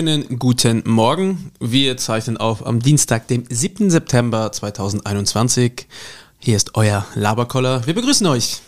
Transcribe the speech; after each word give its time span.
schönen 0.00 0.38
guten 0.38 0.82
Morgen. 0.86 1.52
Wir 1.60 1.98
zeichnen 1.98 2.38
auf 2.38 2.66
am 2.66 2.80
Dienstag, 2.80 3.28
dem 3.28 3.44
7. 3.46 3.90
September 3.90 4.50
2021. 4.50 5.86
Hier 6.38 6.56
ist 6.56 6.74
euer 6.74 7.04
Laberkoller. 7.14 7.86
Wir 7.86 7.92
begrüßen 7.92 8.26
euch. 8.28 8.62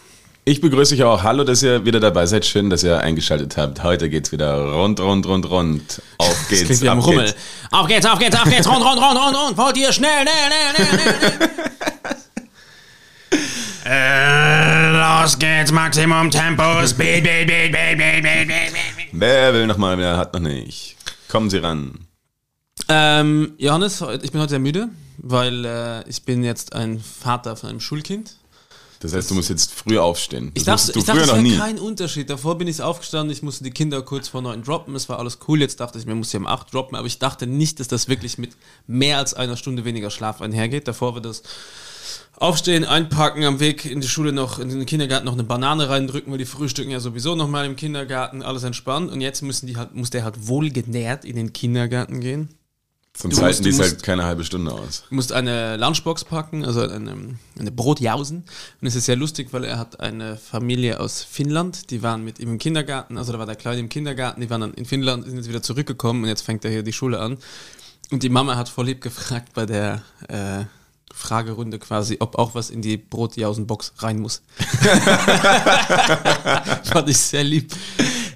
Ich 0.44 0.60
begrüße 0.60 0.94
euch 0.94 1.04
auch. 1.04 1.22
Hallo, 1.22 1.44
dass 1.44 1.62
ihr 1.62 1.86
wieder 1.86 2.00
dabei 2.00 2.26
seid. 2.26 2.44
Schön, 2.44 2.68
dass 2.68 2.82
ihr 2.82 3.00
eingeschaltet 3.00 3.56
habt. 3.56 3.82
Heute 3.82 4.10
geht's 4.10 4.30
wieder 4.30 4.74
rund, 4.74 5.00
rund, 5.00 5.24
rund, 5.24 5.48
rund. 5.48 6.02
Auf 6.18 6.48
geht's. 6.50 6.68
Das 6.68 6.82
wie 6.82 6.90
am 6.90 6.98
Rummel. 6.98 7.24
Geht's. 7.24 7.36
Auf 7.70 7.86
geht's, 7.88 8.04
auf 8.04 8.18
geht's, 8.18 8.36
auf 8.36 8.50
geht's, 8.50 8.68
rund, 8.68 8.84
rund, 8.84 9.00
rund, 9.00 9.18
rund, 9.18 9.34
rund. 9.34 9.56
Wollt 9.56 9.78
ihr 9.78 9.90
schnell, 9.90 10.10
schnell, 10.28 10.34
schnell, 10.76 10.98
schnell, 10.98 11.14
schnell. 11.18 11.50
äh, 13.90 15.22
los 15.22 15.38
geht's, 15.38 15.72
Maximum 15.72 16.30
Tempo. 16.30 16.86
Speed, 16.86 17.24
speed, 17.24 17.48
speed, 17.48 17.74
speed, 17.74 17.96
speed, 17.96 18.18
speed, 18.18 18.50
speed. 18.50 19.08
Wer 19.12 19.54
will 19.54 19.66
noch 19.66 19.78
mal, 19.78 19.96
wer 19.96 20.18
hat 20.18 20.34
noch 20.34 20.40
nicht? 20.40 20.96
Kommen 21.32 21.48
Sie 21.48 21.56
ran. 21.56 21.94
Ähm, 22.90 23.54
Johannes, 23.56 24.04
ich 24.22 24.32
bin 24.32 24.40
heute 24.42 24.50
sehr 24.50 24.58
müde, 24.58 24.90
weil 25.16 25.64
äh, 25.64 26.06
ich 26.06 26.24
bin 26.24 26.44
jetzt 26.44 26.74
ein 26.74 27.00
Vater 27.00 27.56
von 27.56 27.70
einem 27.70 27.80
Schulkind. 27.80 28.36
Das 29.00 29.14
heißt, 29.14 29.30
du 29.30 29.34
musst 29.36 29.48
jetzt 29.48 29.72
früh 29.72 29.98
aufstehen. 29.98 30.52
Das 30.54 30.60
ich 30.60 30.64
dachte, 30.66 30.98
ich 30.98 31.04
dachte 31.06 31.20
es 31.22 31.28
wäre 31.28 31.56
kein 31.56 31.78
Unterschied. 31.78 32.28
Davor 32.28 32.58
bin 32.58 32.68
ich 32.68 32.82
aufgestanden, 32.82 33.32
ich 33.32 33.42
musste 33.42 33.64
die 33.64 33.70
Kinder 33.70 34.02
kurz 34.02 34.28
vor 34.28 34.42
neun 34.42 34.62
droppen, 34.62 34.94
es 34.94 35.08
war 35.08 35.18
alles 35.18 35.38
cool. 35.48 35.62
Jetzt 35.62 35.80
dachte 35.80 35.98
ich, 35.98 36.04
mir 36.04 36.14
muss 36.14 36.28
sie 36.28 36.36
um 36.36 36.46
acht 36.46 36.74
droppen, 36.74 36.98
aber 36.98 37.06
ich 37.06 37.18
dachte 37.18 37.46
nicht, 37.46 37.80
dass 37.80 37.88
das 37.88 38.08
wirklich 38.08 38.36
mit 38.36 38.50
mehr 38.86 39.16
als 39.16 39.32
einer 39.32 39.56
Stunde 39.56 39.86
weniger 39.86 40.10
Schlaf 40.10 40.42
einhergeht. 40.42 40.86
Davor 40.86 41.14
war 41.14 41.22
das 41.22 41.42
Aufstehen, 42.36 42.84
einpacken, 42.84 43.44
am 43.44 43.60
Weg 43.60 43.84
in 43.84 44.00
die 44.00 44.08
Schule 44.08 44.32
noch, 44.32 44.58
in 44.58 44.68
den 44.68 44.86
Kindergarten 44.86 45.26
noch 45.26 45.34
eine 45.34 45.44
Banane 45.44 45.88
reindrücken, 45.88 46.32
weil 46.32 46.38
die 46.38 46.44
frühstücken 46.44 46.90
ja 46.90 46.98
sowieso 46.98 47.34
noch 47.36 47.48
mal 47.48 47.66
im 47.66 47.76
Kindergarten, 47.76 48.42
alles 48.42 48.64
entspannt. 48.64 49.12
Und 49.12 49.20
jetzt 49.20 49.42
müssen 49.42 49.66
die 49.66 49.76
halt, 49.76 49.94
muss 49.94 50.10
der 50.10 50.24
halt 50.24 50.48
wohlgenährt 50.48 51.24
in 51.24 51.36
den 51.36 51.52
Kindergarten 51.52 52.20
gehen. 52.20 52.48
Sonst 53.14 53.38
du 53.38 53.42
halten 53.42 53.62
die 53.62 53.74
halt 53.74 54.02
keine 54.02 54.24
halbe 54.24 54.42
Stunde 54.42 54.72
aus. 54.72 55.04
Du 55.10 55.14
musst 55.14 55.32
eine 55.32 55.76
Lunchbox 55.76 56.24
packen, 56.24 56.64
also 56.64 56.80
eine, 56.80 57.36
eine 57.58 57.70
Brotjausen. 57.70 58.38
Und 58.80 58.88
es 58.88 58.94
ist 58.94 59.04
sehr 59.04 59.16
lustig, 59.16 59.48
weil 59.52 59.64
er 59.64 59.78
hat 59.78 60.00
eine 60.00 60.36
Familie 60.36 60.98
aus 60.98 61.22
Finnland, 61.22 61.90
die 61.90 62.02
waren 62.02 62.24
mit 62.24 62.38
ihm 62.38 62.52
im 62.52 62.58
Kindergarten, 62.58 63.18
also 63.18 63.32
da 63.32 63.38
war 63.38 63.44
der 63.44 63.56
Kleine 63.56 63.80
im 63.80 63.90
Kindergarten, 63.90 64.40
die 64.40 64.48
waren 64.48 64.62
dann 64.62 64.74
in 64.74 64.86
Finnland, 64.86 65.26
sind 65.26 65.36
jetzt 65.36 65.48
wieder 65.48 65.62
zurückgekommen 65.62 66.22
und 66.22 66.28
jetzt 66.28 66.40
fängt 66.40 66.64
er 66.64 66.70
hier 66.70 66.82
die 66.82 66.94
Schule 66.94 67.20
an. 67.20 67.36
Und 68.10 68.22
die 68.22 68.30
Mama 68.30 68.56
hat 68.56 68.70
voll 68.70 68.86
lieb 68.86 69.02
gefragt 69.02 69.52
bei 69.52 69.66
der 69.66 70.02
äh, 70.28 70.64
Fragerunde 71.12 71.78
quasi, 71.78 72.16
ob 72.20 72.38
auch 72.38 72.54
was 72.54 72.70
in 72.70 72.82
die 72.82 72.96
Brotjausenbox 72.96 73.94
rein 73.98 74.20
muss. 74.20 74.42
Fand 76.84 77.08
ich 77.08 77.18
sehr 77.18 77.44
lieb. 77.44 77.72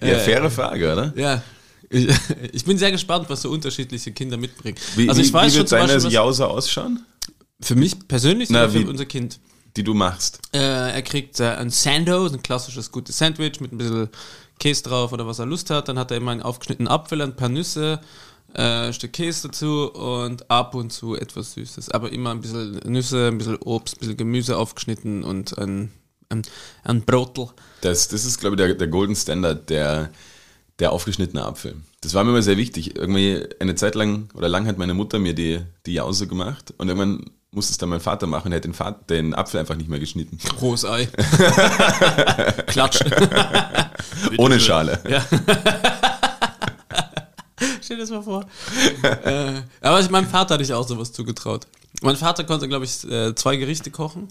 Ja, 0.02 0.18
faire 0.18 0.50
Frage, 0.50 0.92
oder? 0.92 1.12
Ja, 1.16 1.42
ich, 1.88 2.08
ich, 2.52 2.64
bin 2.64 2.78
sehr 2.78 2.90
gespannt, 2.90 3.26
was 3.28 3.42
so 3.42 3.50
unterschiedliche 3.50 4.12
Kinder 4.12 4.36
mitbringen. 4.36 4.78
Wie, 4.96 5.08
also 5.08 5.20
ich 5.20 5.28
wie, 5.28 5.34
weiß 5.34 5.54
wie 5.54 5.58
wird 5.58 5.70
schon 5.70 5.86
deine 5.86 6.08
Jause 6.08 6.48
ausschauen? 6.48 7.04
Für 7.60 7.74
mich 7.74 8.08
persönlich 8.08 8.50
Na, 8.50 8.64
oder 8.64 8.70
für 8.70 8.88
unser 8.88 9.06
Kind? 9.06 9.38
Die 9.76 9.84
du 9.84 9.94
machst. 9.94 10.40
Äh, 10.52 10.58
er 10.58 11.02
kriegt 11.02 11.38
äh, 11.38 11.50
ein 11.50 11.70
Sando, 11.70 12.26
ein 12.26 12.42
klassisches 12.42 12.90
gutes 12.90 13.18
Sandwich 13.18 13.60
mit 13.60 13.72
ein 13.72 13.78
bisschen 13.78 14.08
Käse 14.58 14.84
drauf 14.84 15.12
oder 15.12 15.26
was 15.26 15.38
er 15.38 15.46
Lust 15.46 15.70
hat. 15.70 15.88
Dann 15.88 15.98
hat 15.98 16.10
er 16.10 16.16
immer 16.16 16.32
einen 16.32 16.42
aufgeschnittenen 16.42 16.90
Apfel, 16.90 17.20
ein 17.20 17.36
paar 17.36 17.50
Nüsse, 17.50 18.00
äh, 18.56 18.86
ein 18.86 18.92
Stück 18.92 19.12
Käse 19.12 19.48
dazu 19.48 19.92
und 19.92 20.50
ab 20.50 20.74
und 20.74 20.92
zu 20.92 21.14
etwas 21.14 21.54
Süßes. 21.54 21.90
Aber 21.90 22.12
immer 22.12 22.30
ein 22.30 22.40
bisschen 22.40 22.80
Nüsse, 22.84 23.28
ein 23.28 23.38
bisschen 23.38 23.56
Obst, 23.56 23.96
ein 23.96 24.00
bisschen 24.00 24.16
Gemüse 24.16 24.56
aufgeschnitten 24.56 25.24
und 25.24 25.56
ein, 25.58 25.92
ein, 26.28 26.42
ein 26.84 27.02
Brotel. 27.02 27.48
Das, 27.82 28.08
das 28.08 28.24
ist, 28.24 28.40
glaube 28.40 28.56
ich, 28.56 28.58
der, 28.58 28.74
der 28.74 28.88
Golden 28.88 29.16
Standard 29.16 29.70
der 29.70 30.10
der 30.78 30.92
aufgeschnittene 30.92 31.44
Apfel. 31.44 31.74
Das 32.00 32.14
war 32.14 32.24
mir 32.24 32.30
immer 32.30 32.42
sehr 32.42 32.56
wichtig. 32.56 32.96
Irgendwie 32.96 33.42
eine 33.60 33.74
Zeit 33.74 33.94
lang 33.94 34.28
oder 34.34 34.48
lang 34.48 34.66
hat 34.66 34.78
meine 34.78 34.94
Mutter 34.94 35.18
mir 35.18 35.34
die, 35.34 35.60
die 35.86 35.94
Jause 35.94 36.26
gemacht 36.26 36.74
und 36.76 36.88
irgendwann 36.88 37.30
musste 37.50 37.72
es 37.72 37.78
dann 37.78 37.88
mein 37.88 38.00
Vater 38.00 38.26
machen. 38.26 38.52
Er 38.52 38.56
hat 38.56 38.64
den, 38.64 38.74
Vater, 38.74 39.00
den 39.08 39.34
Apfel 39.34 39.60
einfach 39.60 39.76
nicht 39.76 39.88
mehr 39.88 39.98
geschnitten. 39.98 40.38
Groß 40.58 40.84
Ei. 40.84 41.06
Klatsch. 42.66 43.00
Ohne 44.36 44.60
Schale. 44.60 45.00
Ja. 45.08 45.24
Stell 47.86 47.98
dir 47.98 48.02
das 48.02 48.10
mal 48.10 48.22
vor. 48.22 48.44
äh, 49.02 49.62
aber 49.80 50.10
meinem 50.10 50.26
Vater 50.26 50.54
hatte 50.54 50.64
ich 50.64 50.72
auch 50.72 50.86
sowas 50.88 51.12
zugetraut. 51.12 51.68
Mein 52.02 52.16
Vater 52.16 52.42
konnte, 52.42 52.66
glaube 52.66 52.84
ich, 52.84 53.04
äh, 53.04 53.32
zwei 53.36 53.54
Gerichte 53.54 53.92
kochen. 53.92 54.26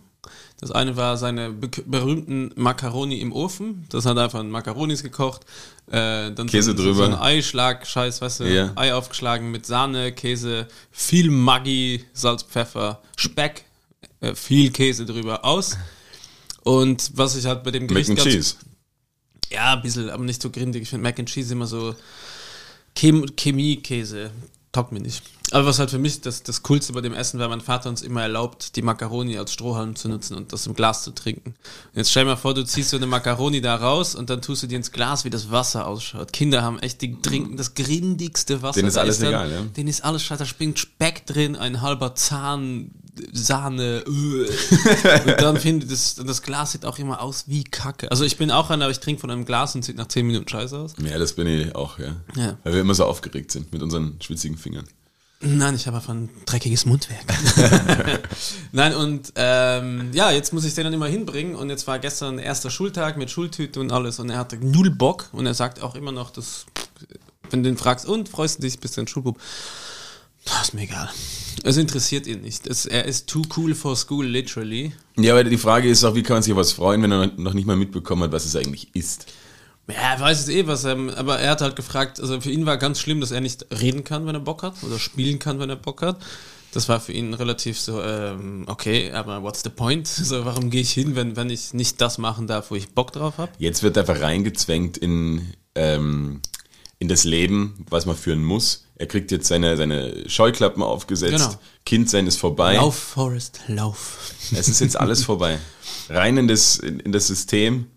Das 0.59 0.71
eine 0.71 0.97
war 0.97 1.15
seine 1.15 1.51
berühmten 1.51 2.51
Macaroni 2.55 3.21
im 3.21 3.31
Ofen. 3.31 3.85
Das 3.87 4.05
hat 4.05 4.17
einfach 4.17 4.43
Macaronis 4.43 5.03
gekocht. 5.03 5.45
Äh, 5.87 6.31
dann 6.31 6.47
Käse 6.47 6.71
so, 6.71 6.77
drüber. 6.77 6.95
So 6.95 7.03
ein 7.03 7.15
Eischlag, 7.15 7.87
scheiß, 7.87 8.21
weißt 8.21 8.41
du, 8.41 8.43
yeah. 8.43 8.73
Ei 8.75 8.93
aufgeschlagen 8.93 9.49
mit 9.51 9.65
Sahne, 9.65 10.11
Käse, 10.11 10.67
viel 10.91 11.31
Maggi, 11.31 12.03
Salz, 12.11 12.43
Pfeffer, 12.43 13.01
Speck, 13.15 13.63
äh, 14.19 14.35
viel 14.35 14.71
Käse 14.71 15.05
drüber 15.05 15.45
aus. 15.45 15.77
Und 16.63 17.11
was 17.13 17.37
ich 17.37 17.45
halt 17.45 17.63
bei 17.63 17.71
dem 17.71 17.87
Gericht 17.87 18.09
Mac 18.09 18.19
and 18.19 18.27
Cheese. 18.27 18.55
Ja, 19.49 19.75
ein 19.75 19.81
bisschen, 19.81 20.09
aber 20.09 20.25
nicht 20.25 20.41
so 20.41 20.49
grindig. 20.49 20.81
Ich 20.81 20.89
finde 20.89 21.03
Mac 21.03 21.17
and 21.19 21.29
Cheese 21.29 21.53
immer 21.53 21.67
so 21.67 21.95
Chem 22.95 23.25
Chemie-Käse. 23.35 24.31
Taugt 24.71 24.91
mir 24.91 24.99
nicht. 24.99 25.23
Aber 25.51 25.67
was 25.67 25.79
halt 25.79 25.91
für 25.91 25.99
mich 25.99 26.21
das, 26.21 26.43
das 26.43 26.63
Coolste 26.63 26.91
bei 26.93 27.01
dem 27.01 27.13
Essen 27.13 27.39
war, 27.39 27.47
mein 27.47 27.61
Vater 27.61 27.89
uns 27.89 28.01
immer 28.01 28.23
erlaubt, 28.23 28.75
die 28.75 28.81
Macaroni 28.81 29.37
als 29.37 29.53
Strohhalm 29.53 29.95
zu 29.95 30.09
nutzen 30.09 30.35
und 30.35 30.51
das 30.51 30.65
im 30.65 30.73
Glas 30.73 31.03
zu 31.03 31.11
trinken. 31.11 31.51
Und 31.51 31.97
jetzt 31.97 32.09
stell 32.09 32.23
dir 32.23 32.31
mal 32.31 32.35
vor, 32.35 32.53
du 32.53 32.65
ziehst 32.65 32.89
so 32.89 32.97
eine 32.97 33.05
Macaroni 33.05 33.61
da 33.61 33.75
raus 33.75 34.15
und 34.15 34.29
dann 34.29 34.41
tust 34.41 34.63
du 34.63 34.67
dir 34.67 34.75
ins 34.75 34.91
Glas, 34.91 35.23
wie 35.23 35.29
das 35.29 35.51
Wasser 35.51 35.87
ausschaut. 35.87 36.33
Kinder 36.33 36.63
haben 36.63 36.79
echt, 36.79 37.01
die 37.01 37.21
trinken 37.21 37.57
das 37.57 37.75
grindigste 37.75 38.63
Wasser. 38.63 38.79
Denen 38.79 38.87
ist 38.87 38.97
alles 38.97 39.19
dann, 39.19 39.29
egal, 39.29 39.51
ja. 39.51 39.61
Denen 39.61 39.87
ist 39.87 40.03
alles 40.03 40.23
scheiße, 40.23 40.39
da 40.39 40.45
springt 40.45 40.79
Speck 40.79 41.25
drin, 41.27 41.55
ein 41.55 41.81
halber 41.81 42.15
Zahn, 42.15 42.91
Sahne. 43.31 44.03
äh. 44.05 45.29
und 45.31 45.41
dann 45.41 45.57
finde 45.57 45.85
ich, 45.85 45.91
das, 45.91 46.15
das 46.15 46.41
Glas 46.41 46.71
sieht 46.71 46.85
auch 46.85 46.99
immer 46.99 47.21
aus 47.21 47.45
wie 47.47 47.63
Kacke. 47.63 48.11
Also 48.11 48.23
ich 48.23 48.37
bin 48.37 48.51
auch 48.51 48.69
einer, 48.69 48.85
aber 48.85 48.91
ich 48.91 48.99
trinke 48.99 49.21
von 49.21 49.31
einem 49.31 49.45
Glas 49.45 49.75
und 49.75 49.83
sieht 49.85 49.97
nach 49.97 50.07
10 50.07 50.25
Minuten 50.25 50.47
scheiße 50.47 50.77
aus. 50.77 50.93
Ja, 51.03 51.17
das 51.17 51.33
bin 51.33 51.47
ich 51.47 51.75
auch, 51.75 51.99
ja. 51.99 52.15
Ja. 52.35 52.57
Weil 52.63 52.73
wir 52.73 52.81
immer 52.81 52.95
so 52.95 53.05
aufgeregt 53.05 53.51
sind 53.51 53.71
mit 53.71 53.81
unseren 53.81 54.17
schwitzigen 54.21 54.57
Fingern. 54.57 54.85
Nein, 55.41 55.75
ich 55.75 55.85
habe 55.85 55.97
einfach 55.97 56.13
ein 56.13 56.29
dreckiges 56.45 56.85
Mundwerk. 56.85 57.25
Nein, 58.71 58.95
und 58.95 59.33
ähm, 59.35 60.09
ja, 60.13 60.31
jetzt 60.31 60.53
muss 60.53 60.65
ich 60.65 60.73
den 60.73 60.85
dann 60.85 60.93
immer 60.93 61.07
hinbringen. 61.07 61.55
Und 61.55 61.69
jetzt 61.69 61.85
war 61.87 61.99
gestern 61.99 62.39
erster 62.39 62.69
Schultag 62.69 63.17
mit 63.17 63.29
Schultüte 63.29 63.79
und 63.79 63.91
alles. 63.91 64.19
Und 64.19 64.29
er 64.29 64.39
hatte 64.39 64.57
null 64.57 64.89
Bock. 64.89 65.29
Und 65.33 65.45
er 65.45 65.53
sagt 65.53 65.83
auch 65.83 65.95
immer 65.95 66.11
noch, 66.11 66.31
dass, 66.31 66.65
wenn 67.51 67.63
du 67.63 67.69
ihn 67.69 67.77
fragst, 67.77 68.05
und 68.05 68.29
freust 68.29 68.57
du 68.57 68.61
dich, 68.63 68.79
bist 68.79 68.97
du 68.97 69.01
ein 69.01 69.07
Schulbub? 69.07 69.37
Das 70.45 70.69
ist 70.69 70.73
mir 70.73 70.83
egal. 70.83 71.09
Es 71.63 71.77
interessiert 71.77 72.27
ihn 72.27 72.41
nicht. 72.41 72.67
Es, 72.67 72.85
er 72.85 73.05
ist 73.05 73.27
too 73.27 73.41
cool 73.57 73.73
for 73.73 73.95
school, 73.95 74.25
literally. 74.25 74.93
Ja, 75.17 75.33
aber 75.33 75.43
die 75.43 75.57
Frage 75.57 75.89
ist 75.89 76.03
auch, 76.03 76.15
wie 76.15 76.23
kann 76.23 76.37
man 76.37 76.43
sich 76.43 76.55
was 76.55 76.71
freuen, 76.71 77.01
wenn 77.01 77.11
er 77.11 77.27
noch 77.37 77.53
nicht 77.53 77.65
mal 77.65 77.75
mitbekommen 77.75 78.23
hat, 78.23 78.31
was 78.31 78.45
es 78.45 78.55
eigentlich 78.55 78.95
ist? 78.95 79.25
Ja, 79.87 80.13
er 80.13 80.19
weiß 80.19 80.41
es 80.41 80.49
eh, 80.49 80.65
was 80.67 80.83
er, 80.83 80.97
aber 81.17 81.39
er 81.39 81.51
hat 81.51 81.61
halt 81.61 81.75
gefragt, 81.75 82.19
also 82.19 82.41
für 82.41 82.49
ihn 82.51 82.65
war 82.65 82.77
ganz 82.77 82.99
schlimm, 82.99 83.21
dass 83.21 83.31
er 83.31 83.41
nicht 83.41 83.67
reden 83.81 84.03
kann, 84.03 84.25
wenn 84.25 84.35
er 84.35 84.41
Bock 84.41 84.63
hat, 84.63 84.75
oder 84.83 84.97
spielen 84.97 85.39
kann, 85.39 85.59
wenn 85.59 85.69
er 85.69 85.75
Bock 85.75 86.01
hat. 86.01 86.17
Das 86.71 86.89
war 86.89 86.99
für 86.99 87.13
ihn 87.13 87.33
relativ 87.33 87.79
so, 87.79 88.01
ähm, 88.01 88.65
okay, 88.67 89.11
aber 89.11 89.41
what's 89.43 89.63
the 89.63 89.69
point? 89.69 90.07
So, 90.25 90.43
warum 90.43 90.69
gehe 90.69 90.81
ich 90.81 90.91
hin, 90.91 91.15
wenn, 91.15 91.35
wenn 91.35 91.49
ich 91.49 91.73
nicht 91.73 92.01
das 92.01 92.17
machen 92.17 92.47
darf, 92.47 92.71
wo 92.71 92.75
ich 92.75 92.89
Bock 92.89 93.13
drauf 93.13 93.37
habe? 93.37 93.51
Jetzt 93.59 93.81
wird 93.81 93.97
einfach 93.97 94.19
reingezwängt 94.19 94.97
in, 94.97 95.53
ähm, 95.75 96.41
in 96.99 97.07
das 97.07 97.23
Leben, 97.23 97.85
was 97.89 98.05
man 98.05 98.15
führen 98.15 98.43
muss. 98.43 98.84
Er 98.97 99.07
kriegt 99.07 99.31
jetzt 99.31 99.47
seine, 99.47 99.75
seine 99.75 100.29
Scheuklappen 100.29 100.81
aufgesetzt. 100.81 101.33
Genau. 101.33 101.59
Kind 101.85 102.09
sein 102.09 102.27
ist 102.27 102.37
vorbei. 102.37 102.75
Lauf, 102.75 102.95
Forrest, 102.95 103.61
lauf. 103.67 104.33
Es 104.51 104.69
ist 104.69 104.79
jetzt 104.79 104.97
alles 104.97 105.23
vorbei. 105.23 105.59
Rein 106.09 106.37
in 106.37 106.47
das, 106.47 106.77
in, 106.77 106.99
in 107.01 107.11
das 107.11 107.27
System. 107.27 107.87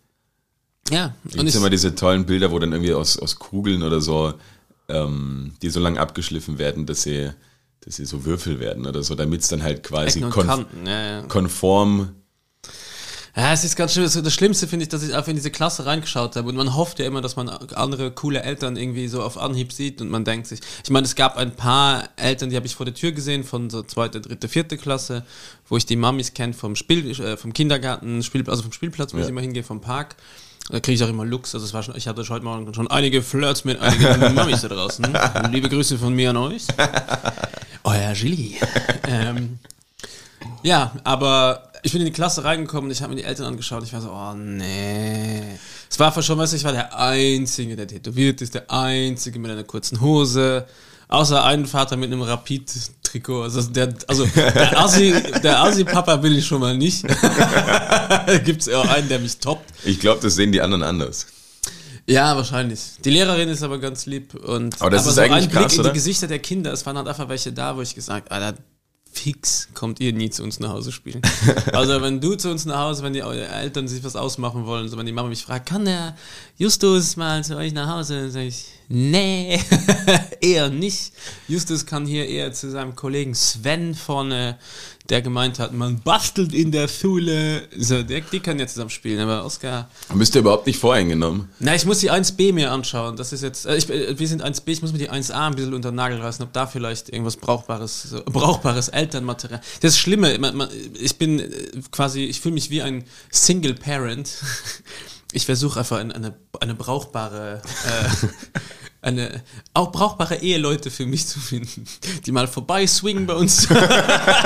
Ja, 0.90 1.14
Und 1.36 1.46
es 1.46 1.54
immer 1.54 1.70
diese 1.70 1.94
tollen 1.94 2.26
Bilder, 2.26 2.50
wo 2.50 2.58
dann 2.58 2.72
irgendwie 2.72 2.94
aus, 2.94 3.18
aus 3.18 3.38
Kugeln 3.38 3.82
oder 3.82 4.00
so, 4.00 4.34
ähm, 4.88 5.52
die 5.62 5.70
so 5.70 5.80
lang 5.80 5.98
abgeschliffen 5.98 6.58
werden, 6.58 6.86
dass 6.86 7.02
sie, 7.02 7.30
dass 7.80 7.96
sie 7.96 8.06
so 8.06 8.24
Würfel 8.24 8.58
werden 8.58 8.86
oder 8.86 9.02
so, 9.02 9.14
damit 9.14 9.42
es 9.42 9.48
dann 9.48 9.62
halt 9.62 9.82
quasi 9.82 10.20
konf 10.22 10.66
ja, 10.84 11.10
ja. 11.10 11.22
konform. 11.22 12.14
Ja, 13.36 13.52
es 13.52 13.62
ist 13.64 13.76
ganz 13.76 13.92
schlimm. 13.92 14.04
Das 14.24 14.34
Schlimmste 14.34 14.66
finde 14.66 14.82
ich, 14.84 14.88
dass 14.88 15.02
ich 15.02 15.14
einfach 15.14 15.28
in 15.28 15.36
diese 15.36 15.50
Klasse 15.50 15.86
reingeschaut 15.86 16.34
habe 16.36 16.48
und 16.48 16.56
man 16.56 16.74
hofft 16.74 16.98
ja 16.98 17.06
immer, 17.06 17.20
dass 17.20 17.36
man 17.36 17.48
andere 17.48 18.10
coole 18.10 18.42
Eltern 18.42 18.76
irgendwie 18.76 19.06
so 19.08 19.22
auf 19.22 19.38
Anhieb 19.38 19.72
sieht 19.72 20.00
und 20.00 20.08
man 20.10 20.24
denkt 20.24 20.46
sich, 20.48 20.60
ich 20.82 20.90
meine, 20.90 21.04
es 21.06 21.14
gab 21.14 21.36
ein 21.36 21.54
paar 21.54 22.08
Eltern, 22.16 22.50
die 22.50 22.56
habe 22.56 22.66
ich 22.66 22.74
vor 22.74 22.86
der 22.86 22.94
Tür 22.94 23.12
gesehen 23.12 23.44
von 23.44 23.70
so 23.70 23.82
zweite, 23.82 24.20
dritte, 24.20 24.48
vierte 24.48 24.76
Klasse, 24.76 25.24
wo 25.68 25.76
ich 25.76 25.86
die 25.86 25.96
Mamis 25.96 26.34
kenne 26.34 26.52
vom 26.54 26.74
Spiel, 26.74 27.08
äh, 27.20 27.36
vom 27.36 27.52
Kindergarten, 27.52 28.22
Spiel, 28.22 28.48
also 28.48 28.62
vom 28.62 28.72
Spielplatz, 28.72 29.12
wo 29.14 29.18
Ja. 29.18 29.24
ich 29.24 29.28
immer 29.28 29.40
hingehe, 29.40 29.62
vom 29.62 29.80
Park. 29.80 30.16
Da 30.70 30.80
kriege 30.80 30.96
ich 30.96 31.04
auch 31.04 31.08
immer 31.08 31.24
Lux. 31.24 31.54
Also 31.54 31.64
es 31.64 31.72
war 31.72 31.82
schon, 31.82 31.96
ich 31.96 32.08
hatte 32.08 32.28
heute 32.28 32.44
Morgen 32.44 32.74
schon 32.74 32.88
einige 32.90 33.22
Flirts 33.22 33.64
mit 33.64 33.80
einigen 33.80 34.34
Mamis 34.34 34.62
da 34.62 34.68
draußen. 34.68 35.06
Liebe 35.50 35.68
Grüße 35.68 35.96
von 35.98 36.12
mir 36.12 36.30
an 36.30 36.36
euch. 36.38 36.64
Euer 37.84 38.12
Gilly. 38.12 38.56
ähm, 39.06 39.58
ja, 40.62 40.92
aber 41.04 41.67
ich 41.82 41.92
bin 41.92 42.00
in 42.00 42.06
die 42.06 42.12
Klasse 42.12 42.44
reingekommen, 42.44 42.90
ich 42.90 43.02
habe 43.02 43.14
mir 43.14 43.20
die 43.20 43.26
Eltern 43.26 43.46
angeschaut, 43.46 43.82
ich 43.84 43.92
war 43.92 44.00
so, 44.00 44.10
oh 44.10 44.34
nee. 44.34 45.42
Es 45.90 45.98
war 45.98 46.22
schon, 46.22 46.38
weißt 46.38 46.52
du, 46.52 46.56
ich 46.56 46.64
war 46.64 46.72
der 46.72 46.98
Einzige, 46.98 47.76
der 47.76 47.86
tätowiert 47.86 48.40
ist, 48.42 48.54
der 48.54 48.70
Einzige 48.70 49.38
mit 49.38 49.50
einer 49.50 49.64
kurzen 49.64 50.00
Hose. 50.00 50.66
Außer 51.08 51.42
einen 51.42 51.66
Vater 51.66 51.96
mit 51.96 52.12
einem 52.12 52.20
Rapid-Trikot. 52.20 53.42
Also 53.42 53.62
der, 53.62 53.94
also 54.06 54.26
der 54.26 54.78
Assi, 54.78 55.14
der 55.42 55.62
Assi-Papa 55.62 56.16
bin 56.16 56.34
ich 56.34 56.46
schon 56.46 56.60
mal 56.60 56.76
nicht. 56.76 57.02
Gibt 58.44 58.60
es 58.60 58.68
auch 58.68 58.86
einen, 58.86 59.08
der 59.08 59.18
mich 59.18 59.38
toppt. 59.38 59.70
Ich 59.84 60.00
glaube, 60.00 60.20
das 60.20 60.34
sehen 60.34 60.52
die 60.52 60.60
anderen 60.60 60.82
anders. 60.82 61.26
Ja, 62.06 62.36
wahrscheinlich. 62.36 62.80
Die 63.04 63.10
Lehrerin 63.10 63.48
ist 63.48 63.62
aber 63.62 63.78
ganz 63.78 64.04
lieb 64.06 64.34
und 64.34 64.80
Aber 64.80 64.90
das 64.90 65.06
ist 65.06 65.14
so 65.14 65.20
eigentlich 65.20 65.44
ein 65.44 65.50
krass, 65.50 65.64
Blick 65.64 65.74
in 65.74 65.80
oder? 65.80 65.90
die 65.90 65.94
Gesichter 65.94 66.26
der 66.26 66.38
Kinder, 66.38 66.72
es 66.72 66.84
waren 66.86 66.96
halt 66.96 67.08
einfach 67.08 67.28
welche 67.28 67.52
da, 67.52 67.76
wo 67.76 67.82
ich 67.82 67.94
gesagt, 67.94 68.30
Alter, 68.30 68.58
fix 69.12 69.68
kommt 69.74 70.00
ihr 70.00 70.12
nie 70.12 70.30
zu 70.30 70.42
uns 70.42 70.60
nach 70.60 70.70
Hause 70.70 70.92
spielen. 70.92 71.22
also 71.72 72.00
wenn 72.02 72.20
du 72.20 72.36
zu 72.36 72.50
uns 72.50 72.64
nach 72.64 72.78
Hause, 72.78 73.02
wenn 73.02 73.12
die 73.12 73.22
eure 73.22 73.48
Eltern 73.48 73.88
sich 73.88 74.04
was 74.04 74.16
ausmachen 74.16 74.66
wollen, 74.66 74.88
so 74.88 74.96
wenn 74.96 75.06
die 75.06 75.12
Mama 75.12 75.28
mich 75.28 75.42
fragt, 75.42 75.66
kann 75.66 75.84
der 75.84 76.16
Justus 76.56 77.16
mal 77.16 77.42
zu 77.44 77.56
euch 77.56 77.72
nach 77.72 77.88
Hause, 77.88 78.22
dann 78.22 78.30
sage 78.30 78.46
ich, 78.46 78.66
nee, 78.88 79.60
eher 80.40 80.70
nicht. 80.70 81.12
Justus 81.48 81.86
kann 81.86 82.06
hier 82.06 82.26
eher 82.26 82.52
zu 82.52 82.70
seinem 82.70 82.94
Kollegen 82.94 83.34
Sven 83.34 83.94
vorne, 83.94 84.58
der 85.08 85.22
gemeint 85.22 85.58
hat, 85.58 85.72
man 85.72 86.00
bastelt 86.00 86.52
in 86.52 86.70
der 86.70 86.86
Schule. 86.86 87.62
So, 87.76 88.02
der, 88.02 88.20
die 88.20 88.40
können 88.40 88.60
jetzt 88.60 88.74
zusammen 88.74 88.90
spielen, 88.90 89.18
aber 89.20 89.44
Oskar, 89.44 89.88
Man 90.08 90.18
bist 90.18 90.34
du 90.34 90.40
überhaupt 90.40 90.66
nicht 90.66 90.78
voreingenommen. 90.78 91.48
na, 91.60 91.74
ich 91.74 91.86
muss 91.86 92.00
die 92.00 92.10
1b 92.10 92.52
mir 92.52 92.70
anschauen. 92.70 93.16
Das 93.16 93.32
ist 93.32 93.42
jetzt, 93.42 93.64
äh, 93.66 93.76
ich, 93.76 93.88
äh, 93.88 94.18
wir 94.18 94.28
sind 94.28 94.44
1b, 94.44 94.68
ich 94.68 94.82
muss 94.82 94.92
mir 94.92 94.98
die 94.98 95.10
1a 95.10 95.46
ein 95.46 95.54
bisschen 95.54 95.72
unter 95.74 95.90
den 95.90 95.96
Nagel 95.96 96.20
reißen, 96.20 96.44
ob 96.44 96.52
da 96.52 96.66
vielleicht 96.66 97.08
irgendwas 97.08 97.36
brauchbares, 97.36 98.02
so, 98.02 98.22
brauchbares 98.26 98.88
Elternmaterial. 98.88 99.60
Das 99.80 99.98
Schlimme, 99.98 100.38
man, 100.38 100.56
man, 100.56 100.68
ich 101.00 101.16
bin 101.16 101.40
äh, 101.40 101.48
quasi, 101.90 102.24
ich 102.24 102.40
fühle 102.40 102.54
mich 102.54 102.68
wie 102.70 102.82
ein 102.82 103.04
Single 103.30 103.74
Parent. 103.74 104.30
Ich 105.32 105.44
versuche 105.44 105.78
einfach 105.80 105.98
eine, 105.98 106.14
eine, 106.14 106.34
eine 106.58 106.74
brauchbare, 106.74 107.60
äh, 107.84 108.26
eine 109.08 109.42
auch 109.74 109.92
brauchbare 109.92 110.36
Eheleute 110.36 110.90
für 110.90 111.06
mich 111.06 111.26
zu 111.26 111.40
finden, 111.40 111.84
die 112.26 112.32
mal 112.32 112.46
vorbei 112.46 112.86
swingen 112.86 113.26
bei 113.26 113.34
uns. 113.34 113.68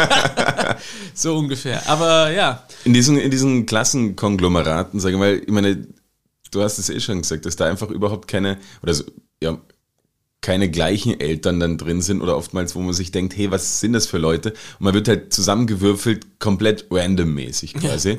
so 1.15 1.37
ungefähr. 1.37 1.89
Aber 1.89 2.31
ja, 2.31 2.65
In 2.85 2.95
diesen, 2.95 3.19
in 3.19 3.31
diesen 3.31 3.67
Klassenkonglomeraten, 3.67 5.01
sage 5.01 5.15
ich 5.15 5.21
mal, 5.21 5.39
ich 5.39 5.53
meine, 5.53 5.87
du 6.51 6.63
hast 6.63 6.79
es 6.79 6.89
eh 6.89 7.01
schon 7.01 7.23
gesagt, 7.23 7.47
dass 7.47 7.57
da 7.57 7.67
einfach 7.67 7.91
überhaupt 7.91 8.29
keine, 8.29 8.59
oder 8.83 8.95
so, 8.95 9.05
ja, 9.43 9.59
keine 10.41 10.69
gleichen 10.69 11.21
Eltern 11.21 11.61
dann 11.61 11.79
drin 11.79 12.03
sind 12.03 12.21
oder 12.21 12.37
oftmals, 12.37 12.75
wo 12.75 12.81
man 12.81 12.93
sich 12.93 13.13
denkt, 13.13 13.37
hey, 13.37 13.51
was 13.51 13.81
sind 13.81 13.93
das 13.93 14.07
für 14.07 14.19
Leute? 14.19 14.51
Und 14.51 14.85
man 14.85 14.95
wird 14.95 15.09
halt 15.09 15.33
zusammengewürfelt, 15.33 16.41
komplett 16.41 16.87
randommäßig 16.91 17.75
quasi. 17.75 18.19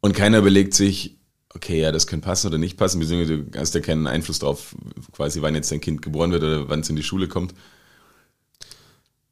Und 0.00 0.14
keiner 0.14 0.38
überlegt 0.38 0.72
sich, 0.72 1.15
okay, 1.56 1.80
ja, 1.80 1.90
das 1.92 2.06
könnte 2.06 2.26
passen 2.26 2.46
oder 2.46 2.58
nicht 2.58 2.76
passen, 2.76 3.00
beziehungsweise 3.00 3.38
du 3.38 3.58
hast 3.58 3.74
ja 3.74 3.80
keinen 3.80 4.06
Einfluss 4.06 4.38
drauf, 4.38 4.74
quasi, 5.12 5.42
wann 5.42 5.54
jetzt 5.54 5.72
dein 5.72 5.80
Kind 5.80 6.02
geboren 6.02 6.30
wird 6.30 6.42
oder 6.44 6.68
wann 6.68 6.80
es 6.80 6.88
in 6.90 6.96
die 6.96 7.02
Schule 7.02 7.26
kommt. 7.28 7.54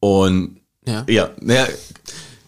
Und 0.00 0.60
ja. 0.86 1.04
ja, 1.08 1.30
naja, 1.40 1.66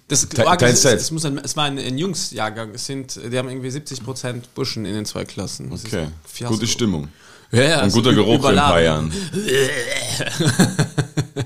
Das, 0.09 0.29
Te- 0.29 0.43
teils, 0.45 0.83
teils. 0.83 1.03
es, 1.03 1.11
muss 1.11 1.25
ein, 1.25 1.39
es 1.39 1.57
war 1.57 1.65
ein, 1.65 1.79
ein 1.79 1.99
Jungsjahrgang. 1.99 2.71
Es 2.75 2.87
sind, 2.87 3.17
die 3.17 3.39
haben 3.39 3.49
irgendwie 3.49 3.69
70% 3.69 4.43
Burschen 4.55 4.85
in 4.85 4.95
den 4.95 5.05
zwei 5.05 5.25
Klassen. 5.25 5.71
Das 5.71 5.85
okay, 5.85 6.09
gute 6.47 6.67
Stimmung. 6.67 7.09
Ja, 7.53 7.63
ja, 7.63 7.81
Ein 7.81 7.93
guter 7.93 8.13
Geruch 8.13 8.43
in 8.51 8.51
ein 8.51 8.57
paar. 8.57 8.83
Jahren. 8.83 9.13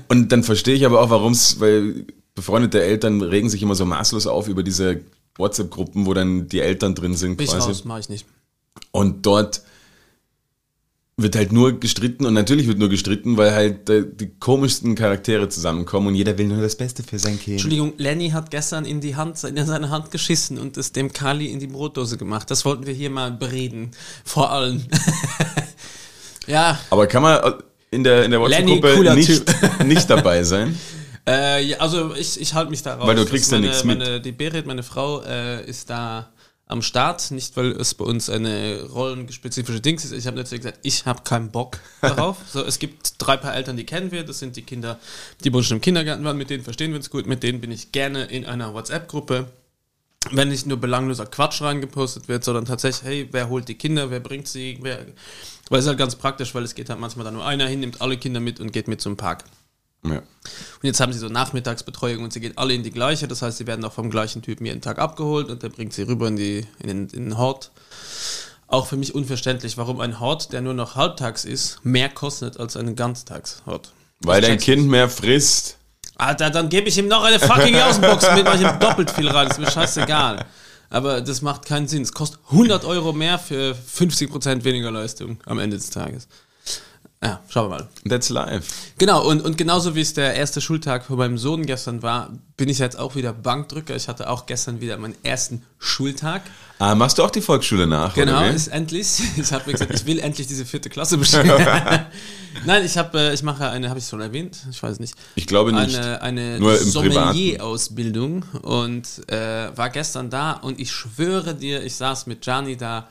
Und 0.07 0.31
dann 0.31 0.43
verstehe 0.43 0.75
ich 0.75 0.85
aber 0.85 1.01
auch, 1.01 1.09
warum 1.09 1.33
es, 1.33 1.59
weil 1.59 2.05
befreundete 2.33 2.81
Eltern 2.81 3.21
regen 3.21 3.49
sich 3.49 3.61
immer 3.61 3.75
so 3.75 3.85
maßlos 3.85 4.27
auf 4.27 4.47
über 4.47 4.63
diese 4.63 5.01
WhatsApp-Gruppen, 5.37 6.05
wo 6.05 6.13
dann 6.13 6.47
die 6.47 6.59
Eltern 6.59 6.95
drin 6.95 7.15
sind 7.15 7.37
Bin 7.37 7.45
ich 7.45 7.51
quasi. 7.51 7.69
raus, 7.69 7.85
mach 7.85 7.99
ich 7.99 8.09
nicht. 8.09 8.25
Und 8.91 9.25
dort 9.25 9.61
wird 11.17 11.35
halt 11.35 11.51
nur 11.51 11.79
gestritten 11.79 12.25
und 12.25 12.33
natürlich 12.33 12.67
wird 12.67 12.79
nur 12.79 12.89
gestritten, 12.89 13.37
weil 13.37 13.53
halt 13.53 13.89
die 13.89 14.31
komischsten 14.39 14.95
Charaktere 14.95 15.49
zusammenkommen 15.49 16.07
und 16.07 16.15
jeder 16.15 16.37
will 16.37 16.47
nur 16.47 16.61
das 16.61 16.75
Beste 16.75 17.03
für 17.03 17.19
sein 17.19 17.39
Kind. 17.39 17.53
Entschuldigung, 17.53 17.93
Lenny 17.97 18.29
hat 18.29 18.49
gestern 18.49 18.85
in 18.85 19.01
die 19.01 19.15
Hand, 19.15 19.43
in 19.43 19.65
seine 19.65 19.89
Hand 19.89 20.11
geschissen 20.11 20.57
und 20.57 20.77
es 20.77 20.91
dem 20.93 21.13
Kali 21.13 21.47
in 21.47 21.59
die 21.59 21.67
Brotdose 21.67 22.17
gemacht. 22.17 22.49
Das 22.49 22.65
wollten 22.65 22.87
wir 22.87 22.93
hier 22.93 23.09
mal 23.09 23.31
bereden. 23.31 23.91
Vor 24.25 24.51
allem. 24.51 24.83
ja, 26.47 26.79
Aber 26.89 27.07
kann 27.07 27.21
man 27.21 27.55
in 27.91 28.03
der, 28.03 28.25
in 28.25 28.31
der 28.31 28.39
WhatsApp-Gruppe 28.39 29.13
nicht, 29.13 29.85
nicht 29.85 30.09
dabei 30.09 30.43
sein? 30.43 30.77
Äh, 31.27 31.63
ja, 31.63 31.77
also 31.77 32.15
ich, 32.15 32.39
ich 32.39 32.53
halte 32.53 32.71
mich 32.71 32.81
da 32.81 32.95
raus. 32.95 33.07
Weil 33.07 33.15
du 33.15 33.25
kriegst 33.25 33.51
ja 33.51 33.57
meine, 33.57 33.67
nichts 33.67 33.83
mit. 33.83 33.99
Meine, 33.99 34.21
die 34.21 34.31
Berit, 34.31 34.65
meine 34.65 34.83
Frau, 34.83 35.21
äh, 35.21 35.63
ist 35.65 35.89
da 35.89 36.31
am 36.71 36.81
Start, 36.81 37.31
nicht 37.31 37.57
weil 37.57 37.71
es 37.71 37.93
bei 37.93 38.05
uns 38.05 38.29
eine 38.29 38.83
rollenspezifische 38.83 39.81
Dings 39.81 40.05
ist. 40.05 40.13
Ich 40.13 40.25
habe 40.25 40.37
natürlich 40.37 40.61
gesagt, 40.61 40.79
ich 40.83 41.05
habe 41.05 41.21
keinen 41.23 41.51
Bock 41.51 41.79
darauf. 42.01 42.37
so, 42.49 42.63
es 42.63 42.79
gibt 42.79 43.15
drei 43.17 43.35
paar 43.37 43.53
Eltern, 43.53 43.75
die 43.75 43.85
kennen 43.85 44.11
wir. 44.11 44.23
Das 44.23 44.39
sind 44.39 44.55
die 44.55 44.61
Kinder, 44.61 44.97
die 45.43 45.49
bei 45.49 45.57
uns 45.57 45.67
schon 45.67 45.77
im 45.77 45.81
Kindergarten 45.81 46.23
waren. 46.23 46.37
Mit 46.37 46.49
denen 46.49 46.63
verstehen 46.63 46.91
wir 46.91 46.97
uns 46.97 47.09
gut. 47.09 47.27
Mit 47.27 47.43
denen 47.43 47.59
bin 47.59 47.71
ich 47.71 47.91
gerne 47.91 48.23
in 48.23 48.45
einer 48.45 48.73
WhatsApp-Gruppe. 48.73 49.47
Wenn 50.29 50.49
nicht 50.49 50.67
nur 50.67 50.77
belangloser 50.77 51.25
Quatsch 51.25 51.61
reingepostet 51.61 52.27
wird, 52.27 52.43
sondern 52.43 52.65
tatsächlich, 52.65 53.03
hey, 53.03 53.27
wer 53.31 53.49
holt 53.49 53.67
die 53.67 53.75
Kinder, 53.75 54.11
wer 54.11 54.19
bringt 54.19 54.47
sie, 54.47 54.77
wer. 54.81 54.99
Weil 55.69 55.79
es 55.79 55.85
ist 55.85 55.89
halt 55.89 55.97
ganz 55.97 56.15
praktisch, 56.15 56.53
weil 56.53 56.63
es 56.63 56.75
geht 56.75 56.89
halt 56.89 56.99
manchmal 56.99 57.25
dann 57.25 57.33
nur 57.33 57.45
einer 57.45 57.67
hin, 57.67 57.79
nimmt 57.79 58.01
alle 58.01 58.17
Kinder 58.17 58.39
mit 58.39 58.59
und 58.59 58.71
geht 58.71 58.87
mit 58.87 59.01
zum 59.01 59.17
Park. 59.17 59.43
Ja. 60.03 60.17
Und 60.17 60.23
jetzt 60.81 60.99
haben 60.99 61.13
sie 61.13 61.19
so 61.19 61.27
Nachmittagsbetreuung 61.27 62.23
und 62.23 62.33
sie 62.33 62.39
geht 62.39 62.57
alle 62.57 62.73
in 62.73 62.83
die 62.83 62.91
gleiche. 62.91 63.27
Das 63.27 63.41
heißt, 63.41 63.57
sie 63.57 63.67
werden 63.67 63.85
auch 63.85 63.93
vom 63.93 64.09
gleichen 64.09 64.41
Typen 64.41 64.65
jeden 64.65 64.81
Tag 64.81 64.99
abgeholt 64.99 65.49
und 65.49 65.61
der 65.61 65.69
bringt 65.69 65.93
sie 65.93 66.03
rüber 66.03 66.27
in, 66.27 66.35
die, 66.35 66.65
in, 66.79 66.87
den, 66.87 67.07
in 67.09 67.25
den 67.25 67.37
Hort. 67.37 67.71
Auch 68.67 68.87
für 68.87 68.97
mich 68.97 69.13
unverständlich, 69.13 69.77
warum 69.77 69.99
ein 69.99 70.19
Hort, 70.19 70.53
der 70.53 70.61
nur 70.61 70.73
noch 70.73 70.95
halbtags 70.95 71.45
ist, 71.45 71.83
mehr 71.83 72.09
kostet 72.09 72.59
als 72.59 72.77
ein 72.77 72.95
Ganztagshort. 72.95 73.91
Weil 74.21 74.41
dein. 74.41 74.57
Kind 74.57 74.87
mehr 74.87 75.09
frisst. 75.09 75.77
Alter, 76.15 76.49
dann 76.49 76.69
gebe 76.69 76.87
ich 76.87 76.97
ihm 76.97 77.07
noch 77.07 77.23
eine 77.23 77.39
fucking 77.39 77.75
Außenbox 77.75 78.35
mit, 78.35 78.45
mach 78.45 78.55
ich 78.55 78.61
ihm 78.61 78.79
doppelt 78.79 79.11
viel 79.11 79.27
rein. 79.27 79.47
ist 79.47 79.59
mir 79.59 79.69
scheißegal. 79.69 80.45
Aber 80.89 81.21
das 81.21 81.41
macht 81.41 81.65
keinen 81.65 81.87
Sinn. 81.87 82.03
Es 82.03 82.13
kostet 82.13 82.39
100 82.51 82.85
Euro 82.85 83.13
mehr 83.13 83.39
für 83.39 83.75
50% 83.75 84.63
weniger 84.63 84.91
Leistung 84.91 85.39
am 85.45 85.57
Ende 85.57 85.77
des 85.77 85.89
Tages. 85.89 86.27
Ja, 87.23 87.39
schauen 87.49 87.69
wir 87.69 87.77
mal. 87.77 87.87
That's 88.09 88.29
life. 88.29 88.63
Genau, 88.97 89.23
und, 89.27 89.41
und 89.41 89.55
genauso 89.55 89.93
wie 89.93 90.01
es 90.01 90.15
der 90.15 90.33
erste 90.33 90.59
Schultag 90.59 91.05
für 91.05 91.15
meinem 91.15 91.37
Sohn 91.37 91.67
gestern 91.67 92.01
war, 92.01 92.31
bin 92.57 92.67
ich 92.67 92.79
jetzt 92.79 92.97
auch 92.97 93.15
wieder 93.15 93.31
Bankdrücker. 93.31 93.95
Ich 93.95 94.07
hatte 94.07 94.27
auch 94.27 94.47
gestern 94.47 94.81
wieder 94.81 94.97
meinen 94.97 95.13
ersten 95.21 95.61
Schultag. 95.77 96.41
Ah, 96.79 96.95
machst 96.95 97.19
du 97.19 97.23
auch 97.23 97.29
die 97.29 97.41
Volksschule 97.41 97.85
nach? 97.85 98.15
Genau, 98.15 98.43
ist 98.45 98.69
endlich. 98.69 99.21
Ich 99.37 99.53
habe 99.53 99.65
mir 99.67 99.73
gesagt, 99.73 99.93
ich 99.93 100.05
will 100.07 100.17
endlich 100.17 100.47
diese 100.47 100.65
vierte 100.65 100.89
Klasse 100.89 101.19
bestehen. 101.19 101.47
Nein, 102.65 102.83
ich 102.83 102.97
habe, 102.97 103.19
äh, 103.19 103.33
ich 103.35 103.43
mache 103.43 103.69
eine, 103.69 103.89
habe 103.89 103.99
ich 103.99 104.07
schon 104.07 104.19
erwähnt? 104.19 104.57
Ich 104.71 104.81
weiß 104.81 104.99
nicht. 104.99 105.13
Ich 105.35 105.45
glaube 105.45 105.73
nicht. 105.73 105.95
Eine, 105.95 106.21
eine 106.23 106.59
Nur 106.59 106.79
im 106.79 106.89
Sommelier-Ausbildung 106.89 108.45
und 108.63 109.29
äh, 109.29 109.77
war 109.77 109.91
gestern 109.91 110.31
da 110.31 110.53
und 110.53 110.79
ich 110.79 110.91
schwöre 110.91 111.53
dir, 111.53 111.83
ich 111.83 111.95
saß 111.95 112.25
mit 112.25 112.41
Gianni 112.41 112.77
da 112.77 113.07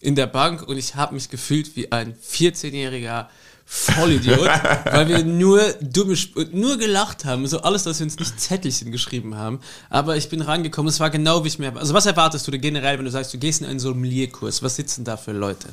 in 0.00 0.14
der 0.14 0.26
Bank 0.26 0.62
und 0.66 0.78
ich 0.78 0.94
habe 0.94 1.14
mich 1.14 1.28
gefühlt 1.28 1.76
wie 1.76 1.92
ein 1.92 2.14
14-jähriger 2.14 3.26
Vollidiot, 3.74 4.50
weil 4.84 5.08
wir 5.08 5.24
nur 5.24 5.62
dumme, 5.80 6.14
nur 6.52 6.76
gelacht 6.76 7.24
haben, 7.24 7.46
so 7.46 7.62
alles, 7.62 7.84
dass 7.84 8.00
wir 8.00 8.04
uns 8.04 8.18
nicht 8.18 8.38
Zettelchen 8.38 8.92
geschrieben 8.92 9.34
haben. 9.36 9.60
Aber 9.88 10.14
ich 10.18 10.28
bin 10.28 10.42
rangekommen, 10.42 10.90
es 10.90 11.00
war 11.00 11.08
genau 11.08 11.42
wie 11.42 11.48
ich 11.48 11.58
mir. 11.58 11.74
Also 11.74 11.94
was 11.94 12.04
erwartest 12.04 12.46
du 12.46 12.50
denn 12.50 12.60
generell, 12.60 12.98
wenn 12.98 13.06
du 13.06 13.10
sagst, 13.10 13.32
du 13.32 13.38
gehst 13.38 13.62
in 13.62 13.66
einen 13.66 13.80
Sommelierkurs? 13.80 14.62
Was 14.62 14.76
sitzen 14.76 15.04
da 15.04 15.16
für 15.16 15.32
Leute? 15.32 15.70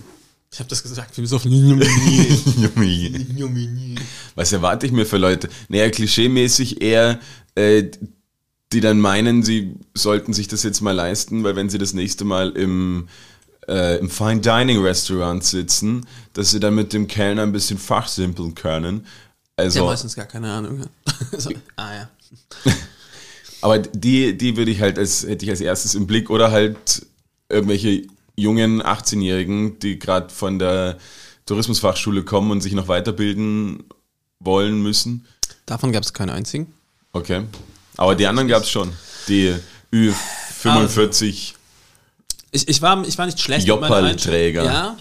Ich 0.49 0.59
habe 0.59 0.69
das 0.69 0.81
gesagt, 0.81 1.17
wie 1.17 1.25
so 1.25 1.35
Was 4.35 4.53
erwarte 4.53 4.85
ich 4.85 4.93
mir 4.93 5.05
für 5.05 5.17
Leute? 5.17 5.49
Naja, 5.67 5.89
klischeemäßig 5.89 6.81
eher, 6.81 7.19
äh, 7.55 7.83
die 8.71 8.79
dann 8.79 9.01
meinen, 9.01 9.43
sie 9.43 9.75
sollten 9.93 10.31
sich 10.31 10.47
das 10.47 10.63
jetzt 10.63 10.79
mal 10.79 10.93
leisten, 10.93 11.43
weil 11.43 11.57
wenn 11.57 11.69
sie 11.69 11.79
das 11.79 11.93
nächste 11.93 12.23
Mal 12.23 12.51
im, 12.51 13.09
äh, 13.69 13.97
im 13.97 14.09
Fine 14.09 14.41
Dining 14.41 14.81
Restaurant 14.81 15.43
sitzen, 15.43 16.05
dass 16.33 16.51
sie 16.51 16.59
dann 16.59 16.75
mit 16.75 16.91
dem 16.91 17.07
Kellner 17.07 17.43
ein 17.43 17.51
bisschen 17.51 17.77
fachsimpeln 17.77 18.55
können. 18.55 19.05
Ja, 19.57 19.65
Also, 19.65 19.85
meistens 19.85 20.15
gar 20.15 20.25
keine 20.25 20.51
Ahnung. 20.51 20.85
so, 21.37 21.51
ah 21.75 21.93
ja. 21.93 22.09
aber 23.61 23.79
die, 23.79 24.37
die 24.37 24.57
würde 24.57 24.71
ich 24.71 24.81
halt 24.81 24.97
als, 24.97 25.23
hätte 25.23 25.45
ich 25.45 25.51
als 25.51 25.61
erstes 25.61 25.95
im 25.95 26.07
Blick 26.07 26.29
oder 26.29 26.51
halt 26.51 27.05
irgendwelche 27.47 28.07
jungen 28.35 28.81
18-Jährigen, 28.81 29.79
die 29.79 29.99
gerade 29.99 30.29
von 30.29 30.59
der 30.59 30.97
Tourismusfachschule 31.45 32.23
kommen 32.23 32.51
und 32.51 32.61
sich 32.61 32.73
noch 32.73 32.87
weiterbilden 32.87 33.83
wollen 34.39 34.81
müssen. 34.81 35.25
Davon 35.65 35.91
gab 35.91 36.03
es 36.03 36.13
keinen 36.13 36.29
einzigen. 36.29 36.73
Okay. 37.11 37.43
Aber 37.97 38.15
die 38.15 38.25
anderen 38.27 38.47
gab 38.47 38.63
es 38.63 38.69
schon. 38.69 38.93
Die 39.27 39.55
Ü45. 39.91 41.53
Ich, 42.51 42.67
ich, 42.67 42.81
war, 42.81 43.05
ich 43.07 43.17
war 43.17 43.25
nicht 43.25 43.39
schlecht 43.39 43.67
mit 43.67 43.79
meiner. 43.79 43.95
Einschätzung. 44.07 44.65
Ja, 44.65 44.97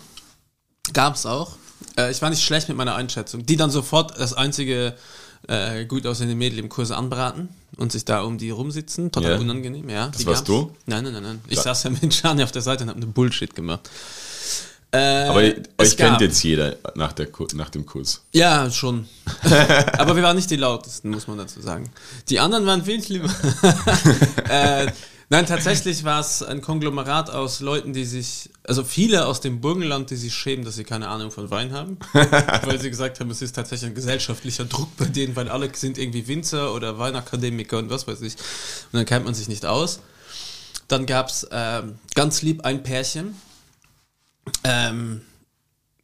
gab 0.92 1.14
es 1.14 1.26
auch. 1.26 1.52
Äh, 1.96 2.10
ich 2.10 2.20
war 2.22 2.30
nicht 2.30 2.42
schlecht 2.42 2.68
mit 2.68 2.76
meiner 2.76 2.94
Einschätzung. 2.94 3.44
Die 3.46 3.56
dann 3.56 3.70
sofort 3.70 4.18
das 4.18 4.34
einzige 4.34 4.94
äh, 5.46 5.84
gut 5.86 6.06
aussehende 6.06 6.34
Mädel 6.34 6.58
im 6.58 6.68
Kurs 6.68 6.90
anbraten 6.90 7.48
und 7.76 7.92
sich 7.92 8.04
da 8.04 8.22
um 8.22 8.38
die 8.38 8.50
rumsitzen. 8.50 9.10
Total 9.12 9.32
Ja. 9.32 9.38
unangenehm, 9.38 9.88
ja. 9.88 10.08
Das 10.08 10.26
warst 10.26 10.46
gab's. 10.46 10.48
du? 10.48 10.74
Nein, 10.86 11.04
nein, 11.04 11.12
nein, 11.14 11.22
nein. 11.22 11.40
Ich 11.48 11.56
Ja. 11.56 11.62
saß 11.62 11.84
ja 11.84 11.90
mit 11.90 12.10
Gianni 12.10 12.42
auf 12.42 12.52
der 12.52 12.62
Seite 12.62 12.82
und 12.84 12.90
habe 12.90 12.98
eine 12.98 13.06
Bullshit 13.06 13.54
gemacht. 13.54 13.88
Äh, 14.90 14.98
Aber 15.28 15.42
euch 15.76 15.96
kennt 15.98 16.20
jetzt 16.22 16.42
jeder 16.42 16.76
nach, 16.94 17.12
der, 17.12 17.28
nach 17.54 17.68
dem 17.68 17.84
Kurs. 17.84 18.22
Ja, 18.32 18.70
schon. 18.70 19.06
Aber 19.98 20.16
wir 20.16 20.22
waren 20.22 20.34
nicht 20.36 20.50
die 20.50 20.56
lautesten, 20.56 21.10
muss 21.10 21.26
man 21.26 21.36
dazu 21.36 21.60
sagen. 21.60 21.90
Die 22.30 22.40
anderen 22.40 22.64
waren 22.64 22.82
viel 22.82 23.02
schlimmer. 23.02 23.28
äh, 24.48 24.86
nein, 25.28 25.46
tatsächlich 25.46 26.04
war 26.04 26.20
es 26.20 26.42
ein 26.42 26.60
Konglomerat 26.60 27.30
aus 27.30 27.60
Leuten, 27.60 27.92
die 27.92 28.04
sich, 28.04 28.50
also 28.64 28.84
viele 28.84 29.26
aus 29.26 29.40
dem 29.40 29.60
Burgenland, 29.60 30.10
die 30.10 30.16
sich 30.16 30.34
schämen, 30.34 30.64
dass 30.64 30.76
sie 30.76 30.84
keine 30.84 31.08
Ahnung 31.08 31.30
von 31.30 31.50
Wein 31.50 31.72
haben. 31.72 31.98
weil 32.12 32.80
sie 32.80 32.90
gesagt 32.90 33.20
haben, 33.20 33.30
es 33.30 33.42
ist 33.42 33.54
tatsächlich 33.54 33.90
ein 33.90 33.94
gesellschaftlicher 33.94 34.64
Druck 34.64 34.96
bei 34.96 35.06
denen, 35.06 35.36
weil 35.36 35.48
alle 35.48 35.70
sind 35.74 35.98
irgendwie 35.98 36.26
Winzer 36.28 36.74
oder 36.74 36.98
Weinakademiker 36.98 37.78
und 37.78 37.90
was 37.90 38.06
weiß 38.06 38.20
ich. 38.22 38.34
Und 38.34 38.94
dann 38.94 39.06
kennt 39.06 39.24
man 39.24 39.34
sich 39.34 39.48
nicht 39.48 39.66
aus. 39.66 40.00
Dann 40.88 41.04
gab 41.06 41.28
es 41.28 41.46
ähm, 41.50 41.98
ganz 42.14 42.42
lieb 42.42 42.64
ein 42.64 42.82
Pärchen. 42.82 43.34
Ähm, 44.64 45.20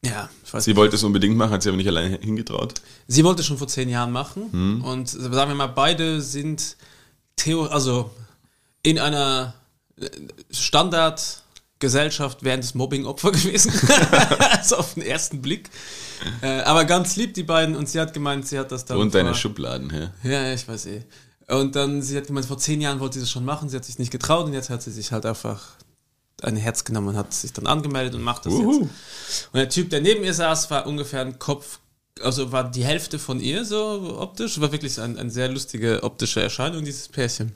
ja, 0.04 0.28
ich 0.44 0.52
weiß 0.52 0.64
Sie 0.64 0.76
wollte 0.76 0.96
es 0.96 1.02
unbedingt 1.02 1.36
machen, 1.36 1.52
hat 1.52 1.62
sie 1.62 1.70
aber 1.70 1.78
nicht 1.78 1.88
alleine 1.88 2.18
hingetraut. 2.18 2.74
Sie 3.08 3.24
wollte 3.24 3.42
schon 3.42 3.56
vor 3.56 3.68
zehn 3.68 3.88
Jahren 3.88 4.12
machen 4.12 4.82
und 4.82 5.08
sagen 5.08 5.50
wir 5.50 5.54
mal, 5.54 5.68
beide 5.68 6.20
sind 6.20 6.76
Theo, 7.36 7.64
also 7.64 8.10
in 8.84 9.00
einer 9.00 9.54
äh, 10.00 10.08
Standardgesellschaft 10.52 12.42
wären 12.44 12.60
das 12.60 12.74
Mobbing-Opfer 12.74 13.32
gewesen. 13.32 13.72
also 14.52 14.76
auf 14.76 14.94
den 14.94 15.02
ersten 15.02 15.42
Blick. 15.42 15.68
Äh, 16.42 16.60
aber 16.62 16.84
ganz 16.84 17.16
lieb, 17.16 17.34
die 17.34 17.42
beiden, 17.42 17.76
und 17.76 17.88
sie 17.88 18.00
hat 18.00 18.14
gemeint, 18.14 18.46
sie 18.46 18.58
hat 18.58 18.70
das 18.72 18.84
dann. 18.84 18.98
Und 18.98 19.14
deine 19.14 19.30
vor- 19.30 19.34
Schubladen, 19.36 19.92
ja. 19.92 20.30
Ja, 20.30 20.52
ich 20.54 20.66
weiß 20.66 20.86
eh. 20.86 21.02
Und 21.48 21.76
dann, 21.76 22.00
sie 22.00 22.16
hat 22.16 22.26
gemeint, 22.26 22.46
vor 22.46 22.56
zehn 22.58 22.80
Jahren 22.80 23.00
wollte 23.00 23.14
sie 23.14 23.20
das 23.20 23.30
schon 23.30 23.44
machen, 23.44 23.68
sie 23.68 23.76
hat 23.76 23.84
sich 23.84 23.98
nicht 23.98 24.10
getraut 24.10 24.46
und 24.46 24.54
jetzt 24.54 24.70
hat 24.70 24.82
sie 24.82 24.90
sich 24.90 25.12
halt 25.12 25.26
einfach 25.26 25.60
ein 26.42 26.56
Herz 26.56 26.84
genommen 26.84 27.08
und 27.08 27.16
hat 27.16 27.34
sich 27.34 27.52
dann 27.52 27.66
angemeldet 27.66 28.14
und 28.14 28.22
macht 28.22 28.46
das 28.46 28.52
Uhu. 28.54 28.82
jetzt. 28.82 29.48
Und 29.52 29.58
der 29.58 29.68
Typ, 29.68 29.90
der 29.90 30.00
neben 30.00 30.24
ihr 30.24 30.32
saß, 30.34 30.70
war 30.70 30.86
ungefähr 30.86 31.20
ein 31.20 31.38
Kopf, 31.38 31.80
also 32.22 32.50
war 32.52 32.70
die 32.70 32.84
Hälfte 32.84 33.18
von 33.18 33.40
ihr 33.40 33.64
so 33.66 34.16
optisch, 34.18 34.58
war 34.60 34.72
wirklich 34.72 34.98
ein, 35.00 35.18
eine 35.18 35.30
sehr 35.30 35.48
lustige 35.48 36.02
optische 36.02 36.40
Erscheinung, 36.42 36.84
dieses 36.84 37.08
Pärchen. 37.08 37.52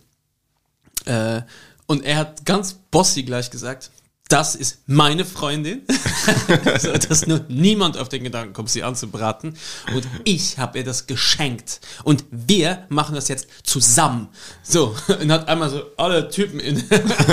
Äh, 1.08 1.42
und 1.86 2.04
er 2.04 2.18
hat 2.18 2.44
ganz 2.44 2.74
bossy 2.90 3.22
gleich 3.22 3.50
gesagt, 3.50 3.90
das 4.28 4.54
ist 4.54 4.80
meine 4.86 5.24
Freundin, 5.24 5.86
so, 6.78 6.92
dass 6.92 7.26
nur 7.26 7.40
niemand 7.48 7.96
auf 7.96 8.10
den 8.10 8.24
Gedanken 8.24 8.52
kommt, 8.52 8.68
sie 8.68 8.82
anzubraten. 8.82 9.56
Und 9.94 10.06
ich 10.24 10.58
habe 10.58 10.78
ihr 10.78 10.84
das 10.84 11.06
geschenkt. 11.06 11.80
Und 12.04 12.24
wir 12.30 12.84
machen 12.90 13.14
das 13.14 13.28
jetzt 13.28 13.48
zusammen. 13.62 14.28
So, 14.62 14.94
und 15.18 15.32
hat 15.32 15.48
einmal 15.48 15.70
so 15.70 15.82
alle 15.96 16.28
Typen 16.28 16.60
in 16.60 16.84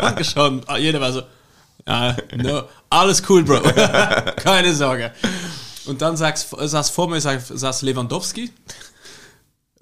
angeschaut. 0.00 0.64
Jeder 0.78 1.02
war 1.02 1.12
so, 1.12 1.22
ja, 1.86 2.16
no, 2.34 2.62
alles 2.88 3.22
cool, 3.28 3.44
Bro. 3.44 3.60
Keine 4.36 4.74
Sorge. 4.74 5.12
Und 5.84 6.00
dann 6.00 6.16
saß, 6.16 6.48
saß 6.58 6.88
vor 6.88 7.10
mir 7.10 7.20
saß 7.20 7.82
Lewandowski. 7.82 8.50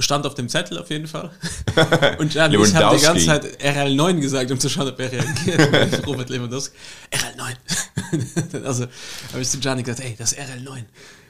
Stand 0.01 0.27
auf 0.27 0.35
dem 0.35 0.49
Zettel 0.49 0.79
auf 0.79 0.91
jeden 0.91 1.07
Fall. 1.07 1.31
Und 2.19 2.35
Jan, 2.35 2.53
ich 2.53 2.75
habe 2.75 2.97
die 2.97 3.03
ganze. 3.03 3.27
Zeit 3.27 3.63
RL9 3.63 4.21
gesagt, 4.21 4.51
um 4.51 4.59
zu 4.59 4.69
schauen, 4.69 4.89
ob 4.89 4.99
er 5.01 5.13
reagiert. 5.13 6.07
Robert 6.07 6.31
Lewandowski. 6.31 6.77
RL9. 7.13 8.65
also 8.65 8.87
habe 9.33 9.43
ich 9.43 9.49
zu 9.49 9.59
Gianni 9.59 9.83
gesagt, 9.83 10.01
ey, 10.01 10.15
das 10.19 10.33
ist 10.33 10.41
RL9. 10.41 10.85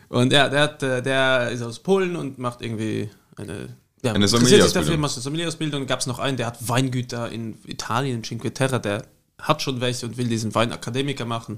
Und 0.09 0.33
ja, 0.33 0.49
der, 0.49 0.61
hat, 0.63 0.83
äh, 0.83 1.03
der 1.03 1.51
ist 1.51 1.63
aus 1.63 1.79
Polen 1.79 2.17
und 2.17 2.39
macht 2.39 2.63
irgendwie 2.63 3.11
eine, 3.37 3.77
ja, 4.03 4.13
Eine 4.13 4.29
Sommelierausbildung. 4.29 4.83
dafür, 4.83 4.99
macht 4.99 5.15
eine 5.15 5.23
Sommelierausbildung. 5.23 5.87
Gab 5.87 6.01
es 6.01 6.07
noch 6.07 6.19
einen, 6.19 6.37
der 6.37 6.47
hat 6.47 6.69
Weingüter 6.69 7.31
in 7.31 7.59
Italien, 7.67 8.17
in 8.17 8.23
Cinque 8.23 8.53
Terre, 8.53 8.81
der 8.81 9.05
hat 9.43 9.63
schon 9.63 9.81
welche 9.81 10.07
und 10.07 10.17
will 10.17 10.29
diesen 10.29 10.55
Weinakademiker 10.55 11.25
machen. 11.25 11.57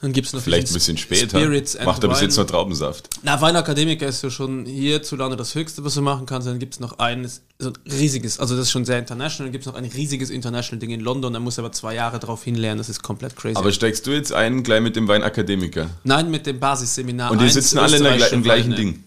Dann 0.00 0.12
gibt 0.12 0.26
es 0.26 0.32
noch 0.32 0.42
Vielleicht 0.42 0.68
ein 0.68 0.74
bisschen 0.74 0.98
später. 0.98 1.38
Spirits 1.38 1.78
Macht 1.84 2.02
er 2.02 2.08
bis 2.10 2.20
jetzt 2.20 2.36
nur 2.36 2.46
Traubensaft. 2.46 3.08
Na, 3.22 3.40
Weinakademiker 3.40 4.06
ist 4.06 4.22
ja 4.22 4.30
schon 4.30 4.66
hierzulande 4.66 5.36
das 5.36 5.54
Höchste, 5.54 5.84
was 5.84 5.94
du 5.94 6.02
machen 6.02 6.26
kannst. 6.26 6.46
Dann 6.46 6.58
gibt 6.58 6.74
es 6.74 6.80
noch 6.80 6.98
eines, 6.98 7.42
so 7.58 7.70
ein 7.70 7.78
riesiges, 7.90 8.38
also 8.38 8.54
das 8.54 8.66
ist 8.66 8.70
schon 8.70 8.84
sehr 8.84 8.98
international. 8.98 9.46
Dann 9.46 9.52
gibt 9.52 9.66
es 9.66 9.72
noch 9.72 9.78
ein 9.78 9.84
riesiges 9.84 10.30
international 10.30 10.78
Ding 10.78 10.90
in 10.90 11.00
London. 11.00 11.32
Da 11.32 11.40
muss 11.40 11.58
er 11.58 11.64
aber 11.64 11.72
zwei 11.72 11.94
Jahre 11.94 12.18
drauf 12.18 12.44
hinlernen. 12.44 12.78
Das 12.78 12.88
ist 12.88 13.02
komplett 13.02 13.36
crazy. 13.36 13.56
Aber 13.56 13.72
steigst 13.72 14.06
du 14.06 14.10
jetzt 14.10 14.32
ein, 14.32 14.62
gleich 14.62 14.82
mit 14.82 14.96
dem 14.96 15.08
Weinakademiker? 15.08 15.88
Nein, 16.04 16.30
mit 16.30 16.46
dem 16.46 16.60
Basisseminar. 16.60 17.30
Und 17.30 17.40
die 17.40 17.44
1 17.44 17.54
sitzen 17.54 17.78
alle 17.78 17.96
im 17.96 18.42
gleichen 18.42 18.44
Weine. 18.44 18.74
Ding. 18.74 19.04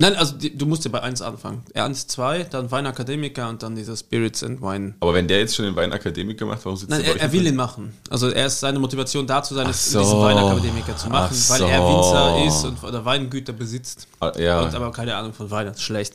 Nein, 0.00 0.16
also 0.16 0.34
die, 0.34 0.56
du 0.56 0.64
musst 0.64 0.82
ja 0.86 0.90
bei 0.90 1.02
1 1.02 1.20
anfangen. 1.20 1.62
1, 1.74 2.06
2, 2.06 2.44
dann 2.44 2.70
Weinakademiker 2.70 3.50
und 3.50 3.62
dann 3.62 3.76
dieser 3.76 3.94
Spirits 3.98 4.42
and 4.42 4.62
Wine. 4.62 4.94
Aber 5.00 5.12
wenn 5.12 5.28
der 5.28 5.40
jetzt 5.40 5.54
schon 5.54 5.66
den 5.66 5.76
Weinakademiker 5.76 6.46
macht, 6.46 6.64
warum 6.64 6.78
sitzt 6.78 6.88
Nein, 6.88 7.02
er 7.02 7.16
er, 7.16 7.20
er 7.20 7.32
will 7.32 7.46
ihn 7.46 7.54
machen. 7.54 7.92
Also 8.08 8.30
er 8.30 8.46
ist 8.46 8.60
seine 8.60 8.78
Motivation 8.78 9.26
da 9.26 9.42
zu 9.42 9.54
sein, 9.54 9.70
so. 9.74 10.00
diesen 10.00 10.18
Weinakademiker 10.18 10.96
zu 10.96 11.10
machen, 11.10 11.36
Ach 11.38 11.50
weil 11.50 11.62
er. 11.68 11.86
Winzer 11.86 12.44
ist 12.46 12.64
und 12.64 12.82
oder 12.82 13.04
Weingüter 13.04 13.52
besitzt. 13.52 14.08
Ah, 14.20 14.32
Ja, 14.38 14.62
und 14.62 14.74
aber 14.74 14.90
keine 14.90 15.14
Ahnung 15.14 15.34
von 15.34 15.50
Wein, 15.50 15.66
das 15.66 15.76
ist 15.76 15.82
schlecht. 15.82 16.14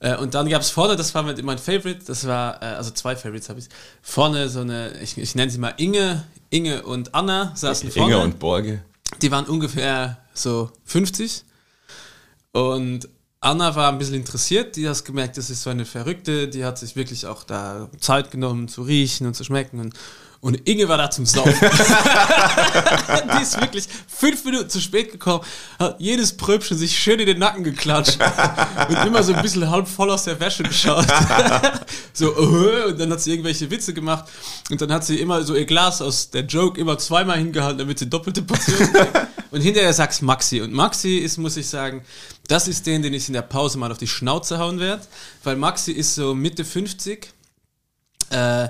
Äh, 0.00 0.16
und 0.16 0.34
dann 0.34 0.46
gab 0.46 0.60
es 0.60 0.68
vorne, 0.68 0.94
das 0.94 1.14
war 1.14 1.22
mit 1.22 1.42
mein 1.42 1.56
Favorite, 1.56 2.00
das 2.06 2.26
war, 2.26 2.62
äh, 2.62 2.66
also 2.66 2.90
zwei 2.90 3.16
Favorites 3.16 3.48
habe 3.48 3.58
ich. 3.58 3.68
Vorne 4.02 4.50
so 4.50 4.60
eine, 4.60 4.92
ich, 5.00 5.16
ich 5.16 5.34
nenne 5.34 5.50
sie 5.50 5.58
mal 5.58 5.72
Inge, 5.78 6.24
Inge 6.50 6.82
und 6.82 7.14
Anna 7.14 7.52
saßen 7.54 7.90
vorne. 7.90 8.12
Inge 8.12 8.22
und 8.22 8.38
Borge. 8.38 8.82
Die 9.22 9.30
waren 9.30 9.46
ungefähr 9.46 10.18
so 10.34 10.70
50. 10.84 11.44
Und 12.52 13.08
Anna 13.40 13.76
war 13.76 13.92
ein 13.92 13.98
bisschen 13.98 14.16
interessiert, 14.16 14.76
die 14.76 14.88
hat 14.88 15.04
gemerkt, 15.04 15.36
das 15.36 15.48
ist 15.48 15.62
so 15.62 15.70
eine 15.70 15.84
Verrückte, 15.84 16.48
die 16.48 16.64
hat 16.64 16.78
sich 16.78 16.96
wirklich 16.96 17.26
auch 17.26 17.44
da 17.44 17.88
Zeit 18.00 18.30
genommen 18.30 18.68
zu 18.68 18.82
riechen 18.82 19.26
und 19.26 19.34
zu 19.34 19.44
schmecken. 19.44 19.78
Und, 19.80 19.94
und 20.40 20.68
Inge 20.68 20.88
war 20.88 20.98
da 20.98 21.10
zum 21.10 21.26
Saufen. 21.26 21.52
die 21.60 23.42
ist 23.42 23.60
wirklich 23.60 23.86
fünf 24.06 24.44
Minuten 24.44 24.70
zu 24.70 24.80
spät 24.80 25.10
gekommen, 25.10 25.44
hat 25.78 25.96
jedes 25.98 26.36
Pröbchen 26.36 26.78
sich 26.78 26.96
schön 26.98 27.18
in 27.18 27.26
den 27.26 27.38
Nacken 27.38 27.64
geklatscht 27.64 28.18
und 28.88 28.96
immer 29.06 29.22
so 29.22 29.34
ein 29.34 29.42
bisschen 29.42 29.68
halb 29.68 29.88
voll 29.88 30.10
aus 30.10 30.24
der 30.24 30.38
Wäsche 30.38 30.62
geschaut. 30.62 31.06
so, 32.12 32.26
äh, 32.36 32.84
und 32.90 33.00
dann 33.00 33.10
hat 33.10 33.20
sie 33.20 33.32
irgendwelche 33.32 33.70
Witze 33.70 33.92
gemacht 33.94 34.26
und 34.70 34.80
dann 34.80 34.92
hat 34.92 35.04
sie 35.04 35.20
immer 35.20 35.42
so 35.42 35.54
ihr 35.56 35.66
Glas 35.66 36.00
aus 36.00 36.30
der 36.30 36.42
Joke 36.42 36.80
immer 36.80 36.98
zweimal 36.98 37.38
hingehalten, 37.38 37.78
damit 37.78 37.98
sie 37.98 38.08
doppelte 38.08 38.42
Portionen 38.42 38.92
kriegt. 38.92 39.16
Und 39.50 39.62
hinterher 39.62 39.92
sagt's 39.92 40.20
Maxi. 40.20 40.60
Und 40.60 40.72
Maxi 40.72 41.16
ist, 41.16 41.38
muss 41.38 41.56
ich 41.56 41.68
sagen, 41.68 42.02
das 42.48 42.68
ist 42.68 42.86
den, 42.86 43.02
den 43.02 43.14
ich 43.14 43.28
in 43.28 43.34
der 43.34 43.42
Pause 43.42 43.78
mal 43.78 43.90
auf 43.90 43.98
die 43.98 44.06
Schnauze 44.06 44.58
hauen 44.58 44.78
werde, 44.78 45.02
weil 45.42 45.56
Maxi 45.56 45.92
ist 45.92 46.14
so 46.14 46.34
Mitte 46.34 46.64
50. 46.64 47.28
Äh, 48.30 48.68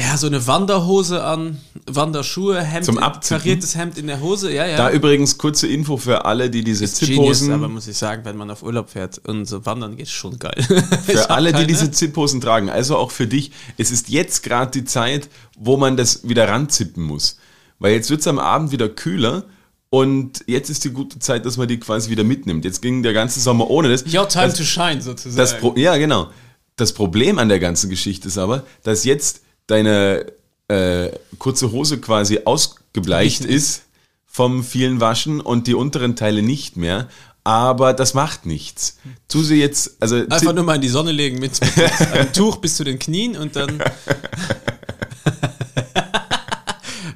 ja, 0.00 0.16
so 0.16 0.26
eine 0.26 0.46
Wanderhose 0.46 1.22
an, 1.22 1.60
Wanderschuhe, 1.86 2.62
Hemd, 2.62 2.86
Zum 2.86 2.96
kariertes 2.96 3.76
Hemd 3.76 3.98
in 3.98 4.06
der 4.06 4.20
Hose, 4.20 4.50
ja, 4.52 4.66
ja. 4.66 4.76
Da 4.78 4.90
übrigens 4.90 5.36
kurze 5.36 5.66
Info 5.66 5.98
für 5.98 6.24
alle, 6.24 6.48
die 6.48 6.64
diese 6.64 6.84
Ist 6.84 7.00
Genius, 7.00 7.40
Ziphosen, 7.40 7.52
aber 7.52 7.68
muss 7.68 7.86
ich 7.86 7.98
sagen, 7.98 8.24
wenn 8.24 8.36
man 8.36 8.50
auf 8.50 8.62
Urlaub 8.62 8.88
fährt 8.88 9.18
und 9.26 9.44
so 9.44 9.66
wandern 9.66 9.96
geht, 9.96 10.08
schon 10.08 10.38
geil. 10.38 10.62
Für 11.04 11.28
alle, 11.30 11.48
die 11.48 11.54
keine. 11.54 11.66
diese 11.66 11.90
Ziphosen 11.90 12.40
tragen, 12.40 12.70
also 12.70 12.96
auch 12.96 13.10
für 13.10 13.26
dich, 13.26 13.52
es 13.76 13.90
ist 13.90 14.08
jetzt 14.08 14.42
gerade 14.42 14.70
die 14.70 14.84
Zeit, 14.84 15.28
wo 15.58 15.76
man 15.76 15.96
das 15.96 16.26
wieder 16.26 16.48
ranzippen 16.48 17.02
muss. 17.02 17.38
Weil 17.78 17.92
jetzt 17.92 18.08
wird's 18.10 18.26
am 18.26 18.38
Abend 18.38 18.72
wieder 18.72 18.88
kühler 18.88 19.44
und 19.90 20.44
jetzt 20.46 20.70
ist 20.70 20.84
die 20.84 20.90
gute 20.90 21.18
Zeit, 21.18 21.44
dass 21.44 21.56
man 21.56 21.68
die 21.68 21.78
quasi 21.78 22.10
wieder 22.10 22.24
mitnimmt. 22.24 22.64
Jetzt 22.64 22.80
ging 22.80 23.02
der 23.02 23.12
ganze 23.12 23.40
Sommer 23.40 23.68
ohne 23.68 23.88
das. 23.90 24.02
Your 24.04 24.28
time 24.28 24.46
das, 24.46 24.56
to 24.56 24.64
shine, 24.64 25.02
sozusagen. 25.02 25.78
ja, 25.78 25.96
genau. 25.98 26.30
Das 26.76 26.94
Problem 26.94 27.38
an 27.38 27.50
der 27.50 27.58
ganzen 27.58 27.90
Geschichte 27.90 28.28
ist 28.28 28.38
aber, 28.38 28.64
dass 28.82 29.04
jetzt 29.04 29.42
deine 29.70 30.26
äh, 30.68 31.10
kurze 31.38 31.72
Hose 31.72 32.00
quasi 32.00 32.40
ausgebleicht 32.44 33.44
ist 33.44 33.82
vom 34.26 34.64
vielen 34.64 35.00
Waschen 35.00 35.40
und 35.40 35.66
die 35.66 35.74
unteren 35.74 36.16
Teile 36.16 36.42
nicht 36.42 36.76
mehr. 36.76 37.08
Aber 37.42 37.94
das 37.94 38.14
macht 38.14 38.46
nichts. 38.46 38.98
Tu 39.28 39.42
sie 39.42 39.56
jetzt, 39.56 39.96
also 40.00 40.16
Einfach 40.16 40.52
nur 40.52 40.64
mal 40.64 40.76
in 40.76 40.82
die 40.82 40.88
Sonne 40.88 41.10
legen 41.10 41.38
mit, 41.38 41.60
mit 41.60 42.00
einem 42.12 42.32
Tuch 42.32 42.56
bis 42.56 42.76
zu 42.76 42.84
den 42.84 42.98
Knien 42.98 43.36
und 43.36 43.56
dann 43.56 43.78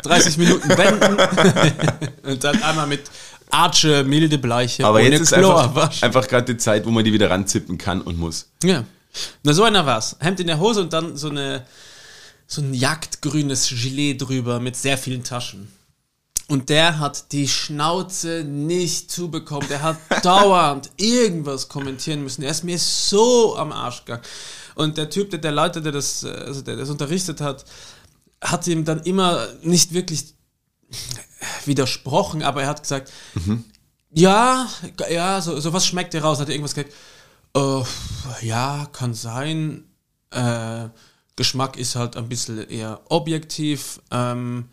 30 0.02 0.38
Minuten 0.38 0.68
wenden 0.68 1.16
und 2.24 2.44
dann 2.44 2.62
einmal 2.62 2.86
mit 2.86 3.02
Arche, 3.50 4.04
milde 4.04 4.38
Bleiche, 4.38 4.84
Aber 4.84 5.00
jetzt 5.00 5.20
ist 5.20 5.32
Chlor 5.32 5.62
einfach, 5.62 5.74
waschen. 5.76 6.04
einfach 6.04 6.26
gerade 6.26 6.52
die 6.52 6.58
Zeit, 6.58 6.84
wo 6.86 6.90
man 6.90 7.04
die 7.04 7.12
wieder 7.12 7.30
ranzippen 7.30 7.78
kann 7.78 8.00
und 8.00 8.18
muss. 8.18 8.48
Ja. 8.62 8.84
Na, 9.44 9.52
so 9.52 9.62
einer 9.62 9.86
war's. 9.86 10.16
Hemd 10.18 10.40
in 10.40 10.48
der 10.48 10.58
Hose 10.58 10.80
und 10.80 10.92
dann 10.92 11.16
so 11.16 11.30
eine 11.30 11.64
so 12.46 12.62
ein 12.62 12.74
jagdgrünes 12.74 13.68
Gilet 13.68 14.20
drüber 14.20 14.60
mit 14.60 14.76
sehr 14.76 14.98
vielen 14.98 15.24
Taschen. 15.24 15.68
Und 16.46 16.68
der 16.68 16.98
hat 16.98 17.32
die 17.32 17.48
Schnauze 17.48 18.44
nicht 18.44 19.10
zubekommen. 19.10 19.66
Der 19.68 19.82
hat 19.82 19.96
dauernd 20.24 20.90
irgendwas 20.98 21.68
kommentieren 21.68 22.22
müssen. 22.22 22.42
Er 22.42 22.50
ist 22.50 22.64
mir 22.64 22.78
so 22.78 23.56
am 23.56 23.72
Arsch 23.72 24.04
gegangen. 24.04 24.22
Und 24.74 24.98
der 24.98 25.08
Typ, 25.08 25.30
der, 25.30 25.38
der 25.38 25.52
Leiter, 25.52 25.80
der 25.80 25.92
das, 25.92 26.22
äh, 26.22 26.28
also 26.28 26.60
der 26.60 26.76
das 26.76 26.90
unterrichtet 26.90 27.40
hat, 27.40 27.64
hat 28.42 28.66
ihm 28.66 28.84
dann 28.84 29.02
immer 29.04 29.48
nicht 29.62 29.94
wirklich 29.94 30.34
widersprochen, 31.64 32.42
aber 32.42 32.62
er 32.62 32.68
hat 32.68 32.82
gesagt, 32.82 33.10
Ja, 34.10 34.68
ja, 35.10 35.40
so, 35.40 35.58
so 35.58 35.72
was 35.72 35.86
schmeckt 35.86 36.14
dir 36.14 36.22
raus? 36.22 36.38
Hat 36.38 36.48
er 36.48 36.54
irgendwas 36.54 36.74
gesagt? 36.74 36.94
Äh, 37.56 38.46
ja, 38.46 38.86
kann 38.92 39.12
sein. 39.12 39.84
Äh, 40.30 40.88
Geschmack 41.36 41.76
ist 41.76 41.96
halt 41.96 42.16
ein 42.16 42.28
bisschen 42.28 42.68
eher 42.68 43.00
objektiv. 43.08 44.00
Ähm, 44.10 44.68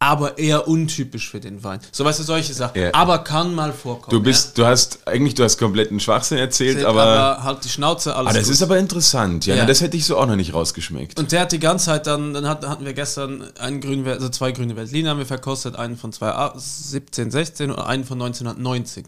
aber 0.00 0.38
eher 0.38 0.68
untypisch 0.68 1.28
für 1.28 1.40
den 1.40 1.64
Wein. 1.64 1.80
So 1.90 2.04
weißt 2.04 2.20
du, 2.20 2.22
solche 2.22 2.54
Sachen. 2.54 2.80
Ja. 2.80 2.90
Aber 2.94 3.18
kann 3.18 3.52
mal 3.52 3.72
vorkommen. 3.72 4.16
Du 4.16 4.22
bist, 4.22 4.56
du 4.56 4.64
hast, 4.64 5.06
eigentlich, 5.08 5.34
du 5.34 5.42
hast 5.42 5.58
kompletten 5.58 5.98
Schwachsinn 5.98 6.38
erzählt, 6.38 6.82
ja? 6.82 6.88
aber, 6.88 7.02
aber 7.02 7.42
halt 7.42 7.64
die 7.64 7.68
Schnauze, 7.68 8.14
alles 8.14 8.30
ah, 8.30 8.34
das 8.34 8.44
gut. 8.44 8.54
ist 8.54 8.62
aber 8.62 8.78
interessant. 8.78 9.46
Ja, 9.46 9.56
Ja. 9.56 9.62
Na, 9.62 9.68
das 9.68 9.80
hätte 9.80 9.96
ich 9.96 10.04
so 10.04 10.16
auch 10.16 10.26
noch 10.26 10.36
nicht 10.36 10.54
rausgeschmeckt. 10.54 11.18
Und 11.18 11.32
der 11.32 11.40
hat 11.40 11.52
die 11.52 11.58
ganze 11.58 11.86
Zeit 11.86 12.06
dann, 12.06 12.32
dann 12.32 12.46
hat, 12.46 12.64
hatten 12.64 12.84
wir 12.84 12.92
gestern 12.92 13.42
einen 13.58 13.80
grünen, 13.80 14.06
also 14.06 14.28
zwei 14.28 14.52
grüne 14.52 14.76
Veltliner 14.76 15.10
haben 15.10 15.18
wir 15.18 15.26
verkostet, 15.26 15.74
einen 15.74 15.96
von 15.96 16.12
2017, 16.12 17.32
16 17.32 17.72
und 17.72 17.78
einen 17.80 18.04
von 18.04 18.22
1990. 18.22 19.06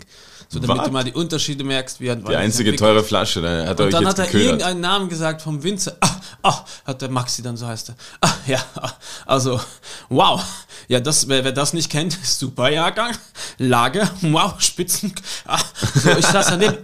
So, 0.52 0.58
damit 0.58 0.78
Was? 0.78 0.86
du 0.86 0.92
mal 0.92 1.04
die 1.04 1.12
Unterschiede 1.12 1.62
merkst, 1.62 2.00
wie 2.00 2.10
ein 2.10 2.24
Wein 2.24 2.30
Die 2.30 2.36
einzige 2.36 2.74
teure 2.74 3.04
Flasche, 3.04 3.40
da 3.40 3.66
hat 3.66 3.78
er 3.78 3.84
Und 3.84 3.94
dann 3.94 4.08
hat 4.08 4.18
er 4.18 4.24
geködert. 4.24 4.46
irgendeinen 4.46 4.80
Namen 4.80 5.08
gesagt 5.08 5.42
vom 5.42 5.62
Winzer. 5.62 5.96
Ah, 6.00 6.16
ah, 6.42 6.64
hat 6.86 7.02
der 7.02 7.10
Maxi 7.10 7.42
dann 7.42 7.56
so 7.56 7.66
heißt 7.66 7.90
er. 7.90 7.94
Ah, 8.20 8.32
ja, 8.46 8.58
ah, 8.74 8.90
also, 9.26 9.60
wow. 10.08 10.42
Ja, 10.88 11.00
das, 11.00 11.28
wer, 11.28 11.44
wer 11.44 11.52
das 11.52 11.72
nicht 11.72 11.90
kennt, 11.90 12.18
super 12.22 12.70
Jahrgang. 12.70 13.16
Lage, 13.58 14.08
wow, 14.22 14.60
Spitzen. 14.60 15.14
Ah, 15.46 15.60
so, 15.94 16.10
ich 16.10 16.26
saß 16.26 16.46
daneben. 16.48 16.78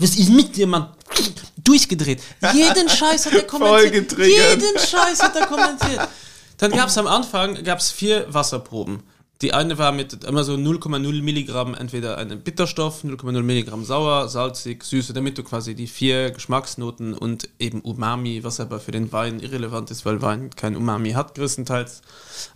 Was 0.00 0.16
ist 0.16 0.28
mit 0.30 0.56
dir, 0.56 0.66
Mann? 0.66 0.90
Durchgedreht. 1.56 2.22
Jeden 2.54 2.88
Scheiß 2.88 3.26
hat 3.26 3.34
er 3.34 3.42
kommentiert. 3.46 4.16
Jeden 4.18 4.78
Scheiß 4.78 5.22
hat 5.22 5.36
er 5.36 5.46
kommentiert. 5.46 6.08
Dann 6.58 6.72
gab 6.72 6.88
es 6.88 6.98
am 6.98 7.06
Anfang 7.06 7.62
gab's 7.62 7.90
vier 7.90 8.26
Wasserproben. 8.32 9.02
Die 9.40 9.54
eine 9.54 9.78
war 9.78 9.92
mit 9.92 10.24
immer 10.24 10.42
so 10.42 10.54
0,0 10.54 11.22
Milligramm 11.22 11.74
entweder 11.76 12.18
einen 12.18 12.40
Bitterstoff, 12.40 13.04
0,0 13.04 13.40
Milligramm 13.42 13.84
sauer, 13.84 14.28
salzig, 14.28 14.82
süße, 14.82 15.12
damit 15.12 15.38
du 15.38 15.44
quasi 15.44 15.76
die 15.76 15.86
vier 15.86 16.32
Geschmacksnoten 16.32 17.14
und 17.14 17.48
eben 17.60 17.80
Umami, 17.82 18.42
was 18.42 18.58
aber 18.58 18.80
für 18.80 18.90
den 18.90 19.12
Wein 19.12 19.38
irrelevant 19.38 19.92
ist, 19.92 20.04
weil 20.04 20.20
Wein 20.22 20.50
kein 20.56 20.74
Umami 20.74 21.12
hat 21.12 21.36
größtenteils, 21.36 22.02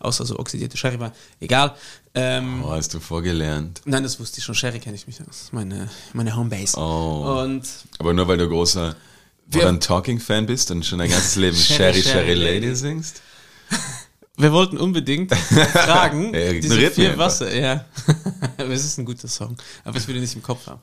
außer 0.00 0.26
so 0.26 0.40
oxidierte 0.40 0.76
Sherrywein. 0.76 1.12
Egal. 1.38 1.76
Ähm, 2.16 2.64
Oh, 2.64 2.72
hast 2.72 2.92
du 2.94 2.98
vorgelernt. 2.98 3.80
Nein, 3.84 4.02
das 4.02 4.18
wusste 4.18 4.38
ich 4.38 4.44
schon. 4.44 4.56
Sherry 4.56 4.80
kenne 4.80 4.96
ich 4.96 5.06
mich. 5.06 5.20
Ist 5.20 5.52
meine, 5.52 5.88
meine 6.14 6.34
Homebase. 6.34 6.76
Oh. 6.78 7.42
Und 7.44 7.62
Aber 8.00 8.12
nur 8.12 8.26
weil 8.26 8.38
du 8.38 8.48
großer 8.48 8.96
Modern 9.54 9.78
Talking 9.78 10.18
Fan 10.18 10.46
bist 10.46 10.72
und 10.72 10.84
schon 10.84 10.98
dein 10.98 11.10
ganzes 11.10 11.36
Leben 11.36 11.56
Sherry, 11.56 12.02
Sherry, 12.02 12.02
Sherry, 12.02 12.34
Lady. 12.34 12.74
singst. 12.74 13.22
wir 14.36 14.52
wollten 14.52 14.78
unbedingt 14.78 15.34
fragen, 15.34 16.32
Er 16.34 16.54
diese 16.54 16.90
vier. 16.90 17.18
Wasser, 17.18 17.54
ja. 17.54 17.84
es 18.56 18.84
ist 18.84 18.98
ein 18.98 19.04
guter 19.04 19.28
Song, 19.28 19.56
aber 19.84 19.98
ich 19.98 20.08
will 20.08 20.14
ihn 20.16 20.22
nicht 20.22 20.34
im 20.34 20.42
Kopf 20.42 20.66
haben. 20.66 20.80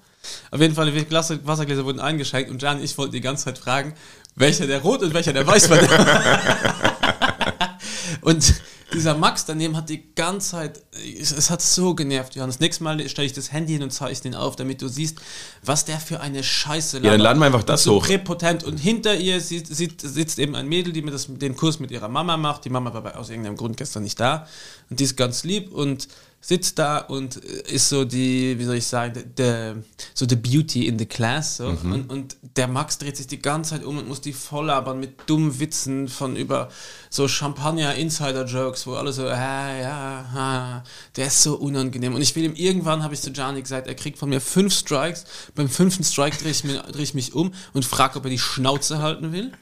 Auf 0.51 0.59
jeden 0.61 0.75
Fall, 0.75 0.91
die 0.91 1.05
Glas- 1.05 1.33
Wassergläser 1.45 1.83
wurden 1.85 1.99
eingeschenkt 1.99 2.51
und 2.51 2.61
Jan 2.61 2.77
und 2.77 2.83
ich 2.83 2.95
wollten 2.97 3.13
die 3.13 3.21
ganze 3.21 3.45
Zeit 3.45 3.57
fragen, 3.57 3.93
welcher 4.35 4.67
der 4.67 4.81
rot 4.81 5.01
und 5.01 5.13
welcher 5.13 5.33
der 5.33 5.47
weiß 5.47 5.69
war. 5.69 5.79
und 8.21 8.53
dieser 8.93 9.15
Max 9.15 9.45
daneben 9.45 9.77
hat 9.77 9.89
die 9.89 10.13
ganze 10.15 10.51
Zeit, 10.51 10.83
es, 11.19 11.31
es 11.31 11.49
hat 11.49 11.61
so 11.61 11.95
genervt, 11.95 12.35
Johannes. 12.35 12.59
Nächstes 12.59 12.81
Mal 12.81 13.07
stelle 13.09 13.25
ich 13.25 13.33
das 13.33 13.51
Handy 13.51 13.73
hin 13.73 13.83
und 13.83 13.91
zeige 13.91 14.11
es 14.11 14.21
den 14.21 14.35
auf, 14.35 14.55
damit 14.55 14.81
du 14.81 14.87
siehst, 14.87 15.17
was 15.63 15.85
der 15.85 15.99
für 15.99 16.19
eine 16.19 16.43
Scheiße 16.43 16.97
Ja, 16.99 17.11
dann 17.11 17.21
laden 17.21 17.39
wir 17.39 17.45
einfach 17.45 17.63
das 17.63 17.83
so 17.83 17.95
hoch. 17.95 18.05
präpotent 18.05 18.63
und 18.63 18.77
hinter 18.77 19.15
ihr 19.15 19.41
sieht, 19.41 19.67
sieht, 19.67 20.01
sitzt 20.01 20.39
eben 20.39 20.55
ein 20.55 20.67
Mädel, 20.67 20.93
die 20.93 21.01
mir 21.01 21.11
das, 21.11 21.27
den 21.29 21.55
Kurs 21.55 21.79
mit 21.79 21.91
ihrer 21.91 22.09
Mama 22.09 22.37
macht. 22.37 22.65
Die 22.65 22.69
Mama 22.69 22.93
war 22.93 23.17
aus 23.17 23.29
irgendeinem 23.29 23.57
Grund 23.57 23.77
gestern 23.77 24.03
nicht 24.03 24.19
da 24.19 24.47
und 24.89 24.99
die 24.99 25.03
ist 25.03 25.15
ganz 25.15 25.43
lieb 25.43 25.71
und 25.71 26.07
sitzt 26.41 26.79
da 26.79 26.99
und 26.99 27.35
ist 27.35 27.89
so 27.89 28.05
die, 28.05 28.57
wie 28.57 28.63
soll 28.63 28.75
ich 28.75 28.87
sagen, 28.87 29.13
der, 29.13 29.23
der, 29.23 29.75
so 30.13 30.25
the 30.27 30.35
beauty 30.35 30.87
in 30.87 30.97
the 30.97 31.05
class. 31.05 31.57
So. 31.57 31.71
Mhm. 31.71 31.91
Und, 31.91 32.09
und 32.09 32.35
der 32.55 32.67
Max 32.67 32.97
dreht 32.97 33.17
sich 33.17 33.27
die 33.27 33.41
ganze 33.41 33.71
Zeit 33.71 33.83
um 33.83 33.97
und 33.97 34.07
muss 34.07 34.21
die 34.21 34.31
voll 34.31 34.67
labern 34.67 34.99
mit 34.99 35.29
dummen 35.29 35.59
Witzen 35.59 36.07
von 36.07 36.35
über 36.37 36.69
so 37.09 37.27
Champagner-Insider-Jokes, 37.27 38.87
wo 38.87 38.93
alle 38.93 39.11
so, 39.11 39.27
ah, 39.27 39.77
ja, 39.77 40.25
ah, 40.33 40.83
der 41.17 41.27
ist 41.27 41.43
so 41.43 41.55
unangenehm. 41.55 42.15
Und 42.15 42.21
ich 42.21 42.35
will 42.35 42.43
ihm 42.43 42.55
irgendwann, 42.55 43.03
habe 43.03 43.13
ich 43.13 43.21
zu 43.21 43.31
Gianni 43.31 43.61
gesagt, 43.61 43.87
er 43.87 43.95
kriegt 43.95 44.17
von 44.17 44.29
mir 44.29 44.39
fünf 44.39 44.73
Strikes. 44.73 45.25
Beim 45.55 45.67
fünften 45.67 46.03
Strike 46.03 46.37
drehe 46.37 46.51
ich, 46.51 46.61
drehe 46.61 47.03
ich 47.03 47.13
mich 47.13 47.35
um 47.35 47.53
und 47.73 47.83
frage, 47.83 48.17
ob 48.17 48.23
er 48.23 48.31
die 48.31 48.39
Schnauze 48.39 48.99
halten 48.99 49.31
will. 49.31 49.51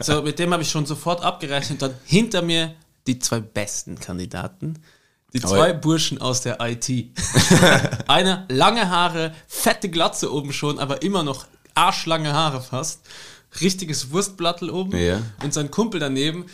So, 0.00 0.22
mit 0.22 0.38
dem 0.38 0.52
habe 0.52 0.62
ich 0.62 0.70
schon 0.70 0.86
sofort 0.86 1.22
abgerechnet. 1.22 1.80
Dann 1.82 1.94
hinter 2.04 2.42
mir 2.42 2.74
die 3.06 3.18
zwei 3.18 3.40
besten 3.40 3.98
Kandidaten. 3.98 4.78
Die 5.36 5.46
zwei 5.46 5.72
Burschen 5.72 6.20
aus 6.20 6.42
der 6.42 6.58
IT. 6.60 6.88
Einer 8.06 8.46
lange 8.48 8.88
Haare, 8.90 9.34
fette 9.46 9.88
Glatze 9.88 10.32
oben 10.32 10.52
schon, 10.52 10.78
aber 10.78 11.02
immer 11.02 11.22
noch 11.22 11.46
arschlange 11.74 12.32
Haare 12.32 12.60
fast. 12.60 13.00
Richtiges 13.60 14.10
Wurstblattel 14.10 14.70
oben. 14.70 14.96
Ja. 14.96 15.20
Und 15.42 15.54
sein 15.54 15.70
Kumpel 15.70 16.00
daneben, 16.00 16.46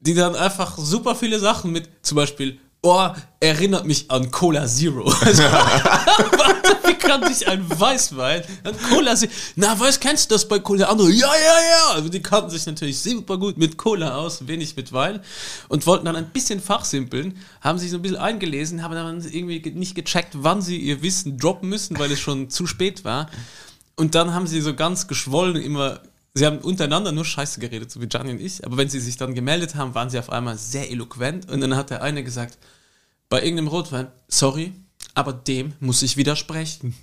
die 0.00 0.14
dann 0.14 0.34
einfach 0.34 0.78
super 0.78 1.14
viele 1.14 1.38
Sachen 1.38 1.72
mit, 1.72 1.88
zum 2.02 2.16
Beispiel, 2.16 2.58
oh, 2.86 3.10
erinnert 3.40 3.86
mich 3.86 4.10
an 4.10 4.30
Cola 4.30 4.66
Zero. 4.66 5.12
Also, 5.20 5.42
warte, 5.42 6.76
wie 6.86 6.94
kann 6.94 7.32
sich 7.32 7.46
ein 7.48 7.64
Weißwein 7.68 8.42
an 8.64 8.74
Cola 8.88 9.14
Zero, 9.16 9.30
na, 9.56 9.78
weißt, 9.78 10.00
kennst 10.00 10.30
du 10.30 10.34
das 10.34 10.46
bei 10.48 10.58
Cola? 10.58 10.86
Andere, 10.88 11.10
ja, 11.10 11.26
ja, 11.26 11.58
ja. 11.70 11.94
Also 11.94 12.08
die 12.08 12.20
kannten 12.22 12.50
sich 12.50 12.64
natürlich 12.66 12.98
super 12.98 13.38
gut 13.38 13.56
mit 13.58 13.76
Cola 13.76 14.16
aus, 14.16 14.46
wenig 14.46 14.76
mit 14.76 14.92
Wein 14.92 15.20
und 15.68 15.86
wollten 15.86 16.04
dann 16.06 16.16
ein 16.16 16.30
bisschen 16.30 16.60
fachsimpeln, 16.60 17.36
haben 17.60 17.78
sich 17.78 17.90
so 17.90 17.96
ein 17.96 18.02
bisschen 18.02 18.18
eingelesen, 18.18 18.82
haben 18.82 18.94
dann 18.94 19.20
irgendwie 19.20 19.60
ge- 19.60 19.72
nicht 19.74 19.94
gecheckt, 19.94 20.30
wann 20.34 20.62
sie 20.62 20.78
ihr 20.78 21.02
Wissen 21.02 21.38
droppen 21.38 21.68
müssen, 21.68 21.98
weil 21.98 22.10
es 22.12 22.20
schon 22.20 22.50
zu 22.50 22.66
spät 22.66 23.04
war. 23.04 23.28
Und 23.96 24.14
dann 24.14 24.34
haben 24.34 24.46
sie 24.46 24.60
so 24.60 24.74
ganz 24.74 25.06
geschwollen 25.08 25.56
immer, 25.56 26.00
sie 26.36 26.46
haben 26.46 26.58
untereinander 26.58 27.12
nur 27.12 27.24
Scheiße 27.24 27.58
geredet, 27.60 27.90
so 27.90 28.00
wie 28.00 28.06
Gianni 28.06 28.30
und 28.32 28.40
ich, 28.40 28.64
aber 28.64 28.76
wenn 28.76 28.88
sie 28.88 29.00
sich 29.00 29.16
dann 29.16 29.34
gemeldet 29.34 29.74
haben, 29.74 29.94
waren 29.94 30.10
sie 30.10 30.18
auf 30.18 30.30
einmal 30.30 30.56
sehr 30.58 30.90
eloquent. 30.90 31.50
Und 31.50 31.60
dann 31.60 31.74
hat 31.76 31.90
der 31.90 32.02
eine 32.02 32.22
gesagt, 32.22 32.58
bei 33.28 33.42
irgendeinem 33.42 33.68
Rotwein, 33.68 34.08
sorry, 34.28 34.72
aber 35.14 35.32
dem 35.32 35.72
muss 35.80 36.02
ich 36.02 36.16
widersprechen. 36.16 36.94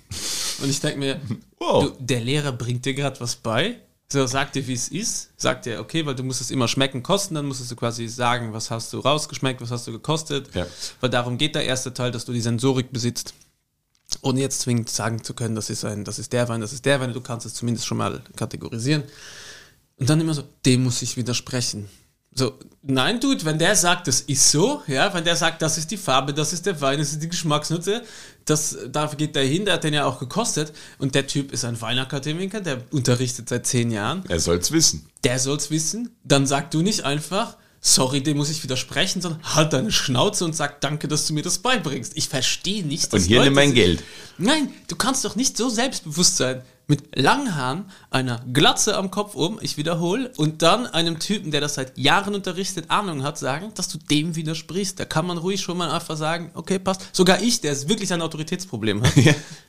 Und 0.62 0.70
ich 0.70 0.80
denke 0.80 0.98
mir, 0.98 1.20
Wow. 1.58 1.84
du, 1.84 1.96
der 2.04 2.20
Lehrer 2.20 2.52
bringt 2.52 2.84
dir 2.86 2.94
gerade 2.94 3.20
was 3.20 3.34
bei, 3.36 3.76
so 4.12 4.24
sagt 4.26 4.54
dir, 4.54 4.66
wie 4.68 4.74
es 4.74 4.88
ist, 4.88 5.30
sagt 5.36 5.66
dir, 5.66 5.80
okay, 5.80 6.06
weil 6.06 6.14
du 6.14 6.22
musst 6.22 6.40
es 6.40 6.50
immer 6.52 6.68
schmecken, 6.68 7.02
kosten, 7.02 7.34
dann 7.34 7.46
musstest 7.46 7.72
du 7.72 7.76
quasi 7.76 8.06
sagen, 8.06 8.52
was 8.52 8.70
hast 8.70 8.92
du 8.92 9.00
rausgeschmeckt, 9.00 9.60
was 9.60 9.70
hast 9.72 9.86
du 9.88 9.92
gekostet, 9.92 10.54
Ja. 10.54 10.66
weil 11.00 11.10
darum 11.10 11.36
geht 11.38 11.54
der 11.56 11.64
erste 11.64 11.92
Teil, 11.92 12.12
dass 12.12 12.24
du 12.24 12.32
die 12.32 12.40
Sensorik 12.40 12.92
besitzt 12.92 13.34
ohne 14.22 14.40
jetzt 14.40 14.60
zwingend 14.60 14.88
sagen 14.88 15.22
zu 15.22 15.34
können, 15.34 15.54
das 15.54 15.70
ist 15.70 15.84
ein, 15.84 16.04
das 16.04 16.18
ist 16.18 16.32
der 16.32 16.48
Wein, 16.48 16.60
das 16.60 16.72
ist 16.72 16.84
der 16.84 17.00
Wein, 17.00 17.12
du 17.12 17.20
kannst 17.20 17.46
es 17.46 17.54
zumindest 17.54 17.86
schon 17.86 17.98
mal 17.98 18.22
kategorisieren. 18.36 19.04
Und 19.96 20.10
dann 20.10 20.20
immer 20.20 20.34
so, 20.34 20.42
dem 20.66 20.84
muss 20.84 21.02
ich 21.02 21.16
widersprechen. 21.16 21.88
So, 22.36 22.58
nein, 22.82 23.20
Dude, 23.20 23.44
wenn 23.44 23.60
der 23.60 23.76
sagt, 23.76 24.08
das 24.08 24.20
ist 24.22 24.50
so, 24.50 24.82
ja, 24.88 25.14
wenn 25.14 25.22
der 25.22 25.36
sagt, 25.36 25.62
das 25.62 25.78
ist 25.78 25.92
die 25.92 25.96
Farbe, 25.96 26.34
das 26.34 26.52
ist 26.52 26.66
der 26.66 26.80
Wein, 26.80 26.98
das 26.98 27.12
ist 27.12 27.22
die 27.22 27.28
Geschmacksnote, 27.28 28.02
das, 28.44 28.76
dafür 28.90 29.16
geht 29.16 29.36
der 29.36 29.44
hin, 29.44 29.64
der 29.64 29.74
hat 29.74 29.84
den 29.84 29.94
ja 29.94 30.04
auch 30.04 30.18
gekostet. 30.18 30.72
Und 30.98 31.14
der 31.14 31.28
Typ 31.28 31.52
ist 31.52 31.64
ein 31.64 31.80
Weinakademiker, 31.80 32.60
der 32.60 32.82
unterrichtet 32.90 33.48
seit 33.48 33.66
zehn 33.68 33.92
Jahren 33.92 34.24
Er 34.28 34.40
soll's 34.40 34.72
wissen. 34.72 35.06
der 35.22 35.38
soll's 35.38 35.70
wissen, 35.70 36.10
dann 36.24 36.46
sag 36.48 36.72
du 36.72 36.82
nicht 36.82 37.04
einfach, 37.04 37.56
sorry, 37.86 38.22
dem 38.22 38.38
muss 38.38 38.48
ich 38.50 38.62
widersprechen, 38.64 39.20
sondern 39.20 39.40
halt 39.54 39.72
deine 39.74 39.92
Schnauze 39.92 40.44
und 40.46 40.56
sag 40.56 40.80
danke, 40.80 41.06
dass 41.06 41.26
du 41.26 41.34
mir 41.34 41.42
das 41.42 41.58
beibringst. 41.58 42.12
Ich 42.16 42.28
verstehe 42.28 42.82
nicht, 42.84 43.12
Und 43.12 43.20
hier 43.20 43.36
Leute 43.38 43.50
nimm 43.50 43.54
mein 43.54 43.68
sich- 43.68 43.74
Geld. 43.76 44.02
Nein, 44.38 44.70
du 44.88 44.96
kannst 44.96 45.24
doch 45.24 45.36
nicht 45.36 45.56
so 45.56 45.68
selbstbewusst 45.68 46.38
sein. 46.38 46.62
Mit 46.86 47.16
langen 47.16 47.54
Haaren, 47.54 47.86
einer 48.10 48.44
Glatze 48.52 48.96
am 48.98 49.10
Kopf 49.10 49.34
um, 49.34 49.58
ich 49.62 49.78
wiederhole, 49.78 50.30
und 50.36 50.60
dann 50.60 50.86
einem 50.86 51.18
Typen, 51.18 51.50
der 51.50 51.62
das 51.62 51.74
seit 51.74 51.96
Jahren 51.96 52.34
unterrichtet, 52.34 52.90
Ahnung 52.90 53.22
hat, 53.22 53.38
sagen, 53.38 53.72
dass 53.74 53.88
du 53.88 53.96
dem 53.98 54.34
widersprichst. 54.36 54.98
Da 55.00 55.04
kann 55.06 55.26
man 55.26 55.38
ruhig 55.38 55.62
schon 55.62 55.78
mal 55.78 55.90
einfach 55.90 56.16
sagen, 56.18 56.50
okay, 56.54 56.78
passt. 56.78 57.08
Sogar 57.12 57.40
ich, 57.40 57.60
der 57.62 57.88
wirklich 57.88 58.12
ein 58.12 58.20
Autoritätsproblem 58.20 59.02
hat, 59.02 59.12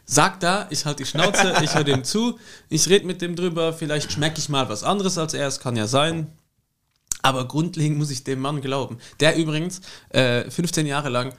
sag 0.06 0.40
da, 0.42 0.68
ich 0.72 0.84
halte 0.86 1.04
die 1.04 1.10
Schnauze, 1.10 1.54
ich 1.64 1.74
höre 1.74 1.86
dem 1.86 2.04
zu, 2.04 2.38
ich 2.70 2.88
rede 2.90 3.06
mit 3.06 3.22
dem 3.22 3.36
drüber, 3.38 3.72
vielleicht 3.72 4.12
schmecke 4.12 4.40
ich 4.40 4.50
mal 4.50 4.68
was 4.68 4.84
anderes 4.84 5.18
als 5.18 5.34
er, 5.34 5.48
es 5.48 5.60
kann 5.62 5.76
ja 5.78 5.88
sein. 5.88 6.28
Aber 7.26 7.48
grundlegend 7.48 7.98
muss 7.98 8.12
ich 8.12 8.24
dem 8.24 8.40
Mann 8.40 8.62
glauben. 8.62 8.98
Der 9.20 9.36
übrigens 9.36 9.82
äh, 10.10 10.50
15 10.50 10.86
Jahre 10.86 11.10
lang 11.10 11.34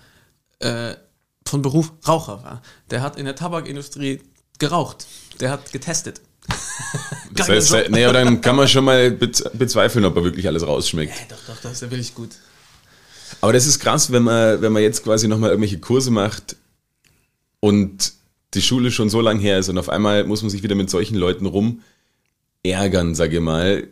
äh, 0.59 0.95
von 1.47 1.63
Beruf 1.63 1.93
Raucher 2.07 2.43
war. 2.43 2.63
Der 2.91 3.03
hat 3.03 3.17
in 3.19 3.25
der 3.25 3.37
Tabakindustrie 3.37 4.21
geraucht. 4.59 5.07
Der 5.41 5.51
hat 5.51 5.73
getestet. 5.73 6.21
Das 7.33 7.49
heißt, 7.51 7.91
nee, 7.91 8.05
aber 8.05 8.15
dann 8.15 8.41
kann 8.41 8.57
man 8.57 8.67
schon 8.67 8.85
mal 8.85 9.11
bez- 9.11 9.45
bezweifeln, 9.53 10.05
ob 10.07 10.17
er 10.17 10.25
wirklich 10.25 10.47
alles 10.47 10.67
rausschmeckt. 10.67 11.13
Äh, 11.13 11.25
doch, 11.29 11.37
doch, 11.47 11.61
das 11.61 11.73
ist 11.73 11.83
ja 11.83 11.91
wirklich 11.91 12.15
gut. 12.15 12.31
Aber 13.43 13.53
das 13.53 13.67
ist 13.67 13.79
krass, 13.79 14.11
wenn 14.11 14.23
man, 14.23 14.63
wenn 14.63 14.73
man 14.73 14.83
jetzt 14.83 15.05
quasi 15.05 15.29
nochmal 15.29 15.51
irgendwelche 15.51 15.79
Kurse 15.79 16.11
macht 16.11 16.57
und 17.61 18.13
die 18.55 18.63
Schule 18.63 18.91
schon 18.91 19.11
so 19.11 19.21
lang 19.21 19.39
her 19.39 19.59
ist 19.59 19.69
und 19.69 19.77
auf 19.77 19.91
einmal 19.91 20.25
muss 20.25 20.41
man 20.43 20.51
sich 20.51 20.63
wieder 20.63 20.75
mit 20.77 20.89
solchen 20.89 21.17
Leuten 21.17 21.45
rum 21.45 21.83
ärgern, 22.63 23.15
sage 23.15 23.37
ich 23.37 23.43
mal. 23.43 23.89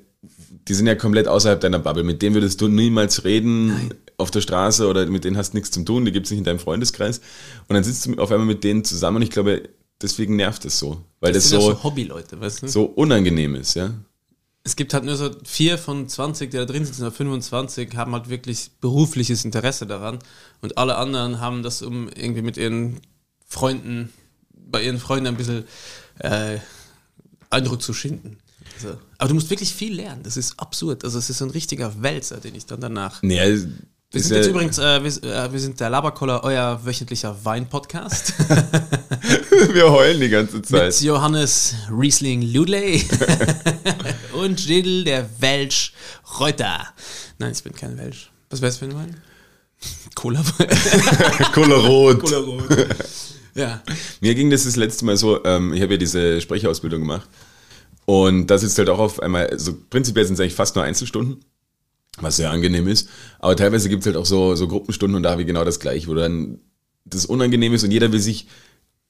Die 0.69 0.75
sind 0.75 0.87
ja 0.87 0.95
komplett 0.95 1.29
außerhalb 1.29 1.61
deiner 1.61 1.79
Bubble. 1.79 2.05
Mit 2.05 2.23
denen 2.23 2.35
würdest 2.35 2.61
du 2.61 2.69
niemals 2.69 3.25
reden. 3.25 3.91
auf 4.17 4.31
der 4.31 4.41
Straße 4.41 4.87
oder 4.87 5.07
mit 5.07 5.25
denen 5.25 5.37
hast 5.37 5.53
du 5.53 5.57
nichts 5.57 5.71
zu 5.71 5.83
tun, 5.83 6.05
die 6.05 6.13
gibt 6.13 6.27
es 6.27 6.31
nicht 6.31 6.39
in 6.39 6.45
deinem 6.45 6.59
Freundeskreis. 6.59 7.21
Und 7.69 7.75
dann 7.75 7.85
sitzt 7.85 8.07
du 8.07 8.15
auf 8.19 8.31
einmal 8.31 8.47
mit 8.47 8.65
denen 8.65 8.85
zusammen 8.85 9.17
und 9.17 9.23
ich 9.23 9.31
glaube, 9.31 9.69
deswegen 10.01 10.37
nervt 10.37 10.65
es 10.65 10.79
so. 10.79 11.03
Weil 11.21 11.33
das, 11.33 11.51
das 11.51 11.51
so, 11.51 11.71
ja 11.71 11.77
so 11.77 11.83
Hobbyleute, 11.83 12.41
weißt 12.41 12.63
du? 12.63 12.69
so 12.69 12.85
unangenehm 12.85 13.55
ist, 13.55 13.75
ja. 13.75 13.91
Es 14.67 14.77
gibt 14.77 14.95
halt 14.95 15.05
nur 15.05 15.17
so 15.17 15.31
vier 15.45 15.77
von 15.77 16.09
20, 16.09 16.51
die 16.51 16.57
da 16.57 16.65
drin 16.65 16.87
sitzen, 16.87 17.03
oder 17.03 17.13
25, 17.13 17.97
haben 17.97 18.13
halt 18.13 18.31
wirklich 18.31 18.71
berufliches 18.81 19.45
Interesse 19.45 19.87
daran. 19.87 20.21
Und 20.63 20.79
alle 20.79 20.97
anderen 20.97 21.39
haben 21.41 21.63
das, 21.63 21.83
um 21.83 22.09
irgendwie 22.09 22.41
mit 22.41 22.57
ihren 22.57 23.01
Freunden, 23.47 24.11
bei 24.55 24.83
ihren 24.83 24.99
Freunden 24.99 25.27
ein 25.27 25.37
bisschen 25.37 25.65
äh, 26.19 26.59
Eindruck 27.51 27.83
zu 27.83 27.93
schinden. 27.93 28.39
Also, 28.77 28.97
aber 29.19 29.29
du 29.29 29.35
musst 29.35 29.51
wirklich 29.51 29.73
viel 29.75 29.95
lernen. 29.95 30.23
Das 30.23 30.37
ist 30.37 30.59
absurd. 30.59 31.05
Also 31.05 31.19
es 31.19 31.31
ist 31.31 31.39
so 31.39 31.45
ein 31.45 31.51
richtiger 31.51 32.03
Wälzer, 32.03 32.39
den 32.39 32.55
ich 32.55 32.67
dann 32.67 32.81
danach. 32.81 33.23
Nee, 33.23 33.41
also, 33.41 33.67
Wir 34.13 34.21
sind 34.23 34.37
jetzt 34.37 34.47
ja- 34.47 34.51
übrigens, 34.51 34.79
äh, 34.79 35.03
wir, 35.03 35.23
äh, 35.31 35.53
wir 35.53 35.61
sind 35.61 35.79
der 35.81 35.91
Laberkoller, 35.91 36.43
euer 36.45 36.81
wöchentlicher 36.85 37.37
Wein-Podcast. 37.45 38.35
wir 39.73 39.91
heulen 39.91 40.21
die 40.21 40.29
ganze 40.29 40.63
Zeit. 40.63 40.87
mit 40.93 41.01
Johannes 41.03 41.75
Riesling 41.91 42.43
Ludley 42.43 43.05
und 44.35 44.65
Jill 44.67 45.05
der 45.05 45.29
Welsch 45.41 45.93
Reuter. 46.39 46.87
Nein, 47.39 47.53
ich 47.53 47.63
bin 47.63 47.75
kein 47.75 47.97
Welsch. 47.99 48.31
Was 48.51 48.61
wär's 48.61 48.77
für 48.79 48.85
ein 48.87 48.95
Wein? 48.95 49.17
Cola. 50.15 50.43
Colorot. 51.53 52.21
Cola 52.21 52.39
Rot. 52.39 52.65
ja. 53.55 53.83
Mir 54.21 54.35
ging 54.35 54.51
das 54.51 54.65
das 54.65 54.77
letzte 54.77 55.05
Mal 55.05 55.17
so, 55.17 55.45
ähm, 55.45 55.73
ich 55.75 55.83
habe 55.83 55.95
ja 55.95 55.99
diese 55.99 56.41
Sprecherausbildung 56.41 57.01
gemacht 57.01 57.29
und 58.07 58.49
da 58.49 58.59
sitzt 58.59 58.79
halt 58.79 58.91
auch 58.91 58.99
auf 58.99 59.21
einmal, 59.21 59.49
also 59.49 59.75
prinzipiell 59.91 60.25
sind 60.25 60.35
es 60.35 60.41
eigentlich 60.41 60.55
fast 60.55 60.77
nur 60.77 60.85
Einzelstunden, 60.85 61.45
was 62.19 62.37
sehr 62.37 62.51
angenehm 62.51 62.87
ist, 62.89 63.09
aber 63.39 63.57
teilweise 63.57 63.89
gibt 63.89 64.03
es 64.03 64.07
halt 64.07 64.17
auch 64.17 64.27
so, 64.27 64.55
so 64.55 64.69
Gruppenstunden 64.69 65.17
und 65.17 65.23
da 65.23 65.31
habe 65.31 65.43
ich 65.43 65.47
genau 65.47 65.65
das 65.65 65.81
gleiche, 65.81 66.09
wo 66.09 66.15
dann 66.15 66.61
das 67.05 67.27
unangenehm 67.27 67.75
ist 67.75 67.85
und 67.85 67.91
jeder 67.91 68.13
will 68.13 68.21
sich 68.21 68.47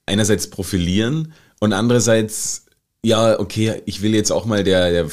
einerseits 0.05 0.49
profilieren 0.49 1.33
und 1.59 1.73
andererseits, 1.73 2.65
ja, 3.03 3.39
okay, 3.39 3.81
ich 3.85 4.01
will 4.01 4.13
jetzt 4.15 4.31
auch 4.31 4.45
mal 4.45 4.63
der, 4.63 4.91
der, 4.91 5.09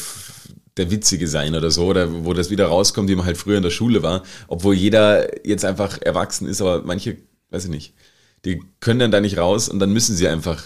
der 0.77 0.91
Witzige 0.91 1.29
sein 1.29 1.55
oder 1.55 1.71
so, 1.71 1.87
oder 1.87 2.25
wo 2.25 2.33
das 2.33 2.51
wieder 2.51 2.67
rauskommt, 2.67 3.09
wie 3.09 3.15
man 3.15 3.27
halt 3.27 3.37
früher 3.37 3.59
in 3.59 3.63
der 3.63 3.71
Schule 3.71 4.03
war, 4.03 4.23
obwohl 4.49 4.75
jeder 4.75 5.47
jetzt 5.47 5.65
einfach 5.65 6.01
erwachsen 6.01 6.47
ist, 6.47 6.61
aber 6.61 6.83
manche, 6.83 7.19
weiß 7.51 7.65
ich 7.65 7.71
nicht, 7.71 7.95
die 8.45 8.63
können 8.81 8.99
dann 8.99 9.11
da 9.11 9.21
nicht 9.21 9.39
raus 9.39 9.69
und 9.69 9.79
dann 9.79 9.93
müssen 9.93 10.17
sie 10.17 10.29
einfach. 10.29 10.65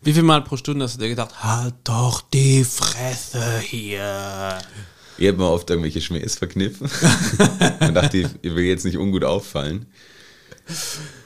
Wie 0.00 0.12
viel 0.12 0.22
Mal 0.22 0.42
pro 0.42 0.56
Stunde 0.56 0.84
hast 0.84 0.96
du 0.96 1.00
dir 1.00 1.08
gedacht, 1.08 1.42
halt 1.42 1.74
doch 1.84 2.22
die 2.22 2.64
Fresse 2.64 3.58
hier. 3.60 4.58
Ich 5.18 5.26
habe 5.26 5.38
mir 5.38 5.50
oft 5.50 5.68
irgendwelche 5.68 6.00
Schmähs 6.00 6.36
verkniffen 6.36 6.88
und 7.80 7.94
dachte, 7.94 8.18
ich, 8.18 8.28
ich 8.40 8.54
will 8.54 8.64
jetzt 8.64 8.84
nicht 8.84 8.96
ungut 8.96 9.24
auffallen. 9.24 9.86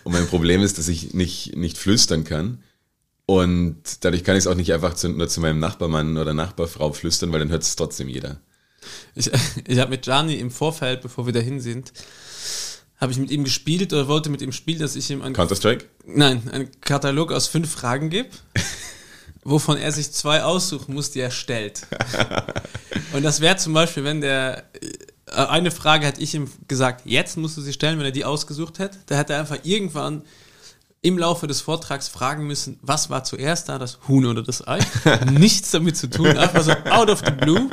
Und 0.05 0.13
mein 0.13 0.27
Problem 0.27 0.63
ist, 0.63 0.79
dass 0.79 0.89
ich 0.89 1.15
nicht, 1.15 1.57
nicht 1.57 1.79
flüstern 1.79 2.25
kann. 2.25 2.63
Und 3.27 4.05
dadurch 4.05 4.25
kann 4.25 4.37
ich 4.37 4.41
es 4.41 4.47
auch 4.47 4.55
nicht 4.55 4.73
einfach 4.73 4.95
zu, 4.95 5.09
nur 5.09 5.29
zu 5.29 5.41
meinem 5.41 5.59
Nachbarmann 5.59 6.17
oder 6.17 6.35
Nachbarfrau 6.35 6.93
flüstern, 6.93 7.33
weil 7.33 7.41
dann 7.41 7.51
hört 7.51 7.63
es 7.63 7.77
trotzdem 7.77 8.09
jeder. 8.09 8.41
Ich, 9.15 9.31
ich 9.67 9.79
habe 9.79 9.91
mit 9.91 10.03
Gianni 10.03 10.35
im 10.35 10.51
Vorfeld, 10.51 11.03
bevor 11.03 11.27
wir 11.27 11.33
dahin 11.33 11.61
sind, 11.61 11.93
habe 13.03 13.11
ich 13.11 13.19
mit 13.19 13.33
ihm 13.33 13.43
gespielt 13.43 13.93
oder 13.93 14.07
wollte 14.07 14.31
mit 14.31 14.43
ihm 14.43 14.53
spielen, 14.53 14.79
dass 14.79 14.95
ich 14.95 15.11
ihm 15.11 15.23
einen, 15.23 15.35
Counter-Strike? 15.35 15.87
nein, 16.07 16.49
einen 16.53 16.71
Katalog 16.83 17.33
aus 17.33 17.49
fünf 17.49 17.69
Fragen 17.69 18.11
gebe, 18.11 18.29
wovon 19.43 19.77
er 19.77 19.91
sich 19.91 20.13
zwei 20.13 20.45
aussuchen 20.45 20.95
muss, 20.95 21.11
die 21.11 21.19
er 21.19 21.33
stellt. 21.33 21.85
Und 23.13 23.25
das 23.25 23.41
wäre 23.41 23.57
zum 23.57 23.75
Beispiel, 23.75 24.05
wenn 24.05 24.21
der 24.21 24.71
äh, 25.27 25.33
eine 25.33 25.73
Frage 25.73 26.07
hätte 26.07 26.21
ich 26.21 26.33
ihm 26.37 26.49
gesagt, 26.69 27.03
jetzt 27.05 27.37
musst 27.37 27.57
du 27.57 27.61
sie 27.61 27.73
stellen, 27.73 27.99
wenn 27.99 28.07
er 28.07 28.13
die 28.13 28.25
ausgesucht 28.25 28.79
hätte. 28.79 28.99
Da 29.07 29.17
hätte 29.17 29.33
er 29.33 29.41
einfach 29.41 29.59
irgendwann 29.65 30.23
im 31.01 31.19
Laufe 31.19 31.49
des 31.49 31.61
Vortrags 31.61 32.07
fragen 32.07 32.47
müssen, 32.47 32.79
was 32.83 33.11
war 33.11 33.25
zuerst 33.25 33.69
da, 33.69 33.81
das 33.81 33.99
Huhn 34.07 34.25
oder 34.27 34.45
das 34.45 34.65
Ei? 34.69 34.79
Nichts 35.33 35.73
damit 35.73 35.97
zu 35.97 36.09
tun, 36.09 36.29
einfach 36.39 36.63
so 36.63 36.71
out 36.89 37.11
of 37.11 37.21
the 37.27 37.33
blue. 37.33 37.69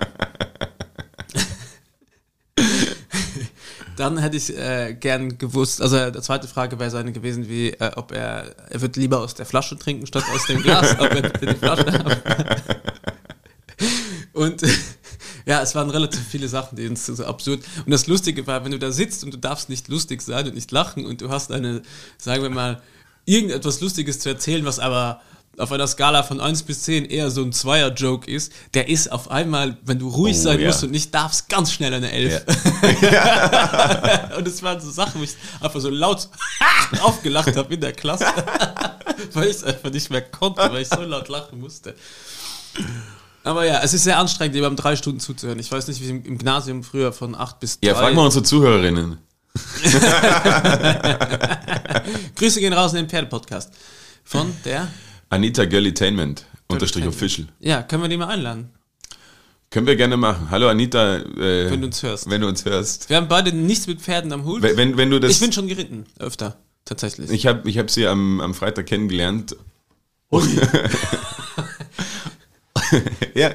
Dann 3.99 4.17
hätte 4.17 4.37
ich 4.37 4.57
äh, 4.57 4.95
gern 4.97 5.37
gewusst, 5.37 5.81
also 5.81 6.09
die 6.09 6.21
zweite 6.21 6.47
Frage 6.47 6.79
wäre 6.79 6.89
seine 6.89 7.11
gewesen, 7.11 7.49
wie 7.49 7.71
äh, 7.71 7.91
ob 7.97 8.13
er, 8.13 8.55
er 8.69 8.79
wird 8.79 8.95
lieber 8.95 9.19
aus 9.19 9.33
der 9.33 9.45
Flasche 9.45 9.77
trinken 9.77 10.07
statt 10.07 10.23
aus 10.33 10.45
dem 10.45 10.63
Glas, 10.63 10.97
ob 10.97 11.11
er 11.11 11.29
die 11.29 11.55
Flasche 11.55 11.91
hat. 11.91 12.63
Und 14.31 14.61
ja, 15.45 15.61
es 15.61 15.75
waren 15.75 15.89
relativ 15.89 16.25
viele 16.25 16.47
Sachen, 16.47 16.77
die 16.77 16.87
uns 16.87 17.07
so 17.07 17.25
absurd. 17.25 17.59
Und 17.85 17.91
das 17.91 18.07
Lustige 18.07 18.47
war, 18.47 18.63
wenn 18.63 18.71
du 18.71 18.79
da 18.79 18.93
sitzt 18.93 19.25
und 19.25 19.33
du 19.33 19.37
darfst 19.37 19.67
nicht 19.67 19.89
lustig 19.89 20.21
sein 20.21 20.47
und 20.47 20.55
nicht 20.55 20.71
lachen 20.71 21.05
und 21.05 21.19
du 21.19 21.29
hast 21.29 21.51
eine, 21.51 21.81
sagen 22.17 22.43
wir 22.43 22.49
mal, 22.49 22.81
irgendetwas 23.25 23.81
Lustiges 23.81 24.21
zu 24.21 24.29
erzählen, 24.29 24.63
was 24.63 24.79
aber 24.79 25.19
auf 25.59 25.71
einer 25.71 25.87
Skala 25.87 26.23
von 26.23 26.39
1 26.39 26.63
bis 26.63 26.83
10 26.83 27.05
eher 27.05 27.29
so 27.31 27.41
ein 27.43 27.51
Zweier-Joke 27.53 28.29
ist, 28.29 28.51
der 28.73 28.87
ist 28.89 29.11
auf 29.11 29.29
einmal, 29.31 29.77
wenn 29.83 29.99
du 29.99 30.09
ruhig 30.09 30.37
Oh, 30.37 30.41
sein 30.41 30.59
ja. 30.59 30.67
musst 30.67 30.83
und 30.83 30.91
nicht 30.91 31.13
darfst, 31.13 31.49
ganz 31.49 31.71
schnell 31.71 31.93
eine 31.93 32.11
11. 32.11 32.45
und 34.37 34.47
es 34.47 34.63
waren 34.63 34.79
so 34.79 34.89
Sachen, 34.91 35.19
wo 35.19 35.23
ich 35.23 35.35
einfach 35.59 35.79
so 35.79 35.89
laut 35.89 36.29
aufgelacht 37.01 37.55
habe 37.55 37.73
in 37.73 37.81
der 37.81 37.93
Klasse, 37.93 38.25
weil 39.33 39.49
ich 39.49 39.57
es 39.57 39.63
einfach 39.63 39.91
nicht 39.91 40.09
mehr 40.09 40.21
konnte, 40.21 40.61
weil 40.61 40.81
ich 40.81 40.89
so 40.89 41.01
laut 41.01 41.27
lachen 41.27 41.59
musste. 41.59 41.95
Aber 43.43 43.65
ja, 43.65 43.81
es 43.81 43.93
ist 43.93 44.03
sehr 44.03 44.17
anstrengend, 44.17 44.55
jemandem 44.55 44.77
drei 44.83 44.95
Stunden 44.95 45.19
zuzuhören. 45.19 45.59
Ich 45.59 45.71
weiß 45.71 45.87
nicht, 45.87 45.99
wie 46.01 46.05
es 46.05 46.09
im 46.09 46.23
im 46.23 46.37
Gymnasium 46.37 46.83
früher 46.83 47.11
von 47.13 47.35
8 47.35 47.59
bis 47.59 47.79
3. 47.79 47.87
Ja, 47.87 47.95
frag 47.95 48.13
mal 48.13 48.25
unsere 48.25 48.43
Zuhörerinnen. 48.43 49.17
Grüße 52.35 52.59
gehen 52.59 52.73
raus 52.73 52.91
in 52.93 52.97
den 52.97 53.09
Pferde-Podcast. 53.09 53.73
Von 54.23 54.55
der? 54.65 54.87
Anita 55.29 55.65
Girlitainment, 55.65 56.45
unterstrich 56.67 57.05
official. 57.05 57.47
Ja, 57.59 57.83
können 57.83 58.01
wir 58.01 58.09
die 58.09 58.17
mal 58.17 58.27
einladen, 58.27 58.71
Können 59.69 59.85
wir 59.85 59.95
gerne 59.95 60.17
machen. 60.17 60.49
Hallo 60.49 60.67
Anita, 60.67 61.17
äh, 61.17 61.69
wenn 61.69 61.81
du 61.81 61.87
uns 61.87 62.01
hörst. 62.01 62.27
wenn 62.29 62.41
du 62.41 62.47
uns 62.47 62.65
hörst. 62.65 63.09
Wir 63.09 63.17
haben 63.17 63.27
beide 63.27 63.53
nichts 63.53 63.85
mit 63.85 64.01
Pferden 64.01 64.33
am 64.33 64.43
Hut. 64.45 64.63
Wenn, 64.63 64.75
wenn, 64.77 64.97
wenn 64.97 65.11
du 65.11 65.19
das. 65.19 65.31
ich 65.33 65.39
bin 65.39 65.51
schon 65.51 65.67
geritten, 65.67 66.05
öfter, 66.17 66.57
tatsächlich. 66.85 67.29
Ich 67.29 67.45
habe 67.45 67.69
ich 67.69 67.77
hab 67.77 67.91
sie 67.91 68.07
am, 68.07 68.41
am 68.41 68.55
Freitag 68.55 68.87
kennengelernt. 68.87 69.55
ja, 73.35 73.51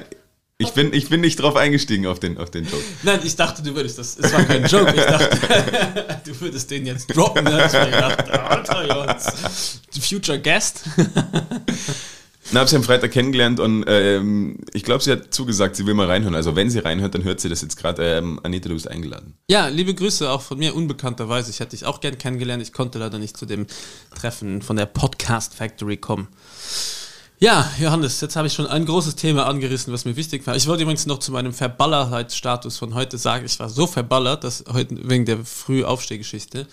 ich 0.57 0.71
bin, 0.71 0.93
ich 0.93 1.09
bin 1.09 1.19
nicht 1.19 1.35
drauf 1.35 1.57
eingestiegen 1.57 2.07
auf 2.07 2.19
den, 2.19 2.37
auf 2.37 2.49
den 2.49 2.63
Joke. 2.63 2.83
Nein, 3.03 3.19
ich 3.23 3.35
dachte, 3.35 3.61
du 3.61 3.75
würdest 3.75 3.97
das. 3.97 4.17
Es 4.17 4.31
war 4.31 4.43
kein 4.43 4.65
Joke. 4.65 4.93
Ich 4.95 5.03
dachte, 5.03 6.21
du 6.25 6.39
würdest 6.39 6.71
den 6.71 6.85
jetzt 6.85 7.07
droppen. 7.07 7.45
Hab 7.47 7.67
ich 7.67 7.73
mir 7.73 7.85
gedacht, 7.85 8.29
Alter, 8.29 8.87
Jons. 8.87 9.81
Future 9.99 10.39
Guest. 10.39 10.83
Na, 12.51 12.59
habe 12.59 12.69
sie 12.69 12.75
am 12.75 12.83
Freitag 12.83 13.11
kennengelernt 13.11 13.59
und 13.59 13.85
ähm, 13.87 14.59
ich 14.71 14.83
glaube, 14.83 15.03
sie 15.03 15.11
hat 15.11 15.33
zugesagt, 15.33 15.75
sie 15.75 15.85
will 15.87 15.95
mal 15.95 16.05
reinhören. 16.05 16.35
Also 16.35 16.55
wenn 16.55 16.69
sie 16.69 16.79
reinhört, 16.79 17.15
dann 17.15 17.23
hört 17.23 17.41
sie 17.41 17.49
das 17.49 17.61
jetzt 17.61 17.75
gerade. 17.75 18.17
Ähm, 18.17 18.39
Anita, 18.43 18.69
du 18.69 18.75
bist 18.75 18.87
eingeladen. 18.87 19.33
Ja, 19.49 19.67
liebe 19.67 19.93
Grüße 19.93 20.29
auch 20.29 20.41
von 20.41 20.59
mir, 20.59 20.75
unbekannterweise. 20.75 21.49
Ich 21.49 21.59
hätte 21.59 21.71
dich 21.71 21.85
auch 21.85 21.99
gern 21.99 22.17
kennengelernt. 22.17 22.61
Ich 22.61 22.71
konnte 22.71 22.99
leider 22.99 23.17
nicht 23.17 23.35
zu 23.35 23.45
dem 23.45 23.65
Treffen 24.13 24.61
von 24.61 24.75
der 24.75 24.85
Podcast 24.85 25.55
Factory 25.55 25.97
kommen. 25.97 26.27
Ja, 27.37 27.69
Johannes, 27.77 28.21
jetzt 28.21 28.37
habe 28.37 28.47
ich 28.47 28.53
schon 28.53 28.65
ein 28.65 28.85
großes 28.85 29.15
Thema 29.15 29.45
angerissen, 29.45 29.91
was 29.91 30.05
mir 30.05 30.15
wichtig 30.15 30.47
war. 30.47 30.55
Ich 30.55 30.67
wollte 30.67 30.83
übrigens 30.83 31.05
noch 31.05 31.19
zu 31.19 31.33
meinem 31.33 31.51
Verballerheitsstatus 31.51 32.77
von 32.77 32.93
heute 32.93 33.17
sagen, 33.17 33.45
ich 33.45 33.59
war 33.59 33.69
so 33.69 33.87
verballert, 33.87 34.45
dass 34.45 34.63
heute 34.71 34.97
wegen 35.09 35.25
der 35.25 35.43
Frühaufstehgeschichte, 35.43 36.65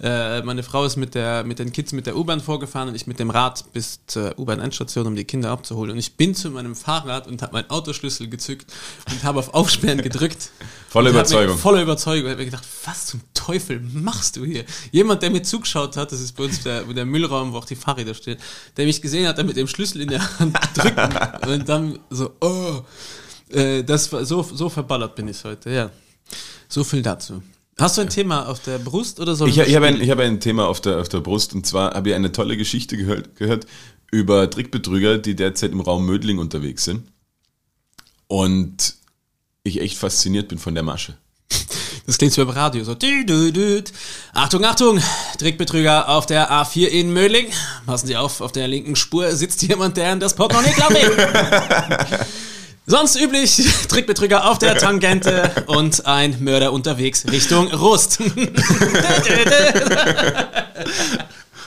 äh, 0.00 0.40
meine 0.42 0.62
Frau 0.62 0.84
ist 0.84 0.94
mit, 0.94 1.16
der, 1.16 1.42
mit 1.42 1.58
den 1.58 1.72
Kids 1.72 1.90
mit 1.90 2.06
der 2.06 2.16
U-Bahn 2.16 2.40
vorgefahren 2.40 2.90
und 2.90 2.94
ich 2.94 3.08
mit 3.08 3.18
dem 3.18 3.30
Rad 3.30 3.64
bis 3.72 4.06
zur 4.06 4.38
U-Bahn-Endstation, 4.38 5.08
um 5.08 5.16
die 5.16 5.24
Kinder 5.24 5.50
abzuholen. 5.50 5.90
Und 5.90 5.98
ich 5.98 6.14
bin 6.16 6.36
zu 6.36 6.48
meinem 6.50 6.76
Fahrrad 6.76 7.26
und 7.26 7.42
habe 7.42 7.52
meinen 7.54 7.70
Autoschlüssel 7.70 8.28
gezückt 8.28 8.72
und 9.10 9.24
habe 9.24 9.40
auf 9.40 9.52
Aufsperren 9.52 10.00
gedrückt. 10.00 10.50
Hab 10.94 11.04
Überzeugung. 11.04 11.56
Mir, 11.56 11.60
voller 11.60 11.82
Überzeugung. 11.82 12.26
Ich 12.26 12.30
habe 12.30 12.38
mir 12.38 12.50
gedacht, 12.50 12.64
was 12.84 13.06
zum 13.06 13.20
Teufel 13.34 13.80
machst 13.92 14.36
du 14.36 14.44
hier? 14.44 14.64
Jemand, 14.92 15.22
der 15.22 15.30
mir 15.30 15.42
zugeschaut 15.42 15.96
hat, 15.96 16.12
das 16.12 16.20
ist 16.20 16.36
bei 16.36 16.44
uns 16.44 16.62
der, 16.62 16.84
der 16.84 17.04
Müllraum, 17.04 17.52
wo 17.52 17.58
auch 17.58 17.64
die 17.64 17.74
Fahrräder 17.74 18.14
stehen, 18.14 18.38
der 18.76 18.86
mich 18.86 19.02
gesehen 19.02 19.26
hat, 19.26 19.36
der 19.36 19.44
mit 19.44 19.56
dem 19.56 19.66
Schlüssel 19.66 20.00
in 20.04 20.10
der 20.10 20.38
Hand 20.38 20.56
drücken 20.76 21.48
und 21.50 21.68
dann 21.68 21.98
so, 22.10 22.32
oh, 22.40 22.82
äh, 23.50 23.82
das 23.82 24.12
war 24.12 24.24
so, 24.24 24.42
so 24.42 24.68
verballert 24.68 25.14
bin 25.14 25.28
ich 25.28 25.42
heute, 25.44 25.70
ja. 25.70 25.90
So 26.68 26.84
viel 26.84 27.02
dazu. 27.02 27.42
Hast 27.78 27.98
du 27.98 28.02
ein 28.02 28.08
Thema 28.08 28.48
auf 28.48 28.60
der 28.60 28.78
Brust 28.78 29.18
oder 29.18 29.34
soll 29.34 29.48
Ich, 29.48 29.58
ich 29.58 29.74
habe 29.74 29.86
ein, 29.86 30.00
ich 30.00 30.10
hab 30.10 30.20
ein 30.20 30.38
Thema 30.38 30.66
auf 30.68 30.80
der, 30.80 31.00
auf 31.00 31.08
der 31.08 31.20
Brust 31.20 31.54
und 31.54 31.66
zwar 31.66 31.94
habe 31.94 32.10
ich 32.10 32.14
eine 32.14 32.30
tolle 32.30 32.56
Geschichte 32.56 32.96
gehört, 32.96 33.34
gehört 33.36 33.66
über 34.12 34.48
Trickbetrüger, 34.48 35.18
die 35.18 35.34
derzeit 35.34 35.72
im 35.72 35.80
Raum 35.80 36.06
Mödling 36.06 36.38
unterwegs 36.38 36.84
sind. 36.84 37.08
Und 38.28 38.94
ich 39.64 39.80
echt 39.80 39.98
fasziniert 39.98 40.48
bin 40.48 40.58
von 40.58 40.74
der 40.74 40.84
Masche. 40.84 41.16
Das 42.06 42.18
klingt 42.18 42.34
so 42.34 42.42
im 42.42 42.50
Radio, 42.50 42.84
so. 42.84 42.94
Achtung, 44.34 44.64
Achtung! 44.64 45.00
Trickbetrüger 45.38 46.10
auf 46.10 46.26
der 46.26 46.50
A4 46.50 46.86
in 46.86 47.12
Mödling. 47.12 47.46
Passen 47.86 48.06
Sie 48.06 48.16
auf, 48.16 48.42
auf 48.42 48.52
der 48.52 48.68
linken 48.68 48.94
Spur 48.94 49.32
sitzt 49.32 49.62
jemand, 49.62 49.96
der 49.96 50.12
in 50.12 50.20
das 50.20 50.34
Portemonnaie 50.34 50.72
klaut. 50.72 50.92
Sonst 52.86 53.18
üblich, 53.18 53.66
Trickbetrüger 53.88 54.50
auf 54.50 54.58
der 54.58 54.76
Tangente 54.76 55.50
und 55.66 56.04
ein 56.04 56.36
Mörder 56.44 56.70
unterwegs 56.72 57.24
Richtung 57.30 57.72
Rust. 57.72 58.18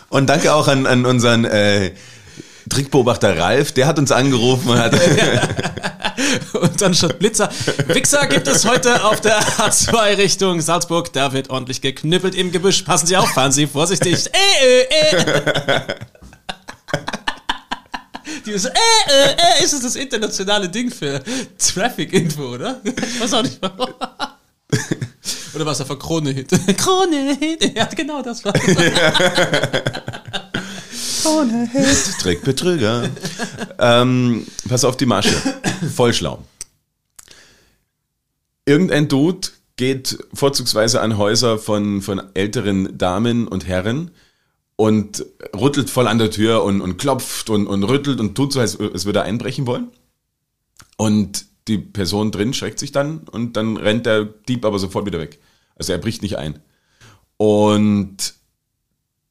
Und 0.10 0.28
danke 0.28 0.54
auch 0.54 0.70
an, 0.70 0.86
an 0.86 1.06
unseren 1.06 1.44
äh, 1.44 1.92
Trickbeobachter 2.70 3.38
Ralf, 3.38 3.72
der 3.72 3.88
hat 3.88 4.00
uns 4.00 4.12
angerufen 4.12 4.70
und 4.70 4.80
hat. 4.80 4.94
und 6.62 6.82
dann 6.82 6.94
statt 6.94 7.20
Blitzer. 7.20 7.50
Wichser 7.88 8.28
gibt 8.28 8.48
es 8.48 8.66
heute 8.66 9.04
auf 9.06 9.22
der 9.22 9.40
A2 9.40 10.18
Richtung 10.18 10.62
Salzburg. 10.62 11.12
Da 11.14 11.34
wird 11.34 11.50
ordentlich 11.50 11.82
geknüppelt 11.82 12.36
im 12.36 12.52
Gebüsch. 12.52 12.82
Passen 12.84 13.08
Sie 13.08 13.18
auf, 13.18 13.30
fahren 13.30 13.52
Sie 13.52 13.68
vorsichtig. 13.68 14.28
Äh, 14.28 14.82
äh, 14.82 15.16
äh. 15.16 15.82
Die 18.46 18.58
so, 18.58 18.70
äh, 18.70 18.72
äh, 18.72 19.60
äh, 19.60 19.64
ist 19.64 19.74
es 19.74 19.82
das 19.82 19.96
internationale 19.96 20.70
Ding 20.70 20.90
für 20.92 21.22
Traffic-Info, 21.58 22.54
oder? 22.54 22.80
Ich 22.84 23.20
weiß 23.20 23.34
auch 23.34 23.44
nicht 23.44 23.58
warum. 23.62 23.94
Oder 25.54 25.66
was 25.66 25.80
er 25.80 25.86
für 25.86 25.98
Krone-Hit? 25.98 26.50
Krone-Hit! 26.78 27.76
Ja, 27.76 27.86
genau 27.86 28.22
das 28.22 28.46
war 28.46 28.54
Krone-Hit, 31.24 32.20
Trickbetrüger. 32.22 33.10
ähm, 33.80 34.46
pass 34.70 34.84
auf 34.86 34.98
die 34.98 35.06
Masche. 35.06 35.36
Voll 35.96 36.14
schlau. 36.14 36.44
Irgendein 38.66 39.08
Dude 39.08 39.50
geht 39.78 40.18
vorzugsweise 40.34 41.02
an 41.02 41.18
Häuser 41.18 41.58
von, 41.58 42.02
von 42.02 42.22
älteren 42.34 42.98
Damen 42.98 43.48
und 43.48 43.68
Herren 43.68 44.12
und 44.76 45.26
rüttelt 45.56 45.90
voll 45.90 46.08
an 46.08 46.18
der 46.20 46.32
Tür 46.32 46.64
und, 46.64 46.82
und 46.82 46.98
klopft 46.98 47.50
und, 47.50 47.68
und 47.68 47.84
rüttelt 47.84 48.20
und 48.20 48.36
tut 48.36 48.54
so, 48.54 48.60
als, 48.60 48.80
als 48.80 49.06
würde 49.06 49.20
er 49.20 49.26
einbrechen 49.26 49.68
wollen. 49.68 49.90
Und 50.98 51.46
die 51.68 51.78
Person 51.78 52.32
drin 52.32 52.54
schreckt 52.54 52.80
sich 52.80 52.92
dann 52.92 53.20
und 53.20 53.56
dann 53.56 53.78
rennt 53.78 54.06
der 54.06 54.26
Dieb 54.26 54.66
aber 54.66 54.80
sofort 54.80 55.06
wieder 55.06 55.20
weg. 55.20 55.40
Also 55.76 55.94
er 55.94 56.00
bricht 56.00 56.22
nicht 56.22 56.38
ein. 56.38 56.60
Und 57.38 58.36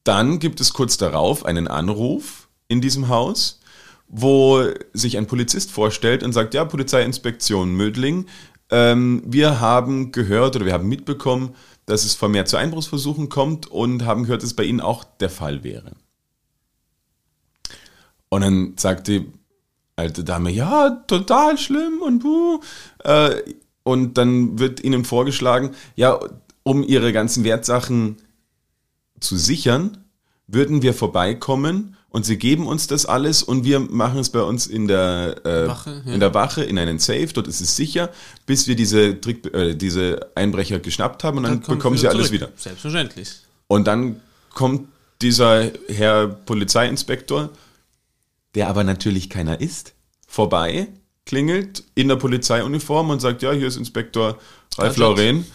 dann 0.03 0.39
gibt 0.39 0.61
es 0.61 0.73
kurz 0.73 0.97
darauf 0.97 1.45
einen 1.45 1.67
Anruf 1.67 2.47
in 2.69 2.79
diesem 2.79 3.09
Haus, 3.09 3.59
wo 4.07 4.63
sich 4.93 5.17
ein 5.17 5.27
Polizist 5.27 5.71
vorstellt 5.71 6.23
und 6.23 6.33
sagt, 6.33 6.53
ja, 6.53 6.65
Polizeiinspektion 6.65 7.71
Mödling, 7.73 8.25
ähm, 8.69 9.21
wir 9.25 9.59
haben 9.59 10.11
gehört 10.11 10.55
oder 10.55 10.65
wir 10.65 10.73
haben 10.73 10.87
mitbekommen, 10.87 11.55
dass 11.85 12.03
es 12.03 12.15
vermehrt 12.15 12.47
zu 12.47 12.57
Einbruchsversuchen 12.57 13.29
kommt 13.29 13.67
und 13.67 14.05
haben 14.05 14.23
gehört, 14.23 14.41
dass 14.41 14.49
es 14.49 14.55
bei 14.55 14.63
Ihnen 14.63 14.81
auch 14.81 15.03
der 15.03 15.29
Fall 15.29 15.63
wäre. 15.63 15.93
Und 18.29 18.41
dann 18.41 18.73
sagt 18.77 19.07
die 19.07 19.25
alte 19.95 20.23
Dame, 20.23 20.51
ja, 20.51 20.89
total 21.07 21.57
schlimm 21.57 22.01
und 22.01 22.19
buh. 22.19 22.59
Äh, 23.03 23.41
und 23.83 24.17
dann 24.17 24.59
wird 24.59 24.83
ihnen 24.83 25.05
vorgeschlagen, 25.05 25.71
ja, 25.95 26.19
um 26.63 26.83
ihre 26.83 27.13
ganzen 27.13 27.45
Wertsachen 27.45 28.17
zu 29.19 29.37
sichern, 29.37 30.03
würden 30.45 30.81
wir 30.81 30.93
vorbeikommen 30.93 31.95
und 32.17 32.25
sie 32.25 32.37
geben 32.37 32.65
uns 32.65 32.87
das 32.87 33.05
alles 33.05 33.43
und 33.43 33.63
wir 33.63 33.79
machen 33.79 34.17
es 34.17 34.31
bei 34.31 34.41
uns 34.41 34.65
in 34.65 34.87
der, 34.87 35.35
äh, 35.45 35.67
Wache, 35.67 36.01
ja. 36.03 36.13
in 36.13 36.19
der 36.19 36.33
Wache, 36.33 36.63
in 36.63 36.79
einen 36.79 36.97
Safe, 36.97 37.27
dort 37.27 37.47
ist 37.47 37.61
es 37.61 37.75
sicher, 37.75 38.09
bis 38.47 38.67
wir 38.67 38.75
diese, 38.75 39.21
Trick, 39.21 39.53
äh, 39.53 39.75
diese 39.75 40.31
Einbrecher 40.33 40.79
geschnappt 40.79 41.23
haben 41.23 41.37
und 41.37 41.43
dann, 41.43 41.61
dann 41.61 41.77
bekommen 41.77 41.95
sie 41.95 42.07
alles 42.07 42.31
wieder. 42.31 42.49
Selbstverständlich. 42.55 43.29
Und 43.67 43.85
dann 43.85 44.19
kommt 44.51 44.87
dieser 45.21 45.69
Herr 45.89 46.27
Polizeiinspektor, 46.27 47.51
der 48.55 48.67
aber 48.67 48.83
natürlich 48.83 49.29
keiner 49.29 49.61
ist, 49.61 49.93
vorbei, 50.27 50.87
klingelt 51.27 51.83
in 51.93 52.07
der 52.07 52.15
Polizeiuniform 52.15 53.11
und 53.11 53.19
sagt, 53.19 53.43
ja, 53.43 53.51
hier 53.51 53.67
ist 53.67 53.77
Inspektor 53.77 54.39
Ralf 54.75 54.97
Lauren. 54.97 55.45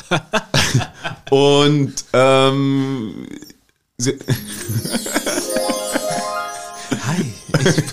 und 1.30 1.94
ähm, 2.12 3.28
Hi, 4.00 4.14
ich 7.58 7.84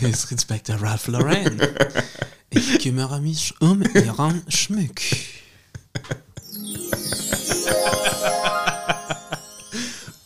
bin 0.00 0.14
Inspektor 0.30 0.76
Ralph 0.76 1.08
Lauren. 1.08 1.60
Ich 2.50 2.78
kümmere 2.78 3.20
mich 3.20 3.52
um 3.58 3.82
Ihren 3.82 4.44
Schmuck. 4.46 5.00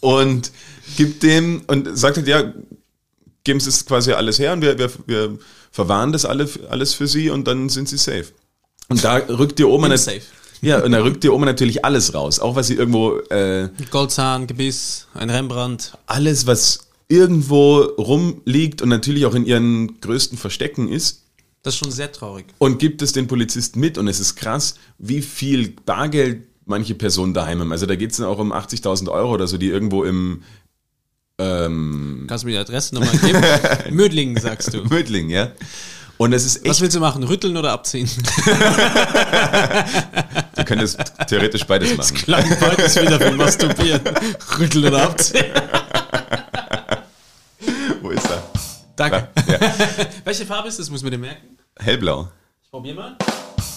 und 0.00 0.52
gibt 0.98 1.22
dem 1.22 1.62
und 1.68 1.96
sagt 1.96 2.18
halt, 2.18 2.28
ja, 2.28 2.52
geben 3.44 3.60
Sie 3.60 3.70
es 3.70 3.86
quasi 3.86 4.12
alles 4.12 4.38
her 4.38 4.52
und 4.52 4.60
wir, 4.60 4.76
wir, 4.76 4.90
wir 5.06 5.38
verwahren 5.70 6.12
das 6.12 6.26
alle, 6.26 6.46
alles 6.68 6.92
für 6.92 7.06
Sie 7.06 7.30
und 7.30 7.48
dann 7.48 7.70
sind 7.70 7.88
Sie 7.88 7.96
safe. 7.96 8.26
Und 8.88 9.02
da 9.02 9.16
rückt 9.16 9.58
die 9.58 9.64
Oma 9.64 9.88
natürlich. 9.88 10.24
Ja, 10.62 10.82
und 10.82 10.92
da 10.92 11.02
rückt 11.02 11.24
die 11.24 11.28
Oma 11.28 11.44
natürlich 11.44 11.84
alles 11.84 12.14
raus. 12.14 12.38
Auch 12.38 12.54
was 12.54 12.68
sie 12.68 12.74
irgendwo. 12.74 13.18
Äh, 13.30 13.68
Goldzahn, 13.90 14.46
Gebiss, 14.46 15.08
ein 15.12 15.28
Rembrandt. 15.28 15.98
Alles, 16.06 16.46
was 16.46 16.88
irgendwo 17.08 17.80
rumliegt 17.98 18.80
und 18.80 18.88
natürlich 18.88 19.26
auch 19.26 19.34
in 19.34 19.44
ihren 19.44 20.00
größten 20.00 20.38
Verstecken 20.38 20.88
ist. 20.88 21.24
Das 21.62 21.74
ist 21.74 21.80
schon 21.80 21.92
sehr 21.92 22.10
traurig. 22.10 22.46
Und 22.58 22.78
gibt 22.78 23.02
es 23.02 23.12
den 23.12 23.26
Polizisten 23.26 23.80
mit 23.80 23.98
und 23.98 24.08
es 24.08 24.20
ist 24.20 24.36
krass, 24.36 24.76
wie 24.98 25.20
viel 25.20 25.74
Bargeld 25.84 26.44
manche 26.64 26.94
Personen 26.94 27.34
daheim 27.34 27.60
haben. 27.60 27.72
Also 27.72 27.86
da 27.86 27.96
geht 27.96 28.12
es 28.12 28.16
dann 28.16 28.26
auch 28.26 28.38
um 28.38 28.52
80.000 28.52 29.10
Euro 29.10 29.34
oder 29.34 29.48
so, 29.48 29.58
die 29.58 29.68
irgendwo 29.68 30.04
im, 30.04 30.42
ähm 31.38 32.24
Kannst 32.28 32.44
du 32.44 32.48
mir 32.48 32.52
die 32.52 32.58
Adresse 32.58 32.94
nochmal 32.94 33.16
geben? 33.18 33.42
Mödling, 33.94 34.38
sagst 34.38 34.72
du. 34.72 34.84
Mödling, 34.84 35.28
ja. 35.28 35.50
Und 36.18 36.32
es 36.32 36.44
ist 36.44 36.58
echt 36.58 36.68
Was 36.68 36.80
willst 36.80 36.96
du 36.96 37.00
machen? 37.00 37.24
Rütteln 37.24 37.56
oder 37.56 37.72
abziehen? 37.72 38.08
du 40.62 40.68
könntest 40.68 40.98
theoretisch 41.28 41.64
beides 41.64 41.96
machen. 41.96 42.14
Das 42.14 42.24
klang 42.24 42.56
beides 42.60 42.96
wieder 42.96 43.20
wie 43.20 43.36
masturbieren. 43.36 44.02
Rütteln 44.58 44.86
oder 44.86 45.02
abziehen. 45.02 45.46
Wo 48.00 48.10
ist 48.10 48.30
er? 48.30 48.42
Danke. 48.96 49.28
Ja. 49.48 49.58
Welche 50.24 50.46
Farbe 50.46 50.68
ist 50.68 50.78
das? 50.78 50.90
Muss 50.90 51.02
man 51.02 51.12
dir 51.12 51.18
merken? 51.18 51.58
Hellblau. 51.78 52.28
Ich 52.62 52.70
probiere 52.70 52.96
mal. 52.96 53.16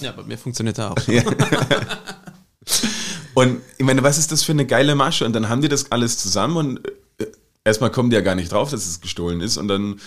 Ja, 0.01 0.11
bei 0.11 0.23
mir 0.23 0.37
funktioniert 0.37 0.77
er 0.77 0.91
auch. 0.91 1.07
Ja. 1.07 1.23
Und 3.33 3.61
ich 3.77 3.85
meine, 3.85 4.01
was 4.01 4.17
ist 4.17 4.31
das 4.31 4.43
für 4.43 4.53
eine 4.53 4.65
geile 4.65 4.95
Masche? 4.95 5.25
Und 5.25 5.33
dann 5.33 5.49
haben 5.49 5.61
die 5.61 5.67
das 5.67 5.91
alles 5.91 6.17
zusammen 6.17 6.55
und 6.55 6.87
äh, 7.17 7.25
erstmal 7.65 7.91
kommen 7.91 8.09
die 8.09 8.15
ja 8.15 8.21
gar 8.21 8.35
nicht 8.35 8.49
drauf, 8.49 8.71
dass 8.71 8.85
es 8.85 9.01
gestohlen 9.01 9.41
ist. 9.41 9.57
Und 9.57 9.67
dann 9.67 9.99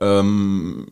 ähm, 0.00 0.86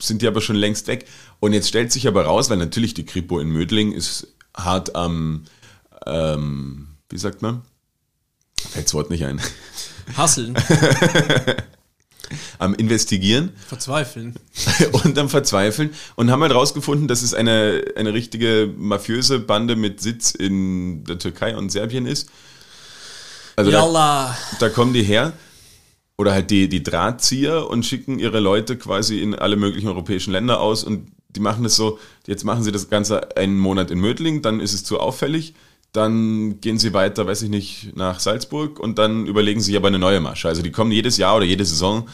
sind 0.00 0.22
die 0.22 0.28
aber 0.28 0.40
schon 0.40 0.56
längst 0.56 0.86
weg. 0.86 1.06
Und 1.38 1.52
jetzt 1.52 1.68
stellt 1.68 1.92
sich 1.92 2.08
aber 2.08 2.24
raus, 2.24 2.48
weil 2.48 2.56
natürlich 2.56 2.94
die 2.94 3.04
Kripo 3.04 3.38
in 3.38 3.50
Mödling 3.50 3.92
ist 3.92 4.35
hart 4.56 4.96
am, 4.96 5.44
ähm, 6.06 6.88
wie 7.08 7.18
sagt 7.18 7.42
man? 7.42 7.62
Fällt 8.58 8.86
das 8.86 8.94
Wort 8.94 9.10
nicht 9.10 9.24
ein. 9.24 9.40
Hasseln. 10.16 10.56
am 12.58 12.74
Investigieren. 12.74 13.52
Verzweifeln. 13.66 14.34
und 15.04 15.18
am 15.18 15.28
Verzweifeln. 15.28 15.90
Und 16.16 16.30
haben 16.30 16.42
halt 16.42 16.54
rausgefunden, 16.54 17.08
dass 17.08 17.22
es 17.22 17.34
eine, 17.34 17.84
eine 17.96 18.12
richtige 18.12 18.72
mafiöse 18.76 19.38
Bande 19.38 19.76
mit 19.76 20.00
Sitz 20.00 20.30
in 20.32 21.04
der 21.04 21.18
Türkei 21.18 21.56
und 21.56 21.70
Serbien 21.70 22.06
ist. 22.06 22.30
Also 23.56 23.70
da, 23.70 24.36
da 24.60 24.68
kommen 24.68 24.92
die 24.92 25.02
her 25.02 25.32
oder 26.18 26.32
halt 26.32 26.50
die, 26.50 26.68
die 26.68 26.82
Drahtzieher 26.82 27.68
und 27.68 27.86
schicken 27.86 28.18
ihre 28.18 28.40
Leute 28.40 28.76
quasi 28.76 29.20
in 29.20 29.34
alle 29.34 29.56
möglichen 29.56 29.88
europäischen 29.88 30.32
Länder 30.32 30.60
aus 30.60 30.84
und 30.84 31.10
die 31.36 31.40
machen 31.40 31.62
das 31.62 31.76
so, 31.76 31.98
jetzt 32.26 32.44
machen 32.44 32.62
sie 32.62 32.72
das 32.72 32.90
Ganze 32.90 33.36
einen 33.36 33.58
Monat 33.58 33.90
in 33.90 34.00
Mödling, 34.00 34.42
dann 34.42 34.60
ist 34.60 34.72
es 34.72 34.82
zu 34.82 34.98
auffällig, 34.98 35.54
dann 35.92 36.60
gehen 36.60 36.78
sie 36.78 36.92
weiter, 36.92 37.26
weiß 37.26 37.42
ich 37.42 37.50
nicht, 37.50 37.96
nach 37.96 38.20
Salzburg 38.20 38.80
und 38.80 38.98
dann 38.98 39.26
überlegen 39.26 39.60
sie 39.60 39.76
aber 39.76 39.88
eine 39.88 39.98
neue 39.98 40.20
Masche. 40.20 40.48
Also 40.48 40.62
die 40.62 40.72
kommen 40.72 40.92
jedes 40.92 41.16
Jahr 41.16 41.36
oder 41.36 41.44
jede 41.44 41.64
Saison, 41.64 42.08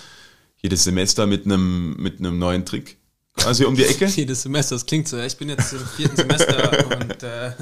jedes 0.61 0.85
Semester 0.85 1.27
mit 1.27 1.47
einem, 1.47 1.97
mit 1.97 2.19
einem 2.19 2.39
neuen 2.39 2.65
Trick 2.65 2.99
quasi 3.37 3.65
um 3.65 3.75
die 3.75 3.85
Ecke. 3.85 4.07
Jedes 4.17 4.43
Semester, 4.43 4.75
das 4.75 4.87
klingt 4.87 5.09
so. 5.09 5.19
Ich 5.19 5.37
bin 5.37 5.49
jetzt 5.49 5.73
im 5.73 5.81
vierten 5.97 6.17
Semester 6.17 6.87
und 6.87 7.23
äh, 7.23 7.53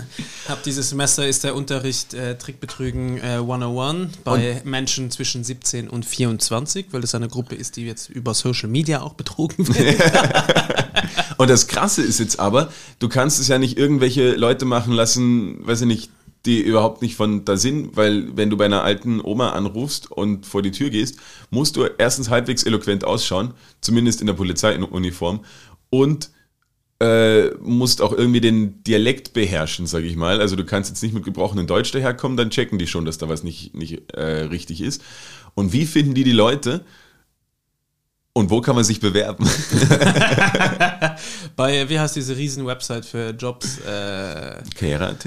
habe 0.49 0.61
dieses 0.65 0.91
Semester 0.91 1.27
ist 1.27 1.45
der 1.45 1.55
Unterricht 1.55 2.15
äh, 2.15 2.37
Trickbetrügen 2.37 3.19
äh, 3.19 3.37
101 3.37 4.19
bei 4.25 4.57
und? 4.57 4.65
Menschen 4.67 5.11
zwischen 5.11 5.45
17 5.45 5.89
und 5.89 6.05
24, 6.05 6.87
weil 6.91 7.01
das 7.01 7.15
eine 7.15 7.29
Gruppe 7.29 7.55
ist, 7.55 7.77
die 7.77 7.87
jetzt 7.87 8.11
über 8.11 8.35
Social 8.35 8.69
Media 8.69 9.03
auch 9.03 9.15
betrogen 9.15 9.69
wird. 9.69 10.01
und 11.39 11.51
das 11.51 11.67
Krasse 11.67 12.03
ist 12.03 12.21
jetzt 12.21 12.39
aber, 12.39 12.73
du 12.99 13.09
kannst 13.09 13.41
es 13.41 13.49
ja 13.49 13.59
nicht 13.59 13.79
irgendwelche 13.79 14.33
Leute 14.33 14.65
machen 14.65 14.93
lassen, 14.93 15.67
weiß 15.67 15.83
ich 15.83 15.87
nicht, 15.87 16.11
die 16.47 16.61
überhaupt 16.61 17.03
nicht 17.03 17.17
von 17.17 17.45
da 17.45 17.57
sind, 17.57 17.97
weil 17.97 18.37
wenn 18.37 18.51
du 18.51 18.57
bei 18.57 18.65
einer 18.65 18.83
alten 18.83 19.21
Oma 19.21 19.51
anrufst 19.51 20.11
und 20.11 20.47
vor 20.47 20.63
die 20.63 20.71
Tür 20.71 20.91
gehst, 20.91 21.19
musst 21.51 21.77
du 21.77 21.85
erstens 21.99 22.31
halbwegs 22.31 22.63
eloquent 22.63 23.05
ausschauen, 23.05 23.55
zumindest 23.81 24.21
in 24.21 24.27
der 24.27 24.35
Polizeiuniform, 24.35 25.45
und 25.91 26.31
äh, 27.01 27.51
musst 27.61 28.03
auch 28.03 28.13
irgendwie 28.13 28.41
den 28.41 28.83
Dialekt 28.85 29.33
beherrschen, 29.33 29.87
sage 29.87 30.07
ich 30.07 30.17
mal. 30.17 30.41
Also 30.41 30.57
du 30.57 30.65
kannst 30.65 30.91
jetzt 30.91 31.03
nicht 31.03 31.15
mit 31.15 31.25
gebrochenem 31.25 31.67
Deutsch 31.67 31.93
daherkommen, 31.93 32.37
dann 32.37 32.51
checken 32.51 32.79
die 32.79 32.87
schon, 32.87 33.05
dass 33.05 33.19
da 33.19 33.29
was 33.29 33.43
nicht, 33.43 33.75
nicht 33.75 34.13
äh, 34.13 34.45
richtig 34.45 34.81
ist. 34.81 35.03
Und 35.55 35.73
wie 35.73 35.87
finden 35.87 36.15
die 36.15 36.25
die 36.25 36.33
Leute? 36.33 36.85
Und 38.33 38.51
wo 38.51 38.61
kann 38.61 38.77
man 38.77 38.85
sich 38.85 39.01
bewerben? 39.01 39.45
Bei, 41.57 41.89
wie 41.89 41.99
heißt 41.99 42.17
diese 42.17 42.37
riesen 42.37 42.67
Website 42.67 43.05
für 43.05 43.31
Jobs? 43.31 43.79
Äh, 43.79 44.63
Karriere.at? 44.75 45.27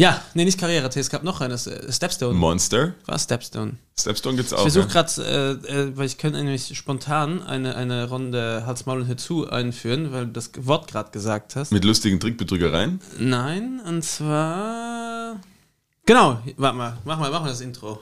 Ja, 0.00 0.22
nee, 0.34 0.44
nicht 0.44 0.58
Karriere, 0.58 0.88
es 0.88 1.10
gab 1.10 1.24
noch 1.24 1.40
eines, 1.40 1.66
äh, 1.66 1.92
Stepstone. 1.92 2.34
Monster? 2.38 2.94
War 3.06 3.18
Stepstone. 3.18 3.72
Stepstone 3.98 4.36
gibt's 4.36 4.52
Ich 4.52 4.58
auch. 4.58 4.62
versuche 4.62 4.86
ja. 4.86 5.02
gerade, 5.02 5.60
äh, 5.66 5.72
äh, 5.72 5.96
weil 5.96 6.06
ich 6.06 6.18
könnte 6.18 6.38
nämlich 6.38 6.78
spontan 6.78 7.42
eine, 7.42 7.74
eine 7.74 8.08
Runde 8.08 8.62
Hals, 8.64 8.86
Maul 8.86 9.00
und 9.00 9.06
Hinzu 9.06 9.50
einführen, 9.50 10.12
weil 10.12 10.26
du 10.26 10.32
das 10.32 10.52
Wort 10.56 10.88
gerade 10.88 11.10
gesagt 11.10 11.56
hast. 11.56 11.72
Mit 11.72 11.84
lustigen 11.84 12.20
Trickbetrügereien. 12.20 13.00
Nein, 13.18 13.80
und 13.84 14.04
zwar. 14.04 15.40
Genau, 16.06 16.40
warte 16.56 16.76
mal, 16.76 16.96
mach 17.04 17.18
mal, 17.18 17.30
mach 17.30 17.42
mal 17.42 17.48
das 17.48 17.60
Intro. 17.60 18.00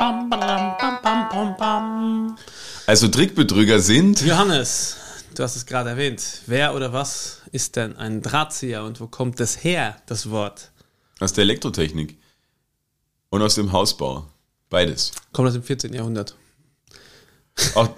Bam, 0.00 0.30
bam, 0.30 1.56
bam. 1.58 2.38
Also 2.86 3.08
Trickbetrüger 3.08 3.80
sind. 3.80 4.22
Johannes, 4.22 4.96
du 5.34 5.42
hast 5.42 5.56
es 5.56 5.66
gerade 5.66 5.90
erwähnt. 5.90 6.40
Wer 6.46 6.74
oder 6.74 6.94
was 6.94 7.42
ist 7.52 7.76
denn 7.76 7.94
ein 7.98 8.22
Drahtzieher 8.22 8.82
und 8.82 8.98
wo 8.98 9.08
kommt 9.08 9.40
das 9.40 9.62
her, 9.62 10.00
das 10.06 10.30
Wort? 10.30 10.70
Aus 11.18 11.34
der 11.34 11.42
Elektrotechnik. 11.42 12.16
Und 13.28 13.42
aus 13.42 13.56
dem 13.56 13.72
Hausbau. 13.72 14.26
Beides. 14.70 15.12
Kommt 15.34 15.48
aus 15.48 15.52
dem 15.52 15.64
14. 15.64 15.92
Jahrhundert. 15.92 16.34
Auch, 17.74 17.90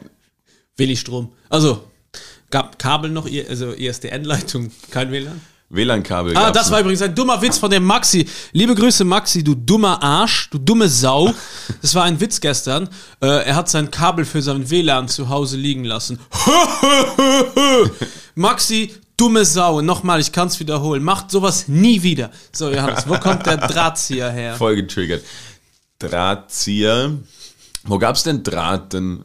Willi-Strom. 0.77 1.33
Also, 1.51 1.89
gab 2.51 2.81
Kabel 2.81 3.13
noch, 3.13 3.29
also 3.49 3.75
ISDN-Leitung, 3.75 4.73
kein 4.91 5.13
WLAN? 5.13 5.41
WLAN-Kabel. 5.73 6.37
Ah, 6.37 6.51
das 6.51 6.71
war 6.71 6.81
übrigens 6.81 7.01
ein 7.01 7.15
dummer 7.15 7.41
Witz 7.41 7.57
von 7.57 7.71
dem 7.71 7.85
Maxi. 7.85 8.29
Liebe 8.53 8.75
Grüße, 8.75 9.05
Maxi, 9.05 9.43
du 9.43 9.55
dummer 9.55 10.03
Arsch, 10.03 10.51
du 10.51 10.59
dumme 10.59 10.89
Sau. 10.89 11.35
Das 11.81 11.95
war 11.95 12.05
ein 12.05 12.21
Witz 12.21 12.41
gestern. 12.41 12.91
Äh, 13.21 13.47
er 13.47 13.57
hat 13.57 13.71
sein 13.71 13.91
Kabel 13.91 14.27
für 14.27 14.43
sein 14.43 14.69
WLAN 14.69 15.09
zu 15.09 15.31
Hause 15.31 15.57
liegen 15.57 15.85
lassen. 15.85 16.21
Maxi, 18.35 18.95
dumme 19.17 19.47
Sau. 19.47 19.81
Nochmal, 19.81 20.21
ich 20.21 20.31
kann 20.31 20.49
es 20.49 20.61
wiederholen. 20.61 21.03
Macht 21.03 21.31
sowas 21.31 21.69
nie 21.69 22.03
wieder. 22.03 22.31
So, 22.53 22.71
Johannes, 22.71 23.09
wo 23.09 23.19
kommt 23.19 23.47
der 23.47 23.57
Drahtzieher 23.57 24.31
her? 24.31 24.57
Voll 24.57 24.77
getriggert. 24.77 25.25
Drahtzieher. 25.99 27.19
Wo 27.85 27.99
gab's 27.99 28.25
denn 28.25 28.43
Draht 28.43 28.93
denn 28.93 29.25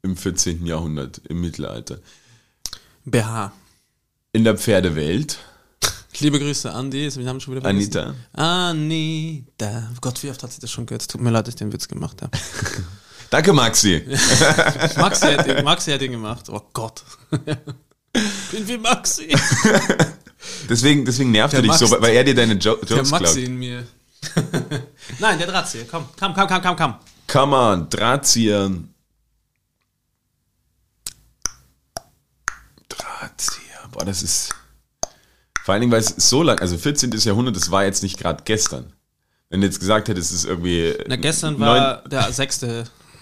im 0.00 0.16
14. 0.16 0.64
Jahrhundert, 0.64 1.20
im 1.28 1.42
Mittelalter? 1.42 1.98
BH. 3.04 3.52
In 4.32 4.44
der 4.44 4.56
Pferdewelt. 4.56 5.38
Liebe 6.18 6.38
Grüße, 6.38 6.70
Andi. 6.72 7.10
Wir 7.16 7.28
haben 7.28 7.40
schon 7.40 7.54
wieder 7.54 7.62
vergessen. 7.62 7.96
Anita. 7.96 8.14
Anita. 8.70 9.90
Gott, 10.00 10.22
wie 10.22 10.30
oft 10.30 10.42
hat 10.42 10.52
sie 10.52 10.60
das 10.60 10.70
schon 10.70 10.84
gehört? 10.86 11.02
Es 11.02 11.08
Tut 11.08 11.20
mir 11.20 11.30
leid, 11.30 11.46
dass 11.46 11.54
ich 11.54 11.58
den 11.58 11.72
Witz 11.72 11.88
gemacht 11.88 12.20
habe. 12.22 12.36
Danke, 13.30 13.52
Maxi. 13.54 14.04
Maxi 14.96 15.26
hat, 15.32 15.46
den, 15.46 15.64
Maxi 15.64 15.90
hat 15.90 16.00
den 16.02 16.12
gemacht. 16.12 16.48
Oh 16.50 16.60
Gott. 16.74 17.02
Bin 17.30 18.68
wie 18.68 18.76
Maxi. 18.76 19.34
Deswegen, 20.68 21.04
deswegen 21.06 21.30
nervt 21.30 21.54
Der 21.54 21.60
er 21.60 21.62
dich 21.62 21.72
so, 21.72 21.88
Max- 21.88 22.02
weil 22.02 22.14
er 22.14 22.24
dir 22.24 22.34
deine 22.34 22.54
jo 22.54 22.76
Der 22.76 22.96
Jokes 22.98 23.10
Maxi 23.10 23.24
klaut. 23.24 23.36
in 23.38 23.56
mir. 23.56 23.86
Nein, 25.18 25.38
der 25.38 25.46
Drahtzieher. 25.46 25.86
Komm, 25.90 26.04
komm, 26.18 26.34
komm, 26.34 26.46
komm, 26.46 26.62
komm, 26.62 26.76
komm. 26.76 26.94
Come 27.26 27.56
on, 27.56 27.88
Drahtzieher. 27.88 28.70
Drahtzieher. 32.88 33.88
Boah, 33.90 34.04
das 34.04 34.22
ist. 34.22 34.54
Vor 35.64 35.72
allen 35.74 35.80
Dingen, 35.82 35.92
weil 35.92 36.00
es 36.00 36.08
so 36.16 36.42
lang, 36.42 36.58
also 36.60 36.76
14. 36.76 37.10
Jahrhundert, 37.12 37.56
das 37.56 37.70
war 37.70 37.84
jetzt 37.84 38.02
nicht 38.02 38.18
gerade 38.18 38.42
gestern. 38.44 38.92
Wenn 39.48 39.60
du 39.60 39.66
jetzt 39.66 39.80
gesagt 39.80 40.08
hättest, 40.08 40.30
es 40.30 40.38
ist 40.38 40.44
irgendwie. 40.44 40.94
Na, 41.06 41.16
gestern 41.16 41.58
war 41.60 42.02
der 42.08 42.32
6. 42.32 42.66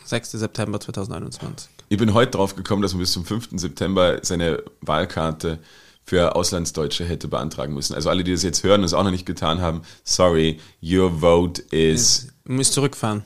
6. 0.04 0.30
September 0.32 0.80
2021. 0.80 1.68
Ich 1.88 1.98
bin 1.98 2.14
heute 2.14 2.32
drauf 2.32 2.54
gekommen, 2.56 2.82
dass 2.82 2.92
man 2.92 3.00
bis 3.00 3.12
zum 3.12 3.24
5. 3.24 3.48
September 3.56 4.18
seine 4.22 4.62
Wahlkarte 4.80 5.58
für 6.04 6.34
Auslandsdeutsche 6.34 7.04
hätte 7.04 7.28
beantragen 7.28 7.74
müssen. 7.74 7.94
Also 7.94 8.10
alle, 8.10 8.24
die 8.24 8.32
das 8.32 8.42
jetzt 8.42 8.62
hören 8.64 8.80
und 8.80 8.86
es 8.86 8.94
auch 8.94 9.02
noch 9.04 9.10
nicht 9.10 9.26
getan 9.26 9.60
haben, 9.60 9.82
sorry, 10.04 10.58
your 10.82 11.20
vote 11.20 11.60
is, 11.70 12.28
Du 12.44 12.52
musst 12.52 12.72
zurückfahren. 12.72 13.24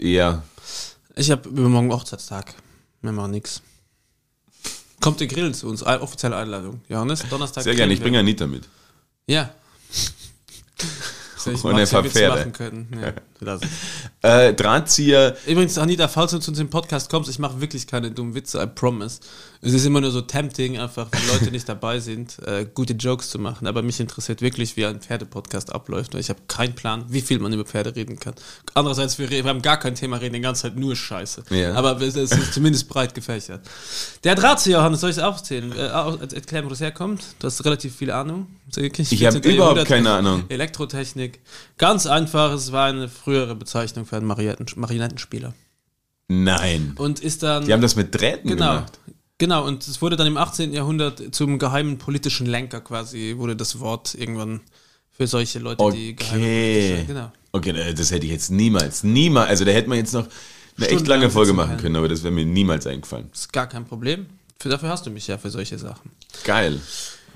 ja, 0.00 0.42
Ich 1.16 1.30
habe 1.30 1.48
übermorgen 1.48 1.92
Hochzeitstag. 1.92 2.54
Wir 3.02 3.12
machen 3.12 3.30
nix. 3.32 3.62
Kommt 5.00 5.20
ihr 5.20 5.26
grillen 5.26 5.54
zu 5.54 5.66
uns? 5.68 5.82
Offizielle 5.82 6.36
Einladung. 6.36 6.80
Johannes, 6.88 7.24
Donnerstag. 7.28 7.64
sehr 7.64 7.74
gerne. 7.74 7.92
Ich 7.92 8.00
bringe 8.00 8.18
Anita 8.18 8.46
mit. 8.46 8.68
Ja. 9.26 9.50
So, 11.36 11.52
ich 11.52 11.64
Und 11.64 11.74
ein 11.74 11.88
paar 11.88 12.04
Pferde. 12.04 12.36
machen 12.36 12.52
können. 12.52 13.00
Ja, 13.02 13.14
lass 13.40 13.62
es. 13.62 13.68
Äh, 14.22 14.54
Drahtzieher, 14.54 15.36
Übrigens, 15.46 15.78
Anita, 15.78 16.08
falls 16.08 16.32
du 16.32 16.38
zu 16.38 16.50
unserem 16.50 16.70
Podcast 16.70 17.10
kommst, 17.10 17.30
ich 17.30 17.38
mache 17.38 17.60
wirklich 17.60 17.86
keine 17.86 18.10
dummen 18.10 18.34
Witze, 18.34 18.62
I 18.62 18.66
promise. 18.66 19.20
Es 19.62 19.74
ist 19.74 19.84
immer 19.84 20.00
nur 20.00 20.10
so 20.10 20.22
tempting, 20.22 20.78
einfach, 20.78 21.08
wenn 21.10 21.26
Leute 21.28 21.50
nicht 21.50 21.68
dabei 21.68 22.00
sind, 22.00 22.38
äh, 22.46 22.66
gute 22.72 22.94
Jokes 22.94 23.30
zu 23.30 23.38
machen. 23.38 23.66
Aber 23.66 23.82
mich 23.82 24.00
interessiert 24.00 24.40
wirklich, 24.40 24.76
wie 24.76 24.86
ein 24.86 25.00
Pferdepodcast 25.00 25.72
abläuft, 25.72 26.14
weil 26.14 26.20
ich 26.20 26.30
habe 26.30 26.40
keinen 26.48 26.74
Plan, 26.74 27.04
wie 27.08 27.20
viel 27.20 27.38
man 27.38 27.52
über 27.52 27.64
Pferde 27.64 27.94
reden 27.94 28.18
kann. 28.18 28.34
Andererseits, 28.74 29.18
wir, 29.18 29.30
wir 29.30 29.44
haben 29.44 29.62
gar 29.62 29.78
kein 29.78 29.94
Thema, 29.94 30.16
reden 30.16 30.34
die 30.34 30.40
ganze 30.40 30.62
Zeit 30.62 30.76
nur 30.76 30.96
Scheiße. 30.96 31.44
Ja. 31.50 31.74
Aber 31.74 32.00
es 32.00 32.16
ist 32.16 32.54
zumindest 32.54 32.88
breit 32.88 33.14
gefächert. 33.14 33.60
Der 34.24 34.34
Drahtzieher, 34.34 34.78
Johannes, 34.78 35.00
soll 35.00 35.10
ich 35.10 35.16
es 35.16 35.22
aufzählen? 35.22 35.72
Äh, 35.72 35.88
erklären, 36.34 36.64
wo 36.64 36.70
das 36.70 36.80
herkommt? 36.80 37.22
Du 37.38 37.46
hast 37.46 37.64
relativ 37.64 37.96
viel 37.96 38.10
Ahnung. 38.10 38.46
Ich 38.76 39.26
hab 39.26 39.44
überhaupt 39.44 39.84
keine 39.86 40.10
Ahnung. 40.12 40.44
Elektrotechnik. 40.48 41.40
Ganz 41.76 42.06
einfach, 42.06 42.52
es 42.52 42.72
war 42.72 42.86
eine 42.86 43.08
frühere 43.30 43.54
Bezeichnung 43.54 44.06
für 44.06 44.16
einen 44.16 44.26
Marionetten 44.26 44.66
Marionettenspieler. 44.76 45.54
nein. 46.28 46.94
Und 46.96 47.20
ist 47.20 47.42
dann. 47.42 47.64
Die 47.64 47.72
haben 47.72 47.80
das 47.82 47.94
mit 47.96 48.14
Drähten 48.14 48.48
genau. 48.48 48.74
gemacht. 48.74 48.98
Genau, 49.38 49.66
und 49.66 49.86
es 49.86 50.02
wurde 50.02 50.16
dann 50.16 50.26
im 50.26 50.36
18. 50.36 50.72
Jahrhundert 50.72 51.34
zum 51.34 51.58
geheimen 51.58 51.96
politischen 51.96 52.46
Lenker 52.46 52.80
quasi, 52.82 53.34
wurde 53.38 53.56
das 53.56 53.80
Wort 53.80 54.14
irgendwann 54.14 54.60
für 55.10 55.26
solche 55.26 55.58
Leute, 55.60 55.82
die 55.92 56.12
Okay. 56.12 56.96
politische- 56.96 57.06
Genau. 57.06 57.32
Okay, 57.52 57.70
äh, 57.70 57.94
das 57.94 58.10
hätte 58.10 58.26
ich 58.26 58.32
jetzt 58.32 58.50
niemals, 58.50 59.02
niemals, 59.02 59.48
also 59.48 59.64
da 59.64 59.70
hätte 59.70 59.88
man 59.88 59.96
jetzt 59.98 60.12
noch 60.12 60.26
eine 60.76 60.86
echt 60.86 60.90
Stundenlang 60.96 61.20
lange 61.20 61.30
Folge 61.32 61.52
machen 61.54 61.78
können. 61.78 61.96
aber 61.96 62.08
das 62.08 62.22
wäre 62.22 62.32
mir 62.34 62.44
niemals 62.44 62.86
eingefallen. 62.86 63.30
Ist 63.32 63.50
gar 63.52 63.66
kein 63.66 63.86
Problem. 63.86 64.26
Für, 64.58 64.68
dafür 64.68 64.90
hast 64.90 65.06
du 65.06 65.10
mich 65.10 65.26
ja 65.26 65.38
für 65.38 65.50
solche 65.50 65.78
Sachen. 65.78 66.10
Geil. 66.44 66.78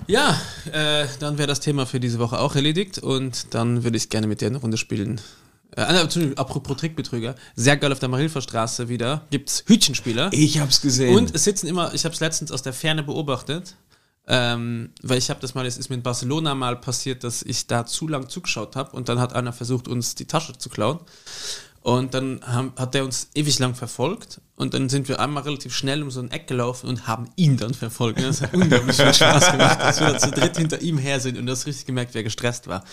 Ja, 0.07 0.39
äh, 0.71 1.07
dann 1.19 1.37
wäre 1.39 1.47
das 1.47 1.59
Thema 1.59 1.85
für 1.87 1.99
diese 1.99 2.19
Woche 2.19 2.37
auch 2.39 2.53
erledigt 2.55 2.99
und 2.99 3.47
dann 3.55 3.83
würde 3.83 3.97
ich 3.97 4.09
gerne 4.09 4.27
mit 4.27 4.41
dir 4.41 4.47
eine 4.47 4.57
Runde 4.57 4.77
spielen. 4.77 5.19
Äh, 5.75 5.81
ah, 5.81 6.07
apropos 6.37 6.77
Trickbetrüger, 6.77 7.35
sehr 7.55 7.77
geil 7.77 7.91
auf 7.91 7.99
der 7.99 8.09
Marilfer 8.09 8.41
Straße 8.41 8.87
wieder, 8.87 9.25
gibt's 9.29 9.63
Hütchenspieler. 9.67 10.29
Ich 10.31 10.59
hab's 10.59 10.81
gesehen. 10.81 11.15
Und 11.15 11.35
es 11.35 11.43
sitzen 11.43 11.67
immer, 11.67 11.93
ich 11.93 12.05
habe 12.05 12.13
es 12.13 12.21
letztens 12.21 12.51
aus 12.51 12.61
der 12.61 12.73
Ferne 12.73 13.03
beobachtet, 13.03 13.75
ähm, 14.27 14.91
weil 15.01 15.17
ich 15.17 15.29
habe 15.29 15.39
das 15.41 15.53
mal, 15.53 15.65
es 15.65 15.77
ist 15.77 15.89
mir 15.89 15.95
in 15.95 16.03
Barcelona 16.03 16.55
mal 16.55 16.77
passiert, 16.77 17.23
dass 17.23 17.43
ich 17.43 17.67
da 17.67 17.85
zu 17.85 18.07
lang 18.07 18.29
zugeschaut 18.29 18.75
habe 18.75 18.95
und 18.95 19.09
dann 19.09 19.19
hat 19.19 19.33
einer 19.33 19.53
versucht, 19.53 19.87
uns 19.87 20.15
die 20.15 20.25
Tasche 20.25 20.57
zu 20.57 20.69
klauen. 20.69 20.99
Und 21.81 22.15
dann 22.15 22.41
haben, 22.43 22.73
hat 22.77 22.95
der 22.95 23.05
uns 23.05 23.29
ewig 23.35 23.59
lang 23.59 23.75
verfolgt 23.75 24.41
und 24.55 24.73
dann 24.73 24.89
sind 24.89 25.07
wir 25.07 25.19
einmal 25.19 25.43
relativ 25.43 25.75
schnell 25.75 26.01
um 26.01 26.09
so 26.09 26.19
ein 26.19 26.31
Eck 26.31 26.47
gelaufen 26.47 26.89
und 26.89 27.05
haben 27.05 27.29
ihn 27.35 27.57
dann 27.57 27.75
verfolgt. 27.75 28.23
Das 28.23 28.41
hat 28.41 28.55
unglaublich 28.55 28.95
viel 28.95 29.13
Spaß 29.13 29.51
gemacht, 29.51 29.79
dass 29.81 29.99
wir 29.99 30.13
da 30.13 30.17
zu 30.17 30.31
dritt 30.31 30.57
hinter 30.57 30.81
ihm 30.81 30.97
her 30.97 31.19
sind 31.19 31.37
und 31.37 31.45
das 31.45 31.67
richtig 31.67 31.85
gemerkt, 31.85 32.15
wer 32.15 32.23
gestresst 32.23 32.65
war. 32.65 32.83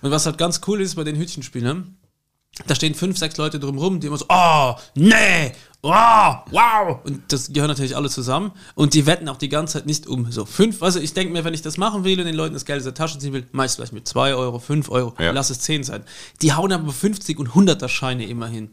Und 0.00 0.12
was 0.12 0.24
halt 0.24 0.38
ganz 0.38 0.62
cool 0.66 0.80
ist 0.80 0.94
bei 0.94 1.04
den 1.04 1.16
Hütchenspielern, 1.16 1.94
da 2.66 2.74
stehen 2.74 2.94
fünf, 2.94 3.16
sechs 3.18 3.36
Leute 3.38 3.58
drumrum, 3.58 3.98
die 4.00 4.06
immer 4.08 4.18
so, 4.18 4.26
oh, 4.28 4.74
nee, 4.94 5.52
oh, 5.82 5.90
wow. 5.90 6.98
Und 7.04 7.22
das 7.32 7.52
gehören 7.52 7.68
natürlich 7.70 7.96
alle 7.96 8.10
zusammen. 8.10 8.52
Und 8.74 8.92
die 8.94 9.06
wetten 9.06 9.28
auch 9.28 9.38
die 9.38 9.48
ganze 9.48 9.74
Zeit 9.74 9.86
nicht 9.86 10.06
um 10.06 10.30
so 10.30 10.44
fünf. 10.44 10.82
Also 10.82 11.00
ich 11.00 11.14
denke 11.14 11.32
mir, 11.32 11.44
wenn 11.44 11.54
ich 11.54 11.62
das 11.62 11.78
machen 11.78 12.04
will 12.04 12.18
und 12.20 12.26
den 12.26 12.34
Leuten 12.34 12.52
das 12.54 12.64
Geld 12.66 12.78
aus 12.78 12.84
der 12.84 12.94
Tasche 12.94 13.18
ziehen 13.18 13.32
will, 13.32 13.46
mach 13.52 13.64
ich 13.64 13.72
vielleicht 13.72 13.94
mit 13.94 14.06
zwei 14.06 14.34
Euro, 14.34 14.58
fünf 14.58 14.90
Euro, 14.90 15.14
Ja. 15.18 15.30
lass 15.32 15.48
es 15.50 15.60
zehn 15.60 15.82
sein. 15.82 16.04
Die 16.42 16.52
hauen 16.52 16.72
aber 16.72 16.92
50 16.92 17.38
und 17.38 17.48
100er 17.54 17.88
Scheine 17.88 18.26
immerhin. 18.26 18.70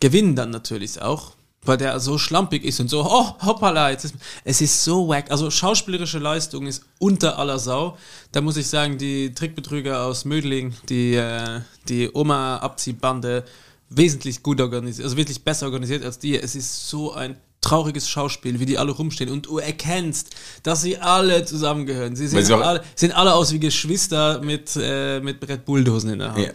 Gewinnen 0.00 0.36
dann 0.36 0.50
natürlich 0.50 1.00
auch, 1.00 1.32
weil 1.64 1.76
der 1.76 2.00
so 2.00 2.16
schlampig 2.16 2.64
ist 2.64 2.80
und 2.80 2.88
so, 2.88 3.04
oh, 3.04 3.34
hoppala, 3.44 3.90
jetzt 3.90 4.04
ist, 4.04 4.14
es 4.44 4.60
ist 4.60 4.82
so 4.82 5.08
wack. 5.08 5.30
Also 5.30 5.50
schauspielerische 5.50 6.18
Leistung 6.18 6.66
ist 6.66 6.84
unter 6.98 7.38
aller 7.38 7.58
Sau. 7.58 7.98
Da 8.32 8.40
muss 8.40 8.56
ich 8.56 8.68
sagen, 8.68 8.96
die 8.96 9.34
Trickbetrüger 9.34 10.04
aus 10.04 10.24
Mödling, 10.24 10.74
die, 10.88 11.14
äh, 11.14 11.60
die 11.88 12.10
Oma-Abziehbande, 12.12 13.44
wesentlich 13.90 14.42
gut 14.42 14.60
organisiert, 14.60 15.04
also 15.04 15.16
wirklich 15.16 15.42
besser 15.42 15.66
organisiert 15.66 16.04
als 16.04 16.18
die. 16.18 16.38
Es 16.38 16.54
ist 16.54 16.88
so 16.88 17.12
ein 17.12 17.36
trauriges 17.60 18.08
Schauspiel, 18.08 18.58
wie 18.58 18.66
die 18.66 18.78
alle 18.78 18.92
rumstehen 18.92 19.30
und 19.30 19.46
du 19.46 19.58
erkennst, 19.58 20.30
dass 20.62 20.80
sie 20.80 20.96
alle 20.96 21.44
zusammengehören. 21.44 22.16
Sie 22.16 22.26
sehen 22.26 22.52
alle, 22.52 22.82
sehen 22.94 23.12
alle 23.12 23.34
aus 23.34 23.52
wie 23.52 23.58
Geschwister 23.58 24.40
mit, 24.40 24.78
äh, 24.80 25.20
mit 25.20 25.46
Red 25.46 25.66
Bull-Dosen 25.66 26.10
in 26.10 26.18
der 26.20 26.32
Hand. 26.32 26.46
Ja. 26.46 26.52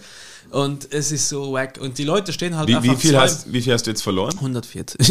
Und 0.52 0.88
es 0.94 1.12
ist 1.12 1.28
so 1.28 1.52
wack. 1.54 1.78
Und 1.82 1.98
die 1.98 2.04
Leute 2.06 2.32
stehen 2.32 2.56
halt 2.56 2.68
Wie, 2.70 2.76
einfach 2.76 2.94
wie, 2.94 2.96
viel 2.96 3.18
hast, 3.18 3.52
wie 3.52 3.62
viel 3.62 3.74
hast 3.74 3.86
du 3.86 3.92
jetzt 3.92 4.02
verloren? 4.04 4.34
140. 4.36 4.98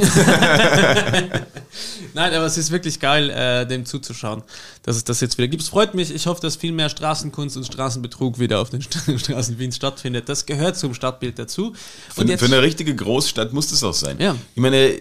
Nein, 2.15 2.33
aber 2.35 2.47
es 2.47 2.57
ist 2.57 2.71
wirklich 2.71 3.01
geil, 3.01 3.31
äh, 3.31 3.67
dem 3.67 3.85
zuzuschauen, 3.85 4.43
dass 4.83 4.97
es 4.97 5.05
das 5.05 5.21
jetzt 5.21 5.37
wieder 5.39 5.49
gibt. 5.49 5.63
Es 5.63 5.69
freut 5.69 5.95
mich. 5.95 6.15
Ich 6.15 6.27
hoffe, 6.27 6.41
dass 6.41 6.57
viel 6.57 6.73
mehr 6.73 6.89
Straßenkunst 6.89 7.57
und 7.57 7.65
Straßenbetrug 7.67 8.39
wieder 8.39 8.61
auf 8.61 8.71
den 8.71 8.81
St- 8.83 9.19
Straßen 9.25 9.59
Wiens 9.59 9.77
stattfindet. 9.77 10.29
Das 10.29 10.47
gehört 10.47 10.77
zum 10.77 10.95
Stadtbild 10.95 11.39
dazu. 11.39 11.75
Für, 12.15 12.21
Und 12.23 12.29
jetzt, 12.29 12.41
für 12.41 12.47
eine 12.47 12.63
richtige 12.63 12.95
Großstadt 12.95 13.53
muss 13.53 13.69
das 13.69 13.83
auch 13.83 13.95
sein. 13.95 14.17
Ja. 14.21 14.37
Ich 14.55 14.63
meine, 14.63 14.95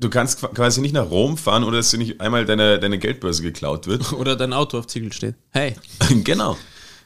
du 0.00 0.10
kannst 0.10 0.40
qu- 0.44 0.52
quasi 0.52 0.80
nicht 0.80 0.92
nach 0.94 1.08
Rom 1.08 1.38
fahren, 1.38 1.64
oder 1.64 1.76
dass 1.78 1.90
dir 1.90 1.98
nicht 1.98 2.20
einmal 2.20 2.44
deine, 2.44 2.78
deine 2.78 2.98
Geldbörse 2.98 3.42
geklaut 3.42 3.86
wird. 3.86 4.12
oder 4.14 4.36
dein 4.36 4.52
Auto 4.52 4.78
auf 4.78 4.86
Ziegel 4.88 5.12
steht. 5.12 5.34
Hey, 5.50 5.76
genau. 6.24 6.56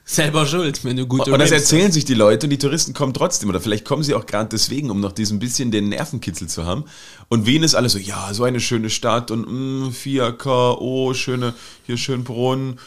Selber 0.05 0.47
schuld, 0.47 0.85
wenn 0.85 0.97
du 0.97 1.07
gut 1.07 1.21
Und 1.21 1.29
das 1.29 1.29
überlebst. 1.29 1.53
erzählen 1.53 1.93
sich 1.93 2.05
die 2.05 2.15
Leute 2.15 2.47
und 2.47 2.51
die 2.51 2.59
Touristen 2.59 2.93
kommen 2.93 3.15
trotzdem. 3.15 3.49
Oder 3.49 3.61
vielleicht 3.61 3.85
kommen 3.85 4.03
sie 4.03 4.15
auch 4.15 4.27
gerade 4.27 4.49
deswegen, 4.51 4.91
um 4.91 5.01
noch 5.01 5.13
diesen 5.13 5.39
bisschen 5.39 5.71
den 5.71 5.89
Nervenkitzel 5.89 6.49
zu 6.49 6.65
haben. 6.65 6.85
Und 7.29 7.47
Wien 7.47 7.63
ist 7.63 7.75
alles 7.75 7.93
so, 7.93 7.99
ja, 7.99 8.33
so 8.35 8.45
eine 8.45 8.61
schöne 8.61 8.91
Stadt 8.91 9.31
und 9.31 9.47
mm, 9.47 9.89
4K, 9.91 10.77
oh, 10.79 11.15
schöne, 11.15 11.55
hier 11.85 11.97
Schönbrunn, 11.97 12.79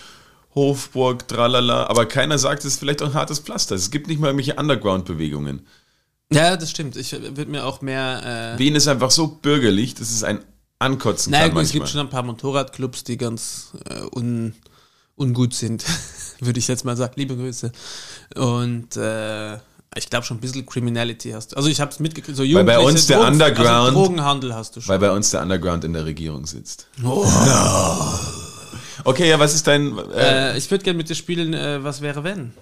Hofburg, 0.54 1.28
tralala. 1.28 1.88
Aber 1.88 2.06
keiner 2.06 2.38
sagt, 2.38 2.60
es 2.60 2.74
ist 2.74 2.80
vielleicht 2.80 3.02
auch 3.02 3.08
ein 3.08 3.14
hartes 3.14 3.40
Pflaster. 3.40 3.76
Es 3.76 3.92
gibt 3.92 4.08
nicht 4.08 4.20
mal 4.20 4.28
irgendwelche 4.28 4.56
Underground-Bewegungen. 4.56 5.66
Ja, 6.32 6.58
das 6.58 6.72
stimmt. 6.72 6.96
Ich 6.96 7.12
würde 7.12 7.52
mir 7.52 7.66
auch 7.66 7.82
mehr. 7.82 8.56
Äh, 8.56 8.60
Wien 8.60 8.76
ist 8.76 8.88
einfach 8.88 9.12
so 9.12 9.28
bürgerlich, 9.28 9.94
dass 9.96 10.12
es 10.12 10.24
ein 10.24 10.40
Ankotzen 10.80 11.32
naja, 11.32 11.46
kann 11.46 11.56
gut, 11.56 11.64
es 11.64 11.72
gibt 11.72 11.88
schon 11.88 12.02
ein 12.02 12.10
paar 12.10 12.24
Motorradclubs, 12.24 13.04
die 13.04 13.18
ganz 13.18 13.72
äh, 13.86 14.02
un, 14.14 14.54
ungut 15.16 15.54
sind, 15.54 15.84
würde 16.40 16.60
ich 16.60 16.68
jetzt 16.68 16.86
mal 16.86 16.96
sagen. 16.98 17.14
Liebe 17.16 17.36
Grüße. 17.36 17.72
Und 18.36 18.96
äh, 18.98 19.56
ich 19.98 20.10
glaube 20.10 20.26
schon 20.26 20.38
ein 20.38 20.42
bisschen 20.42 20.66
Criminality 20.66 21.32
hast 21.32 21.52
du. 21.54 21.56
Also 21.58 21.70
ich 21.70 21.80
habe 21.80 21.90
es 21.92 22.00
mitgekriegt. 22.00 22.36
So 22.38 22.44
Weil 22.44 22.64
bei 22.66 22.80
uns 22.80 23.08
der 23.08 23.18
Drogen- 23.18 23.32
Underground- 23.34 23.70
Also 23.70 23.92
Drogenhandel 23.92 24.54
hast 24.56 24.76
du 24.76 24.82
schon. 24.82 24.90
Weil 24.90 25.00
bei 25.00 25.12
uns 25.12 25.32
der 25.32 25.42
Underground 25.42 25.84
in 25.86 25.94
der 25.94 26.06
Regierung 26.06 26.46
sitzt. 26.46 26.88
Oh. 27.04 27.26
Okay, 29.04 29.30
ja, 29.30 29.40
was 29.40 29.54
ist 29.54 29.68
dein... 29.68 29.98
Äh, 30.16 30.54
Äh, 30.54 30.58
ich 30.58 30.70
würde 30.72 30.84
gerne 30.84 30.98
mit 30.98 31.08
dir 31.10 31.16
spielen, 31.16 31.54
äh, 31.54 31.84
was 31.84 32.02
wäre 32.02 32.24
wenn? 32.24 32.54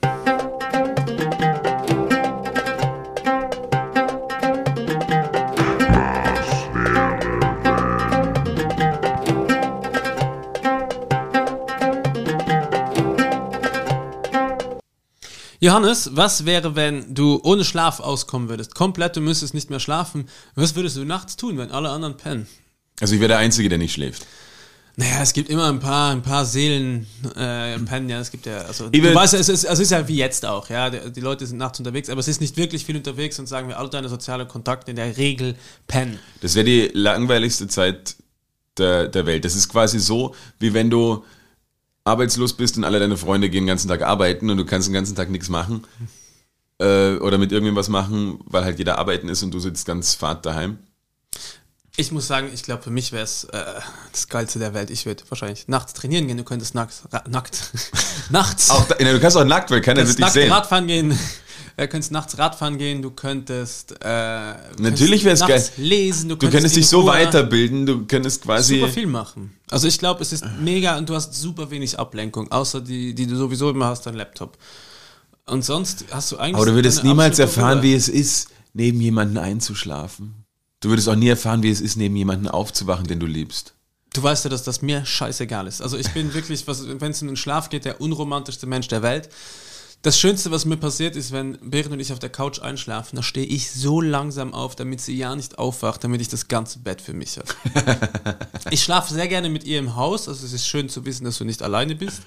Johannes, 15.63 16.09
was 16.11 16.45
wäre, 16.45 16.75
wenn 16.75 17.13
du 17.13 17.39
ohne 17.41 17.63
Schlaf 17.63 18.01
auskommen 18.01 18.49
würdest? 18.49 18.75
Komplett, 18.75 19.15
du 19.15 19.21
müsstest 19.21 19.53
nicht 19.53 19.69
mehr 19.69 19.79
schlafen. 19.79 20.27
Was 20.55 20.75
würdest 20.75 20.97
du 20.97 21.05
nachts 21.05 21.37
tun, 21.37 21.57
wenn 21.57 21.71
alle 21.71 21.89
anderen 21.89 22.17
pennen? 22.17 22.47
also 22.99 23.15
ich 23.15 23.21
wäre 23.21 23.29
der 23.29 23.37
Einzige, 23.37 23.69
der 23.69 23.77
nicht 23.77 23.93
schläft. 23.93 24.27
Naja, 24.97 25.21
es 25.21 25.31
gibt 25.31 25.49
immer 25.49 25.69
ein 25.69 25.79
paar, 25.79 26.11
ein 26.11 26.21
paar 26.21 26.45
Seelen 26.45 27.07
äh, 27.37 27.79
pennen, 27.79 28.09
ja, 28.09 28.19
es 28.19 28.29
gibt 28.29 28.45
ja, 28.45 28.57
also 28.57 28.89
Ich 28.91 29.01
du 29.01 29.15
weißt 29.15 29.35
es 29.35 29.47
ist, 29.47 29.63
es 29.63 29.79
ist 29.79 29.91
ja 29.91 30.05
wie 30.05 30.17
jetzt 30.17 30.45
auch, 30.45 30.69
ja, 30.69 30.89
die, 30.89 31.13
die 31.13 31.21
Leute 31.21 31.47
sind 31.47 31.59
nachts 31.59 31.79
unterwegs, 31.79 32.09
aber 32.09 32.19
es 32.19 32.27
ist 32.27 32.41
nicht 32.41 32.57
wirklich 32.57 32.83
viel 32.83 32.97
unterwegs 32.97 33.39
und 33.39 33.47
sagen 33.47 33.69
wir, 33.69 33.79
all 33.79 33.89
deine 33.89 34.09
sozialen 34.09 34.49
Kontakte 34.49 34.91
in 34.91 34.97
der 34.97 35.15
Regel 35.15 35.55
pennen. 35.87 36.19
Das 36.41 36.55
wäre 36.55 36.65
die 36.65 36.91
langweiligste 36.93 37.69
Zeit 37.69 38.17
der, 38.77 39.07
der 39.07 39.25
Welt. 39.25 39.45
Das 39.45 39.55
ist 39.55 39.69
quasi 39.69 39.97
so, 39.99 40.35
wie 40.59 40.73
wenn 40.73 40.89
du 40.89 41.23
arbeitslos 42.05 42.53
bist 42.53 42.77
und 42.77 42.83
alle 42.83 42.99
deine 42.99 43.17
Freunde 43.17 43.49
gehen 43.49 43.63
den 43.63 43.67
ganzen 43.67 43.87
Tag 43.87 44.01
arbeiten 44.01 44.49
und 44.49 44.57
du 44.57 44.65
kannst 44.65 44.87
den 44.87 44.93
ganzen 44.93 45.15
Tag 45.15 45.29
nichts 45.29 45.49
machen. 45.49 45.85
Äh, 46.79 47.15
oder 47.17 47.37
mit 47.37 47.51
irgendwem 47.51 47.75
was 47.75 47.87
machen, 47.87 48.39
weil 48.45 48.63
halt 48.65 48.77
jeder 48.79 48.97
arbeiten 48.97 49.29
ist 49.29 49.43
und 49.43 49.51
du 49.51 49.59
sitzt 49.59 49.85
ganz 49.85 50.15
fad 50.15 50.45
daheim. 50.45 50.79
Ich 51.95 52.11
muss 52.11 52.25
sagen, 52.25 52.49
ich 52.51 52.63
glaube, 52.63 52.81
für 52.81 52.89
mich 52.89 53.11
wäre 53.11 53.23
es 53.23 53.43
äh, 53.45 53.63
das 54.11 54.27
Geilste 54.27 54.57
der 54.57 54.73
Welt. 54.73 54.89
Ich 54.89 55.05
würde 55.05 55.23
wahrscheinlich 55.29 55.67
nachts 55.67 55.93
trainieren 55.93 56.25
gehen, 56.27 56.37
du 56.37 56.43
könntest 56.43 56.73
nachts, 56.73 57.03
ra- 57.11 57.23
nackt, 57.29 57.71
nachts, 58.31 58.71
Auch 58.71 58.87
da, 58.87 58.95
du 58.95 59.19
kannst 59.19 59.37
auch 59.37 59.45
nackt, 59.45 59.69
weil 59.69 59.81
keiner 59.81 59.99
wird 59.99 60.09
dich 60.09 60.17
nackt 60.17 60.33
sehen. 60.33 60.51
Radfahren 60.51 60.87
gehen, 60.87 61.17
äh, 61.77 61.87
könntest 61.87 62.11
nachts 62.11 62.37
Radfahren 62.37 62.77
gehen, 62.77 63.01
du 63.01 63.11
könntest, 63.11 63.93
äh, 64.03 64.53
Natürlich 64.79 65.23
wär's 65.23 65.39
nachts 65.39 65.71
geil. 65.75 65.85
lesen, 65.85 66.29
du 66.29 66.35
Du 66.35 66.39
könntest, 66.41 66.53
könntest 66.53 66.75
dich 66.77 66.87
so 66.87 67.05
weiterbilden, 67.05 67.85
du 67.85 68.05
könntest 68.05 68.41
quasi. 68.43 68.79
super 68.79 68.91
viel 68.91 69.07
machen. 69.07 69.55
Also 69.69 69.87
ich 69.87 69.97
glaube, 69.99 70.21
es 70.21 70.31
ist 70.33 70.43
mega 70.61 70.97
und 70.97 71.09
du 71.09 71.15
hast 71.15 71.33
super 71.33 71.69
wenig 71.71 71.97
Ablenkung, 71.97 72.51
außer 72.51 72.81
die, 72.81 73.13
die 73.15 73.25
du 73.27 73.35
sowieso 73.35 73.69
immer 73.69 73.87
hast, 73.87 74.05
dein 74.05 74.13
Laptop. 74.15 74.57
Und 75.45 75.65
sonst 75.65 76.05
hast 76.11 76.31
du 76.31 76.37
eigentlich. 76.37 76.55
Aber 76.55 76.65
du 76.67 76.73
würdest 76.75 77.03
niemals 77.03 77.39
erfahren, 77.39 77.79
Ruhe. 77.79 77.83
wie 77.83 77.93
es 77.95 78.07
ist, 78.07 78.49
neben 78.73 79.01
jemanden 79.01 79.37
einzuschlafen. 79.37 80.45
Du 80.79 80.89
würdest 80.89 81.07
auch 81.09 81.15
nie 81.15 81.27
erfahren, 81.29 81.63
wie 81.63 81.69
es 81.69 81.81
ist, 81.81 81.95
neben 81.97 82.15
jemanden 82.15 82.47
aufzuwachen, 82.47 83.07
den 83.07 83.19
du 83.19 83.25
liebst. 83.25 83.73
Du 84.13 84.21
weißt 84.21 84.43
ja, 84.43 84.49
dass 84.49 84.63
das 84.63 84.81
mir 84.81 85.05
scheißegal 85.05 85.65
ist. 85.65 85.81
Also 85.81 85.97
ich 85.97 86.09
bin 86.11 86.33
wirklich, 86.33 86.65
wenn 86.67 87.11
es 87.11 87.21
in 87.21 87.27
den 87.29 87.35
Schlaf 87.37 87.69
geht, 87.69 87.83
der 87.85 87.99
unromantischste 87.99 88.67
Mensch 88.67 88.87
der 88.87 89.01
Welt. 89.01 89.29
Das 90.03 90.19
Schönste, 90.19 90.51
was 90.51 90.65
mir 90.65 90.75
passiert, 90.75 91.15
ist, 91.15 91.31
wenn 91.31 91.57
Berit 91.61 91.89
und 91.89 91.99
ich 92.01 92.11
auf 92.11 92.19
der 92.19 92.29
Couch 92.29 92.59
einschlafen, 92.59 93.15
da 93.15 93.23
stehe 93.23 93.47
ich 93.47 93.71
so 93.71 94.01
langsam 94.01 94.53
auf, 94.53 94.75
damit 94.75 94.99
sie 94.99 95.15
ja 95.15 95.33
nicht 95.33 95.57
aufwacht, 95.57 96.03
damit 96.03 96.19
ich 96.19 96.27
das 96.27 96.49
ganze 96.49 96.79
Bett 96.79 96.99
für 96.99 97.13
mich 97.13 97.37
habe. 97.37 97.47
ich 98.69 98.83
schlafe 98.83 99.13
sehr 99.13 99.29
gerne 99.29 99.47
mit 99.47 99.63
ihr 99.63 99.79
im 99.79 99.95
Haus, 99.95 100.27
also 100.27 100.45
es 100.45 100.51
ist 100.51 100.67
schön 100.67 100.89
zu 100.89 101.05
wissen, 101.05 101.23
dass 101.23 101.37
du 101.37 101.45
nicht 101.45 101.63
alleine 101.63 101.95
bist. 101.95 102.23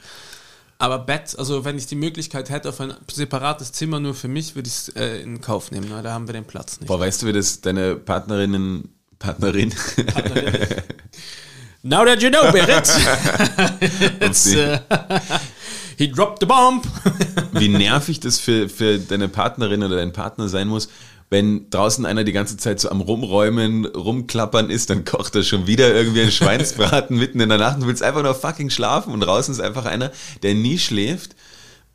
Aber 0.79 0.99
Bett, 0.99 1.39
also 1.39 1.66
wenn 1.66 1.77
ich 1.77 1.87
die 1.87 1.97
Möglichkeit 1.97 2.49
hätte 2.49 2.70
auf 2.70 2.81
ein 2.81 2.95
separates 3.12 3.72
Zimmer 3.72 4.01
nur 4.01 4.14
für 4.14 4.29
mich, 4.29 4.55
würde 4.55 4.68
ich 4.68 4.74
es 4.74 4.89
äh, 4.97 5.20
in 5.20 5.43
Kauf 5.43 5.70
nehmen. 5.70 5.89
Na, 5.91 6.01
da 6.01 6.14
haben 6.14 6.27
wir 6.27 6.33
den 6.33 6.47
Platz 6.47 6.81
nicht. 6.81 6.89
Boah, 6.89 6.99
weißt 6.99 7.20
du, 7.20 7.27
wie 7.27 7.35
das 7.35 7.61
deine 7.61 7.97
Partnerinnen, 7.97 8.89
Partnerin, 9.18 9.74
Now 11.87 12.05
that 12.05 12.20
you 12.20 12.31
know, 12.31 12.51
Berit. 12.51 12.89
It's, 14.20 14.47
Upsi. 14.49 14.81
He 15.97 16.11
dropped 16.11 16.40
the 16.40 16.47
bomb. 16.47 16.82
wie 17.53 17.68
nervig 17.68 18.20
das 18.20 18.38
für, 18.38 18.68
für 18.68 18.99
deine 18.99 19.28
Partnerin 19.28 19.82
oder 19.82 19.97
dein 19.97 20.12
Partner 20.12 20.49
sein 20.49 20.68
muss, 20.68 20.88
wenn 21.28 21.68
draußen 21.70 22.07
einer 22.07 22.22
die 22.24 22.32
ganze 22.32 22.57
Zeit 22.57 22.78
so 22.78 22.88
am 22.88 23.01
Rumräumen, 23.01 23.84
rumklappern 23.84 24.70
ist, 24.70 24.90
dann 24.90 25.05
kocht 25.05 25.34
er 25.34 25.42
schon 25.42 25.66
wieder 25.66 25.92
irgendwie 25.92 26.22
ein 26.22 26.30
Schweinsbraten 26.30 27.16
mitten 27.18 27.40
in 27.40 27.49
der 27.49 27.59
Nacht 27.59 27.76
und 27.76 27.82
du 27.82 27.86
willst 27.88 28.03
einfach 28.03 28.22
nur 28.22 28.34
fucking 28.34 28.70
schlafen 28.70 29.12
und 29.12 29.20
draußen 29.20 29.53
ist 29.53 29.61
einfach 29.61 29.86
einer, 29.86 30.12
der 30.42 30.55
nie 30.55 30.78
schläft 30.78 31.34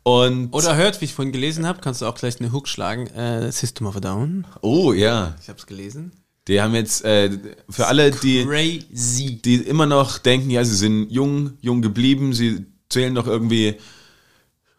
und 0.02 0.52
Oder 0.52 0.76
hört, 0.76 1.00
wie 1.00 1.04
ich 1.04 1.14
vorhin 1.14 1.32
gelesen 1.32 1.66
habe, 1.66 1.80
kannst 1.80 2.02
du 2.02 2.06
auch 2.06 2.16
gleich 2.16 2.40
eine 2.40 2.52
Hook 2.52 2.66
schlagen. 2.68 3.06
Äh, 3.08 3.52
System 3.52 3.86
of 3.86 3.96
a 3.96 4.00
Down. 4.00 4.46
oh 4.60 4.92
ja, 4.92 5.36
Ich 5.40 5.48
habe 5.48 5.58
es 5.58 5.66
gelesen. 5.66 6.12
die 6.48 6.60
haben 6.60 6.74
jetzt 6.74 7.04
äh, 7.04 7.30
für 7.70 7.86
alle, 7.86 8.10
die 8.10 8.44
Crazy. 8.44 9.40
die 9.40 9.56
immer 9.56 9.86
noch 9.86 10.18
denken, 10.18 10.50
ja, 10.50 10.64
sie 10.64 10.74
sind 10.74 11.10
jung, 11.10 11.52
jung 11.60 11.82
geblieben, 11.82 12.32
sie 12.32 12.66
zählen 12.92 13.12
noch 13.12 13.26
irgendwie 13.26 13.76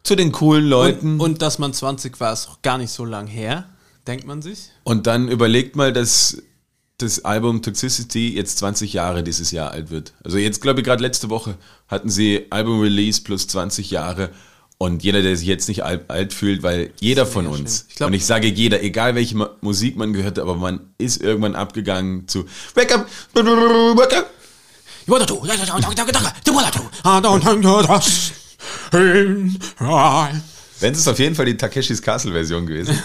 zu 0.02 0.14
den 0.16 0.32
coolen 0.32 0.66
Leuten. 0.66 1.14
Und, 1.14 1.20
und 1.20 1.42
dass 1.42 1.58
man 1.58 1.72
20 1.72 2.18
war, 2.20 2.32
ist 2.32 2.48
auch 2.48 2.62
gar 2.62 2.78
nicht 2.78 2.90
so 2.90 3.04
lang 3.04 3.26
her, 3.26 3.68
denkt 4.06 4.26
man 4.26 4.42
sich. 4.42 4.70
Und 4.84 5.06
dann 5.06 5.28
überlegt 5.28 5.76
mal, 5.76 5.92
dass 5.92 6.42
das 6.98 7.24
Album 7.24 7.62
Toxicity 7.62 8.34
jetzt 8.34 8.58
20 8.58 8.92
Jahre 8.92 9.22
dieses 9.22 9.50
Jahr 9.50 9.72
alt 9.72 9.90
wird. 9.90 10.12
Also 10.22 10.38
jetzt 10.38 10.60
glaube 10.60 10.80
ich 10.80 10.86
gerade 10.86 11.02
letzte 11.02 11.28
Woche 11.28 11.56
hatten 11.88 12.08
sie 12.08 12.46
Album 12.50 12.80
Release 12.80 13.20
plus 13.22 13.48
20 13.48 13.90
Jahre 13.90 14.30
und 14.78 15.02
jeder, 15.02 15.22
der 15.22 15.36
sich 15.36 15.46
jetzt 15.46 15.68
nicht 15.68 15.84
alt, 15.84 16.10
alt 16.10 16.32
fühlt, 16.32 16.62
weil 16.62 16.92
jeder 17.00 17.26
von 17.26 17.46
uns. 17.46 17.86
Ich 17.88 17.96
glaub- 17.96 18.08
und 18.08 18.14
ich 18.14 18.26
sage 18.26 18.48
jeder, 18.48 18.82
egal 18.82 19.14
welche 19.14 19.36
Musik 19.60 19.96
man 19.96 20.12
gehört 20.12 20.38
hat, 20.38 20.42
aber 20.42 20.56
man 20.56 20.80
ist 20.98 21.22
irgendwann 21.22 21.54
abgegangen 21.54 22.28
zu 22.28 22.44
Wake 22.74 22.94
up, 22.94 23.08
wake 23.34 24.16
up. 24.16 24.30
Wenn 30.80 30.92
es 30.92 31.00
ist 31.00 31.08
auf 31.08 31.18
jeden 31.18 31.34
Fall 31.34 31.46
die 31.46 31.56
Takeshis 31.56 32.02
Castle 32.02 32.32
Version 32.32 32.66
gewesen. 32.66 32.98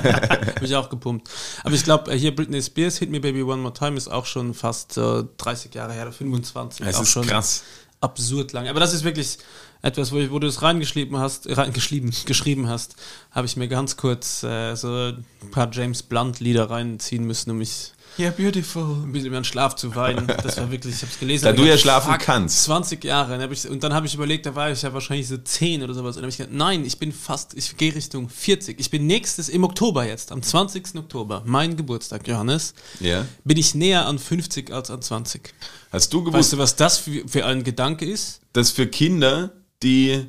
ich 0.60 0.76
auch 0.76 0.88
gepumpt. 0.88 1.28
Aber 1.64 1.74
ich 1.74 1.82
glaube, 1.82 2.12
hier 2.12 2.34
Britney 2.34 2.62
Spears, 2.62 2.98
Hit 2.98 3.10
Me 3.10 3.20
Baby 3.20 3.42
One 3.42 3.62
More 3.62 3.72
Time, 3.72 3.96
ist 3.96 4.08
auch 4.08 4.26
schon 4.26 4.54
fast 4.54 4.96
äh, 4.98 5.24
30 5.38 5.74
Jahre 5.74 5.92
her, 5.92 6.02
oder 6.02 6.12
25. 6.12 6.86
Es 6.86 6.96
auch 6.96 7.02
ist 7.02 7.10
schon 7.10 7.26
krass. 7.26 7.62
absurd 8.00 8.52
lang. 8.52 8.68
Aber 8.68 8.80
das 8.80 8.92
ist 8.92 9.04
wirklich 9.04 9.38
etwas, 9.82 10.12
wo, 10.12 10.18
ich, 10.18 10.30
wo 10.30 10.38
du 10.38 10.46
es 10.46 10.62
reingeschrieben 10.62 11.18
hast, 11.18 11.48
reingeschrieben, 11.48 12.12
geschrieben 12.26 12.68
hast, 12.68 12.96
habe 13.30 13.46
ich 13.46 13.56
mir 13.56 13.68
ganz 13.68 13.96
kurz 13.96 14.42
äh, 14.42 14.74
so 14.74 14.88
ein 14.88 15.24
paar 15.50 15.70
James 15.72 16.02
Blunt 16.02 16.40
Lieder 16.40 16.68
reinziehen 16.70 17.24
müssen, 17.24 17.50
um 17.50 17.58
mich 17.58 17.92
Yeah, 18.18 18.30
beautiful. 18.30 18.82
ein 19.04 19.12
bisschen 19.12 19.26
über 19.28 19.36
den 19.36 19.44
Schlaf 19.44 19.76
zu 19.76 19.94
weinen. 19.94 20.26
Das 20.26 20.56
war 20.56 20.70
wirklich, 20.70 20.94
ich 20.94 21.02
habe 21.02 21.12
es 21.12 21.18
gelesen. 21.18 21.44
Da 21.44 21.52
du 21.52 21.64
ja 21.64 21.76
schlafen 21.76 22.12
fuck, 22.12 22.20
kannst. 22.22 22.64
20 22.64 23.04
Jahre. 23.04 23.34
Und, 23.34 23.42
hab 23.42 23.52
ich, 23.52 23.68
und 23.68 23.82
dann 23.82 23.92
habe 23.92 24.06
ich 24.06 24.14
überlegt, 24.14 24.46
da 24.46 24.54
war 24.54 24.70
ich 24.70 24.80
ja 24.80 24.92
wahrscheinlich 24.94 25.28
so 25.28 25.36
10 25.36 25.82
oder 25.82 25.92
sowas. 25.92 26.16
Und 26.16 26.22
dann 26.22 26.24
habe 26.24 26.30
ich 26.30 26.38
gedacht, 26.38 26.54
nein, 26.54 26.84
ich 26.86 26.98
bin 26.98 27.12
fast, 27.12 27.52
ich 27.54 27.76
gehe 27.76 27.94
Richtung 27.94 28.28
40. 28.30 28.80
Ich 28.80 28.90
bin 28.90 29.06
nächstes 29.06 29.50
im 29.50 29.64
Oktober 29.64 30.06
jetzt, 30.06 30.32
am 30.32 30.42
20. 30.42 30.94
Oktober, 30.96 31.42
mein 31.44 31.76
Geburtstag, 31.76 32.26
Johannes, 32.26 32.72
Ja. 33.00 33.26
bin 33.44 33.58
ich 33.58 33.74
näher 33.74 34.06
an 34.06 34.18
50 34.18 34.70
als 34.72 34.90
an 34.90 35.02
20. 35.02 35.52
Hast 35.92 36.12
du 36.12 36.20
gewusst, 36.20 36.38
Weißt 36.38 36.52
du, 36.54 36.58
was 36.58 36.76
das 36.76 36.98
für, 36.98 37.28
für 37.28 37.44
ein 37.44 37.64
Gedanke 37.64 38.06
ist? 38.06 38.40
dass 38.54 38.70
für 38.70 38.86
Kinder, 38.86 39.52
die, 39.82 40.24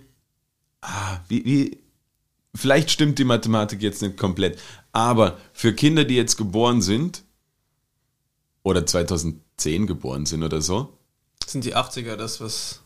ah, 0.82 1.20
wie, 1.30 1.46
wie, 1.46 1.78
vielleicht 2.54 2.92
stimmt 2.92 3.18
die 3.20 3.24
Mathematik 3.24 3.82
jetzt 3.82 4.02
nicht 4.02 4.18
komplett, 4.18 4.60
aber 4.92 5.38
für 5.54 5.74
Kinder, 5.74 6.04
die 6.04 6.16
jetzt 6.16 6.36
geboren 6.36 6.82
sind 6.82 7.24
oder 8.68 8.86
2010 8.86 9.88
geboren 9.88 10.26
sind 10.26 10.44
oder 10.44 10.62
so, 10.62 10.94
Sind 11.46 11.64
die 11.66 11.76
80er 11.76 12.16
das, 12.16 12.40
was 12.42 12.82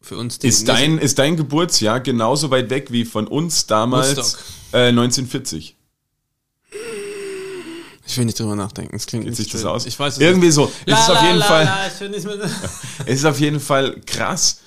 für 0.00 0.16
uns 0.16 0.38
die 0.38 0.48
ist 0.48 0.68
dein, 0.68 0.98
ist 0.98 1.18
dein 1.18 1.36
Geburtsjahr 1.36 2.00
genauso 2.00 2.50
weit 2.50 2.70
weg 2.70 2.90
wie 2.90 3.04
von 3.04 3.26
uns 3.26 3.66
damals 3.66 4.36
äh, 4.72 4.88
1940. 4.88 5.76
Ich 8.04 8.18
will 8.18 8.24
nicht 8.24 8.38
drüber 8.38 8.56
nachdenken. 8.56 8.96
Es 8.96 9.06
klingt 9.06 9.24
Geht 9.24 9.30
nicht 9.38 9.42
sich 9.44 9.52
das 9.52 9.64
aus? 9.64 9.86
Ich 9.86 9.98
weiß 9.98 10.14
es 10.14 10.20
Irgendwie 10.20 10.46
nicht. 10.46 10.54
so. 10.54 10.70
Es 10.86 10.92
La, 10.92 11.00
ist 11.02 11.10
auf 11.10 11.14
la, 11.16 11.26
jeden 11.26 11.38
la, 11.38 11.44
Fall, 11.46 11.64
la, 11.64 11.86
ich 11.86 12.00
will 12.00 12.08
nicht 12.10 12.24
mehr. 12.26 12.38
es 13.06 13.14
ist 13.20 13.24
auf 13.24 13.38
jeden 13.40 13.60
Fall 13.60 14.00
krass, 14.04 14.60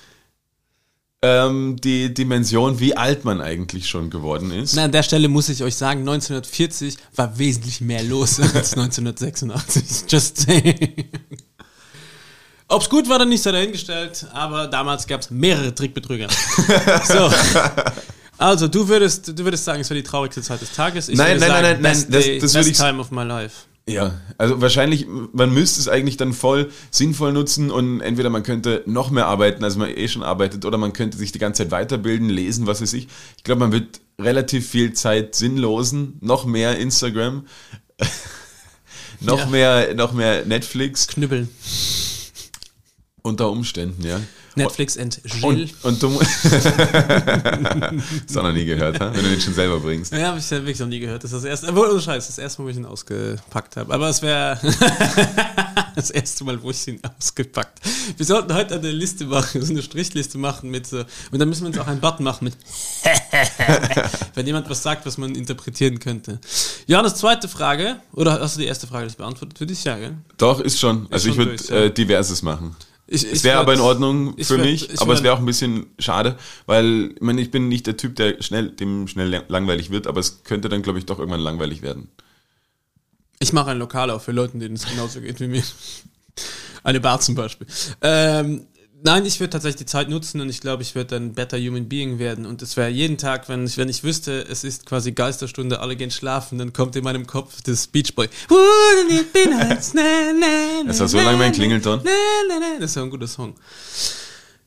ähm, 1.26 1.76
die 1.82 2.12
Dimension, 2.14 2.78
wie 2.78 2.96
alt 2.96 3.24
man 3.24 3.40
eigentlich 3.40 3.88
schon 3.88 4.10
geworden 4.10 4.50
ist. 4.52 4.74
Na, 4.76 4.84
an 4.84 4.92
der 4.92 5.02
Stelle 5.02 5.28
muss 5.28 5.48
ich 5.48 5.62
euch 5.62 5.74
sagen, 5.74 6.00
1940 6.00 6.96
war 7.16 7.36
wesentlich 7.38 7.80
mehr 7.80 8.02
los 8.02 8.38
als 8.54 8.74
1986. 8.76 10.04
Just 10.08 10.38
saying. 10.42 11.04
Ob's 12.68 12.88
gut 12.88 13.08
war, 13.08 13.18
dann 13.18 13.28
nicht 13.28 13.42
so 13.42 13.52
dahingestellt, 13.52 14.26
aber 14.32 14.66
damals 14.66 15.06
gab's 15.06 15.30
mehrere 15.30 15.74
Trickbetrüger. 15.74 16.28
so. 17.04 17.30
Also, 18.38 18.68
du 18.68 18.86
würdest, 18.88 19.28
du 19.28 19.44
würdest 19.44 19.64
sagen, 19.64 19.80
es 19.80 19.88
war 19.90 19.94
die 19.94 20.02
traurigste 20.02 20.42
Zeit 20.42 20.60
des 20.60 20.72
Tages. 20.72 21.08
Ich 21.08 21.16
Nein, 21.16 21.38
nein, 21.38 21.48
sagen, 21.48 21.62
nein, 21.62 21.72
nein, 21.80 21.82
best 21.82 22.12
das- 22.12 22.38
das 22.42 22.54
würde 22.54 22.70
ich- 22.70 22.76
time 22.76 22.98
of 23.00 23.10
my 23.10 23.22
life. 23.22 23.52
Ja, 23.88 24.20
also 24.36 24.60
wahrscheinlich, 24.60 25.06
man 25.32 25.54
müsste 25.54 25.80
es 25.80 25.86
eigentlich 25.86 26.16
dann 26.16 26.32
voll 26.32 26.70
sinnvoll 26.90 27.32
nutzen 27.32 27.70
und 27.70 28.00
entweder 28.00 28.30
man 28.30 28.42
könnte 28.42 28.82
noch 28.84 29.10
mehr 29.10 29.26
arbeiten, 29.26 29.62
als 29.62 29.76
man 29.76 29.88
eh 29.90 30.08
schon 30.08 30.24
arbeitet, 30.24 30.64
oder 30.64 30.76
man 30.76 30.92
könnte 30.92 31.16
sich 31.16 31.30
die 31.30 31.38
ganze 31.38 31.62
Zeit 31.62 31.70
weiterbilden, 31.70 32.28
lesen, 32.28 32.66
was 32.66 32.82
weiß 32.82 32.92
ich. 32.94 33.06
Ich 33.36 33.44
glaube, 33.44 33.60
man 33.60 33.70
wird 33.70 34.00
relativ 34.18 34.68
viel 34.68 34.92
Zeit 34.94 35.36
sinnlosen, 35.36 36.18
noch 36.20 36.46
mehr 36.46 36.76
Instagram, 36.78 37.46
noch 39.20 39.38
Ja. 39.38 39.46
mehr, 39.46 39.94
noch 39.94 40.12
mehr 40.12 40.44
Netflix 40.44 41.06
Knüppeln. 41.06 41.48
unter 43.22 43.50
Umständen, 43.50 44.04
ja. 44.04 44.20
Netflix 44.56 44.96
and 44.96 45.20
Jill. 45.24 45.68
Und, 45.82 45.84
und 45.84 46.02
du 46.02 46.18
das 48.26 48.36
auch 48.36 48.42
noch 48.42 48.52
nie 48.52 48.64
gehört, 48.64 48.98
ha? 49.00 49.12
wenn 49.14 49.22
du 49.22 49.30
den 49.30 49.40
schon 49.40 49.54
selber 49.54 49.78
bringst. 49.80 50.12
Ja, 50.12 50.28
habe 50.28 50.38
ich 50.38 50.50
wirklich 50.50 50.78
noch 50.78 50.86
nie 50.86 51.00
gehört. 51.00 51.22
Das 51.24 51.32
ist 51.32 51.44
das 51.44 51.44
erste, 51.44 51.68
obwohl, 51.68 51.88
oh 51.90 52.00
Scheiß, 52.00 52.26
das 52.26 52.38
erste 52.38 52.62
Mal, 52.62 52.66
wo 52.66 52.70
ich 52.70 52.76
ihn 52.76 52.86
ausgepackt 52.86 53.76
habe. 53.76 53.92
Aber 53.92 54.08
es 54.08 54.22
wäre 54.22 54.58
das 55.94 56.10
erste 56.10 56.44
Mal, 56.44 56.62
wo 56.62 56.70
ich 56.70 56.88
ihn 56.88 57.00
ausgepackt 57.18 57.80
Wir 58.16 58.26
sollten 58.26 58.54
heute 58.54 58.76
eine 58.76 58.90
Liste 58.90 59.26
machen, 59.26 59.62
so 59.64 59.72
eine 59.72 59.82
Strichliste 59.82 60.38
machen 60.38 60.70
mit 60.70 60.86
so, 60.86 61.04
und 61.30 61.38
dann 61.38 61.48
müssen 61.48 61.62
wir 61.62 61.68
uns 61.68 61.78
auch 61.78 61.86
einen 61.86 62.00
Button 62.00 62.24
machen 62.24 62.44
mit 62.44 62.56
wenn 64.34 64.46
jemand 64.46 64.68
was 64.70 64.82
sagt, 64.82 65.06
was 65.06 65.18
man 65.18 65.34
interpretieren 65.34 65.98
könnte. 65.98 66.40
Johannes, 66.86 67.16
zweite 67.16 67.48
Frage, 67.48 67.96
oder 68.12 68.40
hast 68.40 68.56
du 68.56 68.60
die 68.60 68.66
erste 68.66 68.86
Frage 68.86 69.06
nicht 69.06 69.18
beantwortet? 69.18 69.58
Für 69.58 69.66
dich 69.66 69.84
ja, 69.84 69.96
gell? 69.96 70.14
Doch, 70.38 70.60
ist 70.60 70.78
schon. 70.78 71.06
Also 71.10 71.28
ich 71.28 71.34
schon 71.34 71.44
würde 71.44 71.56
durch, 71.56 71.70
ja. 71.70 71.76
äh, 71.76 71.90
diverses 71.90 72.42
machen. 72.42 72.76
Ich, 73.08 73.24
Es 73.24 73.44
wäre 73.44 73.58
aber 73.58 73.74
in 73.74 73.80
Ordnung 73.80 74.34
für 74.36 74.54
würd- 74.56 74.62
mich, 74.62 74.90
ich 74.90 75.00
aber 75.00 75.14
es 75.14 75.22
wäre 75.22 75.34
auch 75.34 75.38
ein 75.38 75.46
bisschen 75.46 75.86
schade, 75.98 76.36
weil 76.66 77.12
ich, 77.14 77.20
meine, 77.20 77.40
ich 77.40 77.52
bin 77.52 77.68
nicht 77.68 77.86
der 77.86 77.96
Typ, 77.96 78.16
der 78.16 78.42
schnell, 78.42 78.70
dem 78.70 79.06
schnell 79.06 79.28
lang- 79.28 79.44
langweilig 79.48 79.90
wird, 79.90 80.06
aber 80.08 80.18
es 80.18 80.42
könnte 80.42 80.68
dann, 80.68 80.82
glaube 80.82 80.98
ich, 80.98 81.06
doch 81.06 81.18
irgendwann 81.20 81.40
langweilig 81.40 81.82
werden. 81.82 82.08
Ich 83.38 83.52
mache 83.52 83.70
ein 83.70 83.78
Lokal 83.78 84.10
auf 84.10 84.24
für 84.24 84.32
Leute, 84.32 84.58
denen 84.58 84.74
es 84.74 84.86
genauso 84.88 85.20
geht 85.20 85.38
wie 85.40 85.46
mir. 85.46 85.62
Eine 86.82 87.00
Bar 87.00 87.20
zum 87.20 87.34
Beispiel. 87.34 87.66
Ähm, 88.00 88.66
nein, 89.02 89.26
ich 89.26 89.40
würde 89.40 89.50
tatsächlich 89.50 89.76
die 89.76 89.86
Zeit 89.86 90.08
nutzen 90.08 90.40
und 90.40 90.48
ich 90.48 90.60
glaube, 90.60 90.82
ich 90.82 90.94
würde 90.94 91.16
ein 91.16 91.34
better 91.34 91.58
human 91.58 91.88
being 91.88 92.18
werden. 92.18 92.46
Und 92.46 92.62
es 92.62 92.76
wäre 92.76 92.88
jeden 92.88 93.18
Tag, 93.18 93.48
wenn 93.48 93.66
ich, 93.66 93.76
wenn 93.76 93.88
ich 93.88 94.04
wüsste, 94.04 94.46
es 94.48 94.64
ist 94.64 94.86
quasi 94.86 95.12
Geisterstunde, 95.12 95.80
alle 95.80 95.96
gehen 95.96 96.10
schlafen, 96.10 96.58
dann 96.58 96.72
kommt 96.72 96.96
in 96.96 97.04
meinem 97.04 97.26
Kopf 97.26 97.60
das 97.62 97.86
Beach 97.86 98.14
Boy. 98.14 98.28
Das 100.86 101.00
war 101.00 101.08
so 101.08 101.18
lange 101.18 101.38
mein 101.38 101.52
Klingelton. 101.52 102.00
Das 102.78 102.90
ist 102.90 102.96
ja 102.96 103.02
ein 103.02 103.10
guter 103.10 103.26
Song. 103.26 103.54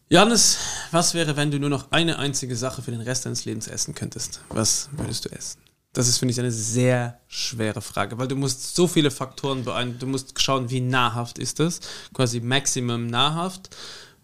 Johannes, 0.09 0.57
was 0.91 1.13
wäre, 1.13 1.37
wenn 1.37 1.51
du 1.51 1.59
nur 1.59 1.69
noch 1.69 1.91
eine 1.91 2.17
einzige 2.17 2.55
Sache 2.55 2.81
für 2.81 2.91
den 2.91 3.01
Rest 3.01 3.25
deines 3.25 3.45
Lebens 3.45 3.67
essen 3.67 3.93
könntest? 3.93 4.41
Was 4.49 4.89
würdest 4.91 5.25
du 5.25 5.29
essen? 5.29 5.61
Das 5.93 6.07
ist, 6.07 6.17
finde 6.17 6.33
ich, 6.33 6.39
eine 6.39 6.51
sehr 6.51 7.19
schwere 7.27 7.81
Frage, 7.81 8.17
weil 8.17 8.27
du 8.27 8.35
musst 8.35 8.75
so 8.75 8.87
viele 8.87 9.11
Faktoren 9.11 9.63
beeinflussen. 9.63 9.99
Du 9.99 10.07
musst 10.07 10.41
schauen, 10.41 10.69
wie 10.69 10.81
nahrhaft 10.81 11.39
ist 11.39 11.59
das. 11.59 11.79
Quasi 12.13 12.39
Maximum 12.39 13.07
nahrhaft. 13.07 13.75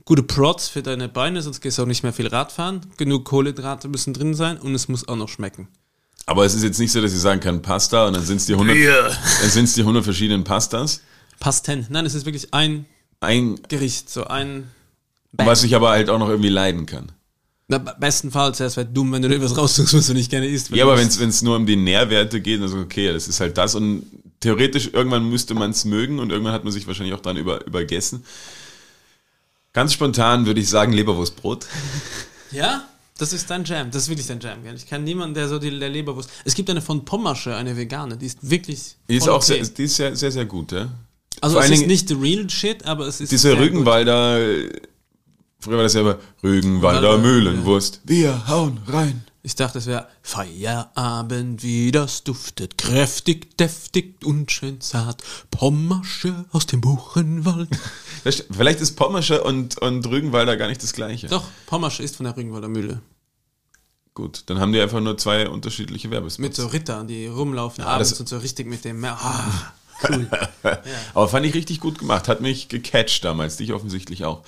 Gute 0.06 0.22
Prots 0.22 0.68
für 0.68 0.84
deine 0.84 1.10
Beine, 1.10 1.41
sonst 1.41 1.62
gehst 1.62 1.80
du 1.80 1.82
auch 1.82 1.88
nicht 1.88 2.03
mehr 2.03 2.14
viel 2.14 2.28
Radfahren. 2.28 2.82
Genug 2.97 3.26
Kohlenhydrate 3.26 3.88
müssen 3.88 4.14
drin 4.14 4.36
sein 4.36 4.58
und 4.58 4.76
es 4.76 4.88
muss 4.88 5.08
auch 5.08 5.16
noch 5.16 5.30
schmecken. 5.30 5.68
Aber 6.28 6.45
es 6.45 6.53
ist 6.53 6.64
jetzt 6.64 6.80
nicht 6.80 6.91
so, 6.91 7.01
dass 7.01 7.12
ich 7.12 7.20
sagen 7.20 7.39
kann 7.39 7.64
Pasta 7.64 8.06
und 8.08 8.14
dann 8.16 8.24
sind 8.24 8.38
es 8.38 8.45
die 8.45 8.53
100, 8.53 8.76
dann 9.41 9.49
sind's 9.49 9.74
die 9.74 9.82
100 9.82 10.03
verschiedenen 10.03 10.43
Pastas. 10.43 11.01
Pasten. 11.39 11.88
Nein, 11.89 12.06
es 12.06 12.14
ist 12.14 12.26
wirklich 12.26 12.53
ein 12.53 12.86
Ein, 13.20 13.60
Gericht, 13.68 14.10
so 14.12 14.26
ein. 14.26 14.70
was 15.34 15.64
ich 15.64 15.76
aber 15.76 15.89
halt 15.89 16.10
auch 16.10 16.20
noch 16.20 16.30
irgendwie 16.30 16.49
leiden 16.49 16.86
kann. 16.86 17.12
Na, 17.68 17.80
bestenfalls, 17.80 18.60
es 18.60 18.78
wäre 18.78 18.86
dumm, 18.86 19.12
wenn 19.12 19.24
du 19.24 19.30
dir 19.30 19.41
was 19.41 19.58
raussuchst, 19.58 19.95
was 19.95 20.06
du 20.06 20.14
nicht 20.14 20.30
gerne 20.30 20.47
isst. 20.47 20.70
Ja, 20.70 20.86
aber 20.86 20.99
wenn 20.99 21.08
es 21.08 21.41
nur 21.41 21.56
um 21.56 21.66
die 21.66 21.76
Nährwerte 21.76 22.41
geht, 22.41 22.62
also 22.62 22.78
okay, 22.78 23.12
das 23.12 23.28
ist 23.28 23.39
halt 23.39 23.58
das 23.58 23.74
und 23.74 24.06
theoretisch 24.39 24.91
irgendwann 24.93 25.28
müsste 25.28 25.56
man 25.56 25.72
es 25.72 25.84
mögen 25.84 26.20
und 26.20 26.32
irgendwann 26.32 26.53
hat 26.53 26.64
man 26.64 26.72
sich 26.72 26.86
wahrscheinlich 26.86 27.16
auch 27.16 27.22
dann 27.22 27.38
über, 27.38 27.66
übergessen. 27.66 28.24
Ganz 29.76 29.92
spontan 29.92 30.46
würde 30.46 30.62
ich 30.62 30.70
sagen 30.70 30.94
Leberwurstbrot. 30.94 31.68
Ja, 32.52 32.88
das 33.18 33.34
ist 33.34 33.50
dein 33.50 33.66
Jam. 33.66 33.92
Das 33.92 34.04
ist 34.04 34.10
wirklich 34.10 34.26
dein 34.26 34.40
Jam. 34.40 34.64
Gell? 34.64 34.74
Ich 34.74 34.88
kann 34.88 35.04
niemanden, 35.04 35.34
der 35.34 35.50
so 35.50 35.60
die 35.60 35.78
der 35.78 35.90
Leberwurst. 35.90 36.30
Es 36.46 36.56
gibt 36.56 36.70
eine 36.70 36.82
von 36.82 37.04
Pommersche, 37.04 37.54
eine 37.58 37.76
vegane, 37.76 38.16
die 38.16 38.26
ist 38.28 38.40
wirklich. 38.50 38.96
Die 39.10 39.18
ist 39.18 39.28
auch 39.28 39.44
okay. 39.44 39.62
sehr, 39.62 39.74
die 39.74 39.84
ist 39.84 39.96
sehr, 39.98 40.16
sehr, 40.16 40.32
sehr 40.32 40.46
gut, 40.46 40.72
ja. 40.72 40.88
Also 41.42 41.58
vor 41.58 41.66
es 41.66 41.72
ist 41.72 41.88
nicht 41.88 42.08
the 42.08 42.14
real 42.14 42.50
shit, 42.50 42.86
aber 42.86 43.06
es 43.06 43.20
ist. 43.20 43.34
Diese 43.34 43.58
Rügenwalder, 43.58 44.40
früher 45.60 45.76
war 45.76 45.84
das 45.84 45.94
ja 45.94 46.00
immer 46.00 46.20
Rügenwalder 46.42 47.10
Walder, 47.10 47.18
Mühlenwurst. 47.18 48.00
Wir 48.06 48.48
hauen 48.48 48.80
rein. 48.88 49.25
Ich 49.46 49.54
dachte, 49.54 49.78
es 49.78 49.86
wäre 49.86 50.08
Feierabend, 50.24 51.62
wie 51.62 51.91
das 51.91 52.24
duftet, 52.24 52.80
kräftig, 52.80 53.56
deftig 53.60 54.16
und 54.26 54.52
schön 54.52 54.82
zart. 54.82 55.22
Pommersche 55.52 56.46
aus 56.52 56.66
dem 56.66 56.82
Buchenwald. 56.82 57.70
Vielleicht 58.24 58.82
ist 58.82 58.96
Pommersche 58.96 59.43
und, 59.43 59.78
und 59.78 60.08
Rügenwalder 60.08 60.58
gar 60.58 60.68
nicht 60.68 60.82
das 60.82 60.93
gleiche. 60.93 61.28
Doch, 61.28 61.43
Pommersche 61.68 62.02
ist 62.02 62.16
von 62.16 62.24
der 62.24 62.36
Rügenwalder 62.36 62.70
Mühle. 62.70 63.02
Gut, 64.16 64.46
dann 64.48 64.60
haben 64.60 64.72
die 64.72 64.82
einfach 64.82 65.00
nur 65.00 65.16
zwei 65.20 65.48
unterschiedliche 65.48 66.10
Werbespots. 66.10 66.39
Mit 66.39 66.56
so 66.56 66.66
Rittern, 66.66 67.08
die 67.08 67.28
rumlaufen 67.28 67.84
Ja, 67.84 67.91
abends 67.91 68.20
und 68.20 68.28
so 68.28 68.39
richtig 68.39 68.66
mit 68.66 68.84
dem. 68.84 69.06
Ah, 69.06 69.74
cool. 70.10 70.28
Aber 71.14 71.28
fand 71.28 71.46
ich 71.46 71.54
richtig 71.54 71.82
gut 71.82 72.00
gemacht. 72.00 72.28
Hat 72.28 72.41
mich 72.41 72.68
gecatcht 72.68 73.24
damals, 73.24 73.58
dich 73.58 73.74
offensichtlich 73.74 74.26
auch. 74.26 74.41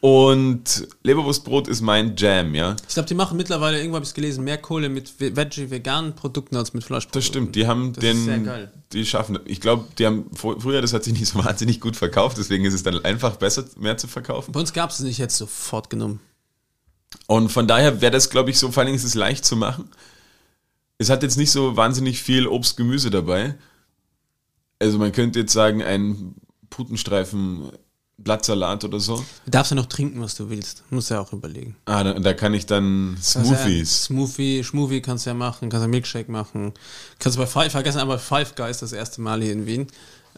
Und 0.00 0.88
Leberwurstbrot 1.02 1.68
ist 1.68 1.82
mein 1.82 2.16
Jam, 2.16 2.54
ja. 2.54 2.74
Ich 2.88 2.94
glaube, 2.94 3.06
die 3.08 3.14
machen 3.14 3.36
mittlerweile, 3.36 3.76
irgendwo 3.78 3.96
habe 3.96 4.04
ich 4.04 4.08
es 4.10 4.14
gelesen, 4.14 4.44
mehr 4.44 4.56
Kohle 4.56 4.88
mit 4.88 5.12
ve- 5.20 5.36
Veggie-veganen 5.36 6.14
Produkten 6.14 6.56
als 6.56 6.72
mit 6.72 6.84
Fleischprodukten. 6.84 7.18
Das 7.20 7.26
stimmt, 7.26 7.54
die 7.54 7.66
haben 7.66 7.92
Das 7.92 8.04
ist 8.04 8.24
sehr 8.24 8.34
den, 8.38 8.44
geil. 8.46 8.72
die 8.94 9.04
schaffen, 9.04 9.38
ich 9.44 9.60
glaube, 9.60 9.84
die 9.98 10.06
haben, 10.06 10.30
fr- 10.34 10.58
früher, 10.58 10.80
das 10.80 10.94
hat 10.94 11.04
sich 11.04 11.12
nicht 11.12 11.26
so 11.28 11.38
wahnsinnig 11.44 11.80
gut 11.82 11.96
verkauft, 11.96 12.38
deswegen 12.38 12.64
ist 12.64 12.72
es 12.72 12.82
dann 12.82 13.04
einfach 13.04 13.36
besser, 13.36 13.64
mehr 13.76 13.98
zu 13.98 14.08
verkaufen. 14.08 14.52
Bei 14.52 14.60
uns 14.60 14.72
gab 14.72 14.88
es 14.88 15.00
es 15.00 15.04
nicht 15.04 15.18
jetzt 15.18 15.36
sofort 15.36 15.90
genommen. 15.90 16.20
Und 17.26 17.50
von 17.50 17.68
daher 17.68 18.00
wäre 18.00 18.12
das, 18.12 18.30
glaube 18.30 18.50
ich, 18.50 18.58
so, 18.58 18.70
vor 18.72 18.80
allen 18.80 18.86
Dingen 18.86 18.96
ist 18.98 19.04
es 19.04 19.14
leicht 19.14 19.44
zu 19.44 19.54
machen. 19.56 19.90
Es 20.96 21.10
hat 21.10 21.22
jetzt 21.22 21.36
nicht 21.36 21.50
so 21.50 21.76
wahnsinnig 21.76 22.22
viel 22.22 22.46
Obst, 22.46 22.76
Gemüse 22.78 23.10
dabei. 23.10 23.54
Also 24.78 24.96
man 24.98 25.12
könnte 25.12 25.40
jetzt 25.40 25.52
sagen, 25.52 25.82
ein 25.82 26.34
Putenstreifen 26.70 27.70
Blattsalat 28.22 28.84
oder 28.84 29.00
so. 29.00 29.16
Du 29.44 29.50
darfst 29.50 29.72
ja 29.72 29.76
noch 29.76 29.86
trinken, 29.86 30.20
was 30.20 30.34
du 30.34 30.50
willst. 30.50 30.82
Musst 30.90 31.10
ja 31.10 31.20
auch 31.20 31.32
überlegen. 31.32 31.76
Ah, 31.86 32.04
da, 32.04 32.14
da 32.14 32.34
kann 32.34 32.54
ich 32.54 32.66
dann 32.66 33.14
Kannst 33.14 33.34
ja- 33.36 33.42
Smoothies. 33.44 34.04
Smoothie, 34.04 34.64
Schmovie 34.64 35.00
kannst 35.00 35.26
du 35.26 35.30
ja 35.30 35.34
machen, 35.34 35.68
kannst 35.70 35.82
ja 35.84 35.88
Milkshake 35.88 36.30
machen. 36.30 36.72
Kannst 37.18 37.36
du 37.38 37.40
bei 37.42 37.46
Five, 37.46 37.72
vergessen 37.72 37.98
aber 37.98 38.18
Five 38.18 38.54
Guys 38.54 38.78
das 38.78 38.92
erste 38.92 39.20
Mal 39.20 39.42
hier 39.42 39.52
in 39.52 39.66
Wien. 39.66 39.86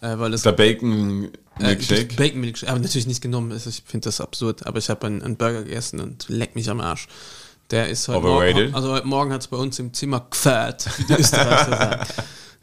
Äh, 0.00 0.18
weil 0.18 0.30
das 0.32 0.42
Der 0.42 0.52
Bacon 0.52 1.30
äh, 1.60 1.64
Milkshake. 1.64 2.16
Bacon 2.16 2.40
Milkshake, 2.40 2.70
aber 2.70 2.80
natürlich 2.80 3.06
nicht 3.06 3.20
genommen. 3.20 3.52
Also 3.52 3.70
Ich 3.70 3.82
finde 3.86 4.04
das 4.06 4.20
absurd. 4.20 4.66
Aber 4.66 4.78
ich 4.78 4.88
habe 4.90 5.06
einen, 5.06 5.22
einen 5.22 5.36
Burger 5.36 5.62
gegessen 5.62 6.00
und 6.00 6.26
leck 6.28 6.54
mich 6.56 6.68
am 6.70 6.80
Arsch. 6.80 7.06
Der 7.70 7.88
ist 7.88 8.08
heute 8.08 8.18
Overrated? 8.26 8.54
Morgen, 8.56 8.74
also 8.74 8.92
heute 8.92 9.06
Morgen 9.06 9.32
hat 9.32 9.40
es 9.42 9.46
bei 9.48 9.56
uns 9.56 9.78
im 9.78 9.94
Zimmer 9.94 10.26
gefährt, 10.28 10.88
wie 10.98 11.04
die 11.04 11.14
Österreicher 11.14 11.70
sagen. 11.78 12.06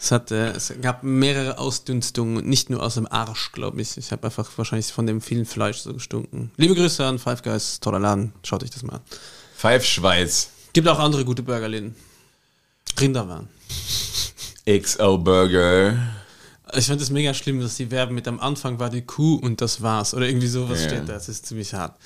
Es, 0.02 0.12
hat, 0.12 0.32
äh, 0.32 0.52
es 0.52 0.74
gab 0.82 1.04
mehrere 1.04 1.58
Ausdünstungen, 1.58 2.48
nicht 2.48 2.70
nur 2.70 2.82
aus 2.82 2.94
dem 2.94 3.06
Arsch, 3.12 3.52
glaube 3.52 3.82
ich. 3.82 3.98
Ich 3.98 4.12
habe 4.14 4.26
einfach 4.28 4.50
wahrscheinlich 4.58 4.88
von 4.94 5.06
dem 5.06 5.20
vielen 5.20 5.46
Fleisch 5.46 5.80
so 5.80 5.94
gestunken. 5.94 6.52
Liebe 6.56 6.74
Grüße 6.74 7.06
an 7.06 7.20
Five 7.20 7.42
Guys, 7.44 7.80
toller 7.82 8.00
Laden. 8.00 8.32
Schaut 8.44 8.64
euch 8.64 8.70
das 8.70 8.84
mal 8.84 8.94
an. 8.96 9.02
Five 9.58 9.84
Schweiz. 9.86 10.50
Gibt 10.72 10.88
auch 10.88 11.00
andere 11.00 11.26
gute 11.26 11.44
Burgerläden. 11.44 11.96
Rinderwaren. 13.00 13.50
XO 14.66 15.18
Burger. 15.18 15.98
Ich 16.76 16.86
fand 16.88 17.02
es 17.02 17.10
mega 17.10 17.34
schlimm, 17.34 17.60
dass 17.60 17.76
die 17.76 17.90
werben 17.92 18.14
mit 18.16 18.28
am 18.28 18.40
Anfang 18.40 18.80
war 18.80 18.90
die 18.90 19.02
Kuh 19.02 19.36
und 19.36 19.60
das 19.60 19.82
war's. 19.82 20.14
Oder 20.14 20.28
irgendwie 20.28 20.48
sowas 20.48 20.82
Ja. 20.84 20.90
steht 20.90 21.10
da. 21.10 21.14
Das 21.14 21.28
ist 21.28 21.46
ziemlich 21.48 21.74
hart. 21.74 21.98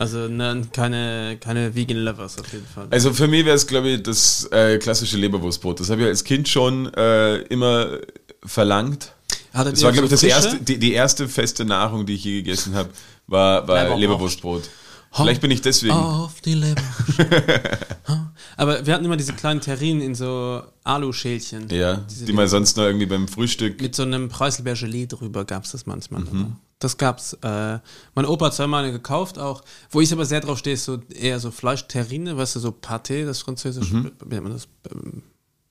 Also 0.00 0.28
ne, 0.28 0.62
keine, 0.72 1.36
keine 1.40 1.74
Vegan 1.74 1.98
Lovers 1.98 2.38
auf 2.38 2.50
jeden 2.54 2.64
Fall. 2.64 2.86
Also 2.88 3.12
für 3.12 3.28
mich 3.28 3.44
wäre 3.44 3.54
es, 3.54 3.66
glaube 3.66 3.90
ich, 3.90 4.02
das 4.02 4.48
äh, 4.50 4.78
klassische 4.78 5.18
Leberwurstbrot. 5.18 5.78
Das 5.78 5.90
habe 5.90 6.00
ich 6.00 6.06
als 6.06 6.24
Kind 6.24 6.48
schon 6.48 6.90
äh, 6.94 7.40
immer 7.48 7.98
verlangt. 8.42 9.12
Hattet 9.52 9.74
Das 9.74 9.82
war, 9.82 9.92
glaube 9.92 10.06
ich, 10.06 10.10
das 10.10 10.22
erste, 10.22 10.56
die, 10.56 10.78
die 10.78 10.94
erste 10.94 11.28
feste 11.28 11.66
Nahrung, 11.66 12.06
die 12.06 12.14
ich 12.14 12.24
je 12.24 12.38
gegessen 12.38 12.74
habe, 12.74 12.88
war, 13.26 13.68
war 13.68 13.76
Leberwurst. 13.76 14.00
Leberwurstbrot. 14.00 14.70
Vielleicht 15.12 15.42
bin 15.42 15.50
ich 15.50 15.60
deswegen. 15.60 15.92
Auf 15.92 16.40
die 16.40 16.54
Leber. 16.54 16.80
Aber 18.56 18.86
wir 18.86 18.94
hatten 18.94 19.04
immer 19.04 19.18
diese 19.18 19.34
kleinen 19.34 19.60
Terrinen 19.60 20.00
in 20.00 20.14
so 20.14 20.62
Aluschälchen. 20.82 21.68
Ja, 21.68 22.06
die 22.26 22.32
man 22.32 22.48
sonst 22.48 22.78
noch 22.78 22.84
irgendwie 22.84 23.04
beim 23.04 23.28
Frühstück. 23.28 23.82
Mit 23.82 23.94
so 23.94 24.04
einem 24.04 24.30
Preiselbeer-Gelee 24.30 25.08
drüber 25.08 25.44
gab 25.44 25.64
es 25.64 25.72
das 25.72 25.84
manchmal. 25.84 26.22
Mhm. 26.22 26.56
Das 26.80 26.96
gab's. 26.96 27.34
Äh, 27.42 27.78
mein 28.14 28.24
Opa 28.24 28.46
hat 28.46 28.54
zweimal 28.54 28.82
eine 28.82 28.92
gekauft 28.92 29.38
auch. 29.38 29.62
Wo 29.90 30.00
ich 30.00 30.12
aber 30.12 30.24
sehr 30.24 30.40
drauf 30.40 30.58
stehe, 30.58 30.74
ist 30.74 30.86
so 30.86 30.98
eher 31.10 31.38
so 31.38 31.50
Fleischterrine, 31.50 32.36
weißt 32.36 32.56
du, 32.56 32.60
so 32.60 32.70
Pâté, 32.70 33.24
das 33.24 33.40
französische. 33.42 34.10
Wie 34.24 34.34
nennt 34.34 34.44
man 34.44 34.52
das? 34.52 34.66
Ähm, 34.90 35.22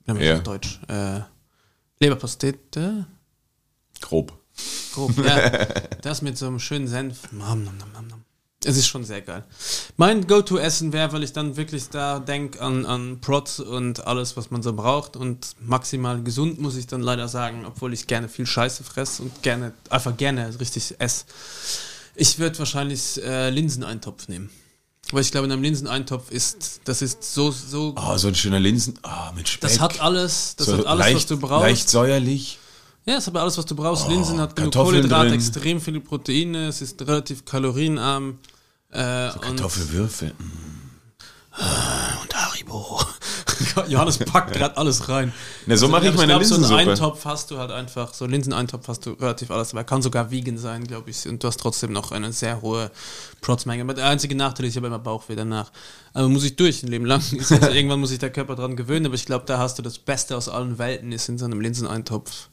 Wie 0.06 0.12
nennt 0.12 0.20
man 0.20 0.20
das 0.20 0.26
Mhm. 0.30 0.38
Auf 0.38 0.44
Deutsch? 0.44 0.80
Äh, 0.88 1.22
Leberpastete. 2.00 3.08
Grob. 4.00 4.34
Grob, 4.94 5.18
ja. 5.26 5.68
Das 6.02 6.22
mit 6.22 6.38
so 6.38 6.48
einem 6.48 6.60
schönen 6.60 6.88
Senf. 6.88 7.32
Nom, 7.32 7.64
nom, 7.64 7.78
nom, 7.78 8.08
nom. 8.08 8.24
Es 8.66 8.76
ist 8.76 8.88
schon 8.88 9.06
sehr 9.06 9.22
geil. 9.22 9.46
Mein 9.96 10.28
Go-To-Essen 10.28 10.92
wäre, 10.92 11.14
weil 11.14 11.24
ich 11.24 11.32
dann 11.32 11.56
wirklich 11.56 11.90
da 11.90 12.20
denke 12.20 12.62
an, 12.62 12.86
an 12.86 13.22
Prots 13.22 13.62
und 13.62 14.06
alles, 14.06 14.36
was 14.36 14.52
man 14.52 14.62
so 14.62 14.74
braucht. 14.74 15.16
Und 15.16 15.56
maximal 15.62 16.22
gesund, 16.22 16.60
muss 16.60 16.76
ich 16.76 16.86
dann 16.86 17.02
leider 17.02 17.30
sagen, 17.30 17.66
obwohl 17.66 17.94
ich 17.94 18.06
gerne 18.08 18.28
viel 18.28 18.46
Scheiße 18.46 18.84
fresse 18.84 19.24
und 19.24 19.44
gerne, 19.44 19.72
einfach 19.90 20.18
gerne 20.18 20.60
richtig 20.60 20.96
esse. 21.00 21.24
Ich 22.16 22.38
würde 22.38 22.60
wahrscheinlich 22.60 23.24
äh, 23.24 23.50
Linseneintopf 23.50 24.28
nehmen. 24.28 24.50
Weil 25.12 25.22
ich 25.22 25.32
glaube, 25.32 25.46
in 25.48 25.54
einem 25.54 25.64
Linseneintopf 25.64 26.30
ist, 26.30 26.82
das 26.84 27.02
ist 27.02 27.24
so, 27.24 27.52
so, 27.52 27.96
Oh, 27.98 28.18
so 28.18 28.28
ein 28.28 28.36
schöner 28.36 28.60
Linsen. 28.60 29.00
Oh, 29.04 29.34
mit 29.36 29.48
Speck. 29.48 29.62
das 29.62 29.80
hat 29.80 30.02
alles, 30.02 30.56
das 30.58 30.68
so 30.68 30.78
hat 30.78 30.86
alles, 30.86 31.06
leicht, 31.06 31.16
was 31.16 31.26
du 31.28 31.40
brauchst. 31.40 31.64
Leicht 31.64 31.90
säuerlich. 31.90 32.60
Ja, 33.10 33.18
es 33.18 33.26
hat 33.26 33.36
alles, 33.38 33.58
was 33.58 33.66
du 33.66 33.76
brauchst. 33.76 34.08
Linsen 34.08 34.40
hat 34.40 34.56
genug 34.56 34.76
Oh, 34.76 34.84
Kohlenhydrate, 34.84 35.34
extrem 35.34 35.82
viele 35.82 36.00
Proteine, 36.00 36.68
es 36.68 36.80
ist 36.80 37.02
relativ 37.02 37.44
kalorienarm. 37.44 38.38
Äh, 38.92 39.32
und, 39.32 39.42
Kartoffelwürfel. 39.42 40.36
und 42.22 42.36
Haribo. 42.36 43.00
Johannes 43.88 44.20
packt 44.20 44.54
gerade 44.54 44.78
alles 44.78 45.10
rein. 45.10 45.34
Na, 45.66 45.76
so 45.76 45.88
mache 45.88 46.08
ich 46.08 46.16
meine 46.16 46.34
glaub, 46.34 46.44
So 46.44 46.54
einen 46.54 46.64
Linsensuppe. 46.66 46.92
Eintopf 46.92 47.26
hast 47.26 47.50
du 47.50 47.58
halt 47.58 47.72
einfach, 47.72 48.14
so 48.14 48.26
einen 48.26 48.34
Linseneintopf 48.34 48.88
hast 48.88 49.08
du 49.08 49.14
relativ 49.14 49.50
alles 49.50 49.70
dabei. 49.70 49.86
Kann 49.86 50.04
sogar 50.04 50.30
vegan 50.30 50.60
sein, 50.60 50.84
glaube 50.84 51.10
ich. 51.10 51.28
Und 51.28 51.44
du 51.44 51.48
hast 51.48 51.60
trotzdem 51.60 51.92
noch 51.92 52.12
eine 52.12 52.32
sehr 52.32 52.62
hohe 52.62 52.92
Protzmenge. 53.42 53.82
Aber 53.82 53.96
der 53.96 54.06
einzige 54.06 54.36
Nachteil 54.36 54.68
ist, 54.68 54.74
ich 54.74 54.78
habe 54.78 54.86
immer 54.86 55.00
Bauchweh 55.00 55.36
danach. 55.36 55.72
Aber 56.14 56.30
muss 56.30 56.44
ich 56.44 56.56
durch 56.56 56.84
ein 56.84 56.90
Leben 56.90 57.06
lang. 57.06 57.24
Also, 57.40 57.56
irgendwann 57.56 58.00
muss 58.02 58.10
sich 58.10 58.20
der 58.20 58.32
Körper 58.32 58.56
dran 58.56 58.76
gewöhnen. 58.76 59.08
Aber 59.08 59.16
ich 59.16 59.26
glaube, 59.26 59.46
da 59.48 59.58
hast 59.58 59.80
du 59.80 59.82
das 59.82 59.98
Beste 59.98 60.38
aus 60.38 60.48
allen 60.48 60.78
Welten, 60.78 61.12
ist 61.12 61.28
in 61.28 61.40
so 61.40 61.46
einem 61.46 61.60
Linseneintopf, 61.60 62.50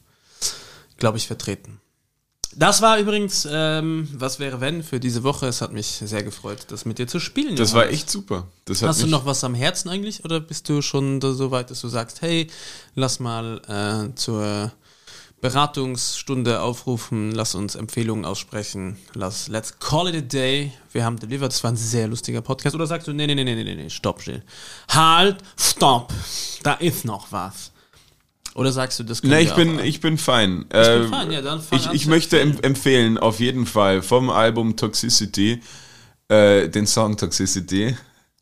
glaube 0.97 1.17
ich, 1.17 1.27
vertreten. 1.27 1.79
Das 2.55 2.81
war 2.81 2.97
übrigens, 2.97 3.47
ähm, 3.49 4.07
was 4.13 4.39
wäre 4.39 4.59
wenn 4.61 4.81
für 4.81 4.99
diese 4.99 5.23
Woche. 5.23 5.47
Es 5.47 5.61
hat 5.61 5.73
mich 5.73 5.87
sehr 5.87 6.23
gefreut, 6.23 6.65
das 6.69 6.85
mit 6.85 6.97
dir 6.97 7.07
zu 7.07 7.19
spielen. 7.19 7.55
Das 7.55 7.73
war 7.73 7.87
echt 7.87 8.09
super. 8.09 8.47
Das 8.65 8.81
Hast 8.81 9.03
du 9.03 9.07
noch 9.07 9.25
was 9.25 9.43
am 9.43 9.53
Herzen 9.53 9.89
eigentlich 9.89 10.25
oder 10.25 10.39
bist 10.39 10.67
du 10.67 10.81
schon 10.81 11.21
so 11.21 11.51
weit, 11.51 11.69
dass 11.69 11.81
du 11.81 11.87
sagst, 11.87 12.21
hey, 12.21 12.47
lass 12.95 13.19
mal 13.19 13.61
äh, 13.67 14.15
zur 14.15 14.71
Beratungsstunde 15.39 16.61
aufrufen, 16.61 17.31
lass 17.31 17.53
uns 17.53 17.75
Empfehlungen 17.75 18.25
aussprechen, 18.25 18.97
lass 19.13 19.49
let's 19.49 19.77
call 19.77 20.07
it 20.07 20.15
a 20.15 20.21
day. 20.21 20.73
Wir 20.93 21.05
haben 21.05 21.19
delivered, 21.19 21.51
das 21.51 21.63
war 21.63 21.71
ein 21.71 21.77
sehr 21.77 22.07
lustiger 22.07 22.41
Podcast. 22.41 22.75
Oder 22.75 22.87
sagst 22.87 23.07
du, 23.07 23.13
nee, 23.13 23.27
nee, 23.27 23.35
nee, 23.35 23.43
nee, 23.43 23.63
nee, 23.63 23.75
nee, 23.75 23.89
stopp, 23.91 24.21
still. 24.21 24.41
Halt, 24.89 25.37
stopp, 25.59 26.11
da 26.63 26.73
ist 26.73 27.05
noch 27.05 27.31
was. 27.31 27.71
Oder 28.57 28.71
sagst 28.71 28.97
du, 28.99 29.03
das 29.03 29.21
können 29.21 29.33
Na, 29.33 29.39
ich 29.39 29.53
bin, 29.53 29.77
ich 29.79 30.01
bin 30.01 30.17
fein. 30.17 30.65
bin 30.67 30.79
Äh, 30.79 31.07
fein, 31.07 31.31
ja, 31.31 31.41
dann 31.43 31.61
fang 31.61 31.77
ich 31.79 31.87
an 31.89 31.95
ich 31.95 32.07
möchte 32.07 32.39
empfehlen. 32.39 32.63
em 32.63 32.69
empfehlen, 32.71 33.17
auf 33.19 33.39
jeden 33.39 33.67
Fall, 33.67 34.01
vom 34.01 34.31
Album 34.31 34.75
Toxicity, 34.75 35.61
äh, 36.27 36.67
den 36.67 36.87
Song 36.87 37.15
Toxicity. 37.17 37.95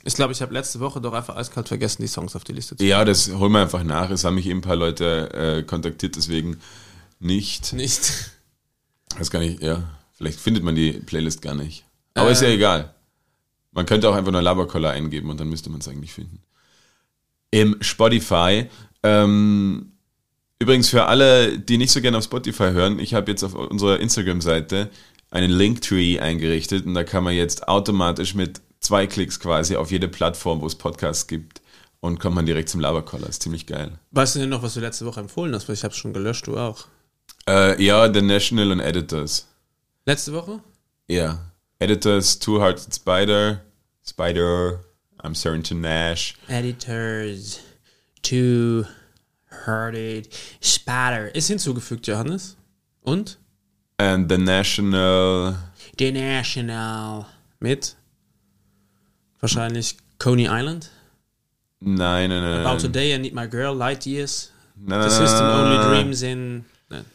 Ich 0.05 0.13
glaube, 0.15 0.31
ich 0.31 0.41
habe 0.41 0.53
letzte 0.53 0.79
Woche 0.79 1.01
doch 1.01 1.11
einfach 1.11 1.35
eiskalt 1.35 1.67
vergessen, 1.67 2.01
die 2.01 2.07
Songs 2.07 2.33
auf 2.35 2.45
die 2.45 2.53
Liste 2.53 2.77
zu 2.77 2.85
Ja, 2.85 3.03
das 3.03 3.29
holen 3.29 3.51
wir 3.51 3.59
einfach 3.61 3.83
nach. 3.83 4.09
Es 4.09 4.23
haben 4.23 4.35
mich 4.35 4.45
eben 4.45 4.59
ein 4.59 4.61
paar 4.61 4.77
Leute 4.77 5.33
äh, 5.33 5.63
kontaktiert, 5.63 6.15
deswegen 6.15 6.61
nicht. 7.19 7.73
Nicht. 7.73 8.31
Das 9.19 9.29
gar 9.29 9.39
nicht, 9.39 9.61
ja. 9.61 9.83
Vielleicht 10.13 10.39
findet 10.39 10.63
man 10.63 10.75
die 10.75 10.93
Playlist 10.93 11.41
gar 11.41 11.55
nicht. 11.55 11.83
Aber 12.13 12.31
ist 12.31 12.41
ja 12.41 12.47
Ähm. 12.47 12.53
egal. 12.55 12.93
Man 13.73 13.85
könnte 13.85 14.07
auch 14.09 14.15
einfach 14.15 14.31
nur 14.31 14.41
Labercoller 14.41 14.91
eingeben 14.91 15.29
und 15.29 15.39
dann 15.41 15.49
müsste 15.49 15.69
man 15.69 15.81
es 15.81 15.89
eigentlich 15.89 16.13
finden. 16.13 16.41
Im 17.51 17.75
Spotify. 17.81 18.67
Ähm, 19.03 19.91
übrigens 20.59 20.89
für 20.89 21.05
alle, 21.05 21.59
die 21.59 21.77
nicht 21.77 21.91
so 21.91 22.01
gerne 22.01 22.17
auf 22.17 22.23
Spotify 22.23 22.71
hören, 22.71 22.99
ich 22.99 23.13
habe 23.13 23.31
jetzt 23.31 23.43
auf 23.43 23.53
unserer 23.55 23.99
Instagram-Seite 23.99 24.89
einen 25.31 25.51
Linktree 25.51 26.19
eingerichtet 26.19 26.85
und 26.85 26.93
da 26.93 27.03
kann 27.03 27.23
man 27.23 27.33
jetzt 27.33 27.67
automatisch 27.67 28.35
mit 28.35 28.61
zwei 28.79 29.07
Klicks 29.07 29.39
quasi 29.39 29.75
auf 29.75 29.91
jede 29.91 30.07
Plattform, 30.07 30.61
wo 30.61 30.67
es 30.67 30.75
Podcasts 30.75 31.27
gibt 31.27 31.61
und 31.99 32.19
kommt 32.19 32.35
man 32.35 32.45
direkt 32.45 32.69
zum 32.69 32.79
Labercoller. 32.81 33.27
Ist 33.27 33.43
ziemlich 33.43 33.65
geil. 33.65 33.99
Weißt 34.11 34.35
du 34.35 34.39
denn 34.39 34.49
noch, 34.49 34.63
was 34.63 34.75
du 34.75 34.79
letzte 34.79 35.05
Woche 35.05 35.19
empfohlen 35.19 35.53
hast? 35.53 35.67
Weil 35.67 35.75
ich 35.75 35.83
habe 35.83 35.93
es 35.93 35.97
schon 35.97 36.13
gelöscht, 36.13 36.47
du 36.47 36.57
auch. 36.57 36.85
Äh, 37.47 37.81
ja, 37.83 38.11
The 38.11 38.21
National 38.21 38.71
und 38.71 38.79
Editors. 38.79 39.47
Letzte 40.05 40.33
Woche? 40.33 40.61
Ja. 41.07 41.51
Editors, 41.79 42.39
Two 42.39 42.61
Hearted 42.61 42.93
Spider, 42.93 43.61
Spider, 44.07 44.79
I'm 45.21 45.35
Certain 45.35 45.63
to 45.63 45.75
Nash. 45.75 46.35
Editors, 46.47 47.59
Two 48.21 48.85
Hearted 49.65 50.29
Spatter. 50.61 51.33
Ist 51.35 51.47
hinzugefügt, 51.47 52.07
Johannes. 52.07 52.57
Und? 53.01 53.37
And 53.97 54.29
The 54.31 54.37
National. 54.37 55.55
The 55.97 56.11
National. 56.11 57.25
Mit? 57.59 57.95
Wahrscheinlich 59.39 59.97
Coney 60.19 60.47
Island. 60.49 60.89
Nein, 61.79 62.29
nein, 62.29 62.41
nein. 62.41 62.65
About. 62.65 62.79
Today, 62.79 63.13
I 63.15 63.17
Need 63.19 63.33
My 63.33 63.47
Girl, 63.47 63.75
Light 63.75 64.05
Years. 64.05 64.51
Nein, 64.75 65.01
The 65.01 65.07
nein, 65.07 65.27
System 65.27 65.45
nein, 65.45 65.59
Only 65.59 65.77
nein. 65.77 65.89
Dreams 65.89 66.21
in... 66.21 66.65
Nein. 66.89 67.05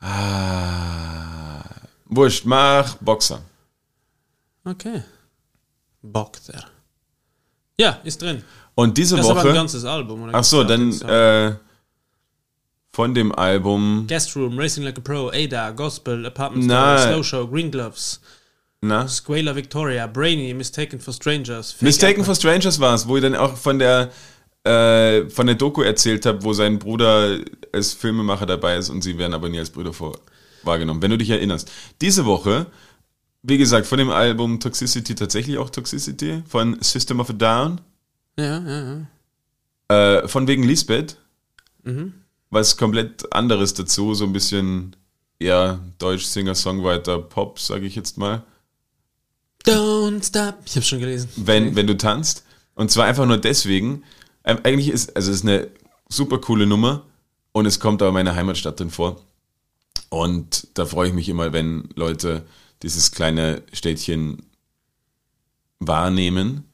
Ah. 0.00 1.64
Wurscht, 2.06 2.44
mach 2.44 2.96
Boxer. 2.96 3.40
Okay. 4.64 5.02
Boxer. 6.02 6.64
Ja, 7.78 7.98
ist 8.04 8.20
drin. 8.22 8.42
Und 8.74 8.96
diese 8.96 9.16
Das 9.16 9.24
ist 9.24 9.30
aber 9.30 9.40
ein 9.40 9.46
Woche. 9.46 9.54
ganzes 9.54 9.84
Album. 9.84 10.22
Oder 10.22 10.34
Ach 10.34 10.44
so, 10.44 10.62
dann 10.64 10.92
äh, 11.02 11.54
von 12.98 13.14
dem 13.14 13.30
Album. 13.30 14.06
Guest 14.08 14.34
Room, 14.34 14.58
Racing 14.58 14.82
Like 14.82 14.98
a 14.98 15.00
Pro, 15.00 15.30
Ada, 15.32 15.70
Gospel, 15.70 16.26
Apartment. 16.26 16.64
Story, 16.64 16.98
Slow 16.98 17.22
Show, 17.22 17.46
Green 17.46 17.70
Gloves, 17.70 18.20
Na? 18.80 19.06
Squaler 19.06 19.54
Victoria, 19.54 20.08
Brainy, 20.08 20.52
Mistaken 20.52 20.98
for 20.98 21.14
Strangers. 21.14 21.70
Fake 21.70 21.82
Mistaken 21.82 22.12
Apple- 22.22 22.24
for 22.24 22.34
Strangers 22.34 22.80
war 22.80 22.94
es, 22.96 23.06
wo 23.06 23.16
ich 23.16 23.22
dann 23.22 23.36
auch 23.36 23.56
von 23.56 23.78
der 23.78 24.10
äh, 24.64 25.30
von 25.30 25.46
der 25.46 25.54
Doku 25.54 25.82
erzählt 25.82 26.26
habe, 26.26 26.42
wo 26.42 26.52
sein 26.52 26.80
Bruder 26.80 27.38
als 27.72 27.94
Filmemacher 27.94 28.46
dabei 28.46 28.76
ist 28.78 28.90
und 28.90 29.02
sie 29.02 29.16
werden 29.16 29.32
aber 29.32 29.48
nie 29.48 29.60
als 29.60 29.70
Brüder 29.70 29.92
vor 29.92 30.18
wahrgenommen, 30.64 31.00
wenn 31.00 31.12
du 31.12 31.18
dich 31.18 31.30
erinnerst. 31.30 31.70
Diese 32.00 32.24
Woche, 32.26 32.66
wie 33.44 33.58
gesagt, 33.58 33.86
von 33.86 33.98
dem 33.98 34.10
Album 34.10 34.58
Toxicity 34.58 35.14
tatsächlich 35.14 35.56
auch 35.58 35.70
Toxicity 35.70 36.42
von 36.48 36.76
System 36.80 37.20
of 37.20 37.30
a 37.30 37.32
Down, 37.32 37.80
Ja, 38.36 38.58
ja, 38.58 39.06
ja. 39.88 40.18
äh, 40.22 40.26
von 40.28 40.48
wegen 40.48 40.64
Lisbeth, 40.64 41.16
Mhm. 41.84 42.14
Was 42.50 42.76
komplett 42.76 43.32
anderes 43.32 43.74
dazu, 43.74 44.14
so 44.14 44.24
ein 44.24 44.32
bisschen 44.32 44.96
ja 45.40 45.80
Deutsch 45.98 46.24
Singer 46.24 46.54
Songwriter 46.54 47.18
Pop, 47.18 47.58
sage 47.58 47.86
ich 47.86 47.94
jetzt 47.94 48.18
mal. 48.18 48.44
Don't 49.64 50.24
stop. 50.24 50.56
Ich 50.64 50.76
hab's 50.76 50.88
schon 50.88 51.00
gelesen. 51.00 51.28
wenn, 51.36 51.76
wenn 51.76 51.86
du 51.86 51.96
tanzt. 51.96 52.44
Und 52.74 52.90
zwar 52.90 53.06
einfach 53.06 53.26
nur 53.26 53.38
deswegen. 53.38 54.04
Ähm, 54.44 54.60
Eigentlich 54.62 54.88
ist, 54.88 55.14
also 55.16 55.30
es 55.30 55.38
ist 55.38 55.44
eine 55.44 55.68
super 56.08 56.38
coole 56.38 56.66
Nummer 56.66 57.04
und 57.52 57.66
es 57.66 57.80
kommt 57.80 58.00
aber 58.02 58.12
meine 58.12 58.34
Heimatstadt 58.34 58.78
drin 58.78 58.90
vor. 58.90 59.20
Und 60.10 60.68
da 60.74 60.86
freue 60.86 61.08
ich 61.08 61.14
mich 61.14 61.28
immer, 61.28 61.52
wenn 61.52 61.88
Leute 61.94 62.46
dieses 62.82 63.10
kleine 63.10 63.62
Städtchen 63.72 64.46
wahrnehmen. 65.80 66.67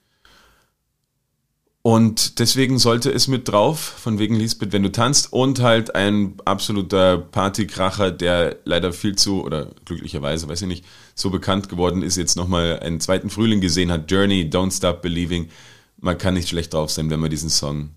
Und 1.87 2.39
deswegen 2.39 2.79
sollte 2.79 3.13
es 3.13 3.29
mit 3.29 3.47
drauf, 3.47 3.79
von 3.79 4.19
wegen 4.19 4.37
Lisbeth, 4.37 4.73
wenn 4.73 4.83
du 4.83 4.91
tanzt. 4.91 5.35
Und 5.35 5.61
halt 5.61 5.95
ein 5.95 6.33
absoluter 6.47 7.19
Partykracher, 7.19 8.11
der 8.11 8.57
leider 8.65 8.95
viel 8.95 9.17
zu, 9.17 9.45
oder 9.45 9.69
glücklicherweise, 9.85 10.49
weiß 10.49 10.63
ich 10.63 10.69
nicht, 10.69 10.87
so 11.15 11.29
bekannt 11.29 11.69
geworden 11.69 12.01
ist, 12.01 12.17
jetzt 12.17 12.37
nochmal 12.37 12.81
einen 12.81 13.01
zweiten 13.01 13.29
Frühling 13.29 13.61
gesehen 13.61 13.93
hat. 13.93 14.11
Journey, 14.11 14.49
Don't 14.51 14.75
Stop 14.75 15.03
Believing. 15.03 15.51
Man 15.99 16.17
kann 16.17 16.33
nicht 16.33 16.49
schlecht 16.49 16.73
drauf 16.73 16.91
sein, 16.91 17.11
wenn 17.11 17.21
man 17.21 17.29
diesen 17.29 17.51
Song. 17.51 17.91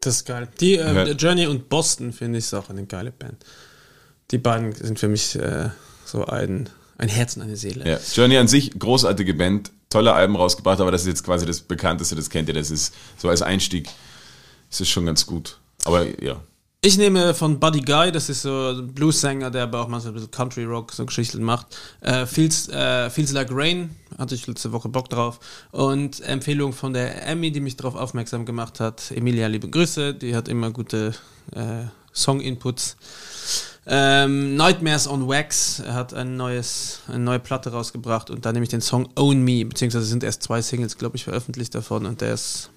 Das 0.00 0.16
ist 0.16 0.26
geil. 0.26 0.48
Die 0.60 0.76
äh, 0.76 1.12
Journey 1.12 1.46
und 1.46 1.70
Boston 1.70 2.12
finde 2.12 2.38
ich 2.38 2.44
ist 2.44 2.52
auch 2.52 2.68
eine 2.68 2.84
geile 2.84 3.12
Band. 3.12 3.46
Die 4.30 4.36
beiden 4.36 4.72
sind 4.72 4.98
für 4.98 5.08
mich 5.08 5.36
äh, 5.36 5.70
so 6.04 6.26
ein, 6.26 6.68
ein 6.98 7.08
Herz 7.08 7.34
und 7.34 7.44
eine 7.44 7.56
Seele. 7.56 7.88
Ja, 7.88 7.98
Journey 8.12 8.36
an 8.36 8.46
sich, 8.46 8.78
großartige 8.78 9.32
Band. 9.32 9.70
Tolle 9.90 10.12
Alben 10.14 10.36
rausgebracht, 10.36 10.80
aber 10.80 10.92
das 10.92 11.02
ist 11.02 11.08
jetzt 11.08 11.24
quasi 11.24 11.44
das 11.44 11.60
bekannteste, 11.60 12.16
das 12.16 12.30
kennt 12.30 12.48
ihr, 12.48 12.54
das 12.54 12.70
ist 12.70 12.94
so 13.18 13.28
als 13.28 13.42
Einstieg, 13.42 13.88
ist 14.70 14.80
es 14.80 14.88
schon 14.88 15.04
ganz 15.04 15.26
gut. 15.26 15.58
Aber 15.84 16.06
ja. 16.22 16.40
Ich 16.82 16.96
nehme 16.96 17.34
von 17.34 17.60
Buddy 17.60 17.82
Guy, 17.82 18.10
das 18.10 18.30
ist 18.30 18.40
so 18.40 18.70
ein 18.70 18.94
Blues-Sänger, 18.94 19.50
der 19.50 19.64
aber 19.64 19.82
auch 19.82 19.88
mal 19.88 20.00
so 20.00 20.08
ein 20.08 20.14
bisschen 20.14 20.30
Country 20.30 20.64
Rock, 20.64 20.92
so 20.92 21.04
Geschichten 21.04 21.42
macht. 21.42 21.66
Äh, 22.00 22.24
Feels, 22.24 22.70
äh, 22.70 23.10
Feels 23.10 23.32
Like 23.32 23.50
Rain, 23.50 23.94
hatte 24.16 24.34
ich 24.34 24.46
letzte 24.46 24.72
Woche 24.72 24.88
Bock 24.88 25.10
drauf. 25.10 25.40
Und 25.72 26.22
Empfehlung 26.22 26.72
von 26.72 26.94
der 26.94 27.26
Emmy, 27.26 27.52
die 27.52 27.60
mich 27.60 27.76
darauf 27.76 27.96
aufmerksam 27.96 28.46
gemacht 28.46 28.80
hat. 28.80 29.10
Emilia, 29.10 29.46
liebe 29.48 29.68
Grüße, 29.68 30.14
die 30.14 30.34
hat 30.34 30.48
immer 30.48 30.70
gute 30.70 31.12
äh, 31.52 31.84
Song-Inputs. 32.14 32.96
Ähm, 33.86 34.56
Nightmares 34.56 35.08
on 35.08 35.26
Wax 35.28 35.82
hat 35.86 36.12
ein 36.14 36.36
neues, 36.36 37.00
eine 37.08 37.18
neue 37.18 37.38
Platte 37.38 37.70
rausgebracht 37.70 38.30
und 38.30 38.44
da 38.44 38.52
nehme 38.52 38.62
ich 38.62 38.68
den 38.68 38.82
Song 38.82 39.08
Own 39.16 39.42
Me, 39.42 39.64
beziehungsweise 39.64 40.04
sind 40.04 40.22
erst 40.22 40.42
zwei 40.42 40.60
Singles, 40.62 40.98
glaube 40.98 41.16
ich, 41.16 41.24
veröffentlicht 41.24 41.74
davon 41.74 42.06
und 42.06 42.20
der 42.20 42.34
ist 42.34 42.70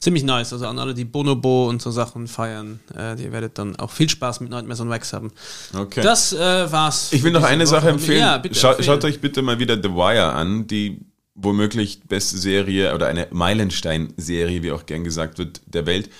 ziemlich 0.00 0.24
nice. 0.24 0.52
Also 0.52 0.66
an 0.66 0.78
alle, 0.78 0.94
die 0.94 1.04
Bonobo 1.04 1.68
und 1.68 1.82
so 1.82 1.90
Sachen 1.90 2.26
feiern, 2.26 2.80
äh, 2.96 3.20
ihr 3.22 3.32
werdet 3.32 3.58
dann 3.58 3.76
auch 3.76 3.90
viel 3.90 4.08
Spaß 4.08 4.40
mit 4.40 4.50
Nightmares 4.50 4.80
on 4.80 4.88
Wax 4.88 5.12
haben. 5.12 5.30
Okay. 5.78 6.00
Das 6.02 6.32
äh, 6.32 6.72
war's. 6.72 7.12
Ich 7.12 7.22
will 7.22 7.32
noch 7.32 7.44
eine 7.44 7.64
diese 7.64 7.72
Sache 7.72 7.82
Woche. 7.84 7.92
empfehlen. 7.92 8.20
Ja, 8.20 8.38
bitte 8.38 8.54
Schau, 8.54 8.68
empfehlen. 8.70 8.86
schaut 8.86 9.04
euch 9.04 9.20
bitte 9.20 9.42
mal 9.42 9.58
wieder 9.58 9.76
The 9.76 9.90
Wire 9.90 10.32
an, 10.32 10.66
die 10.66 11.00
womöglich 11.34 12.00
beste 12.08 12.38
Serie 12.38 12.94
oder 12.94 13.06
eine 13.06 13.28
Meilenstein-Serie, 13.30 14.62
wie 14.62 14.72
auch 14.72 14.86
gern 14.86 15.04
gesagt 15.04 15.38
wird, 15.38 15.60
der 15.66 15.86
Welt. 15.86 16.10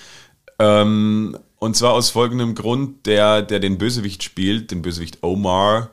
Ähm, 0.58 1.36
und 1.60 1.76
zwar 1.76 1.92
aus 1.92 2.10
folgendem 2.10 2.54
Grund, 2.56 3.06
der, 3.06 3.42
der 3.42 3.60
den 3.60 3.78
Bösewicht 3.78 4.24
spielt, 4.24 4.72
den 4.72 4.82
Bösewicht 4.82 5.22
Omar, 5.22 5.90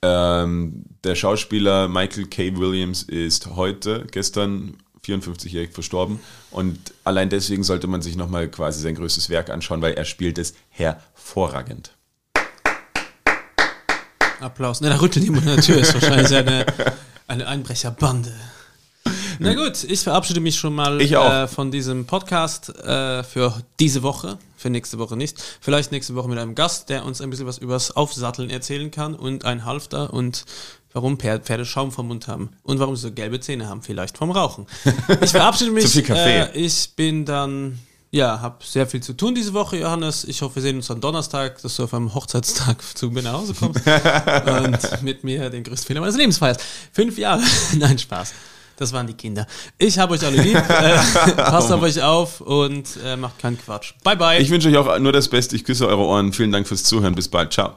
ähm, 0.00 0.84
der 1.04 1.16
Schauspieler 1.16 1.88
Michael 1.88 2.26
K. 2.26 2.56
Williams 2.56 3.02
ist 3.02 3.48
heute, 3.56 4.06
gestern 4.10 4.78
54-jährig 5.04 5.72
verstorben 5.72 6.20
und 6.52 6.78
allein 7.02 7.28
deswegen 7.28 7.64
sollte 7.64 7.88
man 7.88 8.02
sich 8.02 8.16
nochmal 8.16 8.48
quasi 8.48 8.80
sein 8.80 8.94
größtes 8.94 9.28
Werk 9.28 9.50
anschauen, 9.50 9.82
weil 9.82 9.94
er 9.94 10.04
spielt 10.04 10.38
es 10.38 10.54
hervorragend. 10.70 11.92
Applaus. 14.40 14.80
Ne, 14.80 14.90
da 14.90 15.00
rüttelt 15.00 15.24
jemand 15.24 15.46
an 15.46 15.56
der 15.56 15.64
Tür. 15.64 15.80
Ist 15.80 15.94
wahrscheinlich 15.94 16.34
eine, 16.34 16.66
eine 17.28 17.46
Einbrecherbande. 17.46 18.32
Na 19.42 19.54
gut, 19.54 19.84
ich 19.84 20.00
verabschiede 20.00 20.40
mich 20.40 20.56
schon 20.56 20.74
mal. 20.74 21.00
Äh, 21.00 21.48
von 21.48 21.70
diesem 21.70 22.06
Podcast 22.06 22.68
äh, 22.78 23.22
für 23.22 23.62
diese 23.80 24.02
Woche. 24.02 24.38
Für 24.56 24.70
nächste 24.70 24.98
Woche 24.98 25.16
nicht. 25.16 25.42
Vielleicht 25.60 25.90
nächste 25.90 26.14
Woche 26.14 26.28
mit 26.28 26.38
einem 26.38 26.54
Gast, 26.54 26.88
der 26.88 27.04
uns 27.04 27.20
ein 27.20 27.30
bisschen 27.30 27.46
was 27.46 27.58
übers 27.58 27.90
Aufsatteln 27.90 28.48
erzählen 28.48 28.90
kann 28.90 29.14
und 29.14 29.44
ein 29.44 29.64
Halfter 29.64 30.12
und 30.12 30.44
warum 30.92 31.18
Pferde 31.18 31.64
Schaum 31.64 31.90
vom 31.90 32.08
Mund 32.08 32.28
haben 32.28 32.50
und 32.62 32.78
warum 32.78 32.96
sie 32.96 33.02
so 33.02 33.12
gelbe 33.12 33.40
Zähne 33.40 33.68
haben, 33.68 33.82
vielleicht 33.82 34.18
vom 34.18 34.30
Rauchen. 34.30 34.66
Ich 35.20 35.30
verabschiede 35.30 35.70
mich. 35.72 35.84
Zu 35.84 35.90
viel 35.90 36.02
Kaffee. 36.02 36.40
Äh, 36.42 36.58
ich 36.58 36.94
bin 36.94 37.24
dann, 37.24 37.78
ja, 38.10 38.40
habe 38.40 38.56
sehr 38.64 38.86
viel 38.86 39.02
zu 39.02 39.14
tun 39.14 39.34
diese 39.34 39.54
Woche, 39.54 39.78
Johannes. 39.78 40.24
Ich 40.24 40.42
hoffe, 40.42 40.56
wir 40.56 40.62
sehen 40.62 40.76
uns 40.76 40.90
am 40.90 41.00
Donnerstag, 41.00 41.60
dass 41.62 41.76
du 41.76 41.84
auf 41.84 41.94
einem 41.94 42.14
Hochzeitstag 42.14 42.82
zu 42.94 43.10
mir 43.10 43.22
nach 43.22 43.32
Hause 43.32 43.54
kommst 43.54 43.80
und 43.86 45.02
mit 45.02 45.24
mir 45.24 45.50
den 45.50 45.64
größten 45.64 45.86
Fehler 45.86 46.00
meines 46.00 46.16
Lebens 46.16 46.38
feierst. 46.38 46.60
Fünf 46.92 47.18
Jahre. 47.18 47.42
Nein, 47.78 47.98
Spaß. 47.98 48.32
Das 48.76 48.92
waren 48.92 49.06
die 49.06 49.14
Kinder. 49.14 49.46
Ich 49.78 49.98
habe 49.98 50.14
euch 50.14 50.24
alle 50.24 50.40
lieb. 50.40 50.62
Äh, 50.72 50.96
passt 51.32 51.70
auf 51.70 51.82
euch 51.82 52.02
auf 52.02 52.40
und 52.40 52.98
äh, 53.04 53.16
macht 53.16 53.38
keinen 53.38 53.58
Quatsch. 53.58 53.92
Bye, 54.02 54.16
bye. 54.16 54.38
Ich 54.40 54.50
wünsche 54.50 54.68
euch 54.68 54.76
auch 54.76 54.98
nur 54.98 55.12
das 55.12 55.28
Beste. 55.28 55.54
Ich 55.54 55.64
küsse 55.64 55.86
eure 55.86 56.02
Ohren. 56.02 56.32
Vielen 56.32 56.50
Dank 56.50 56.66
fürs 56.66 56.82
Zuhören. 56.84 57.14
Bis 57.14 57.28
bald. 57.28 57.52
Ciao. 57.52 57.74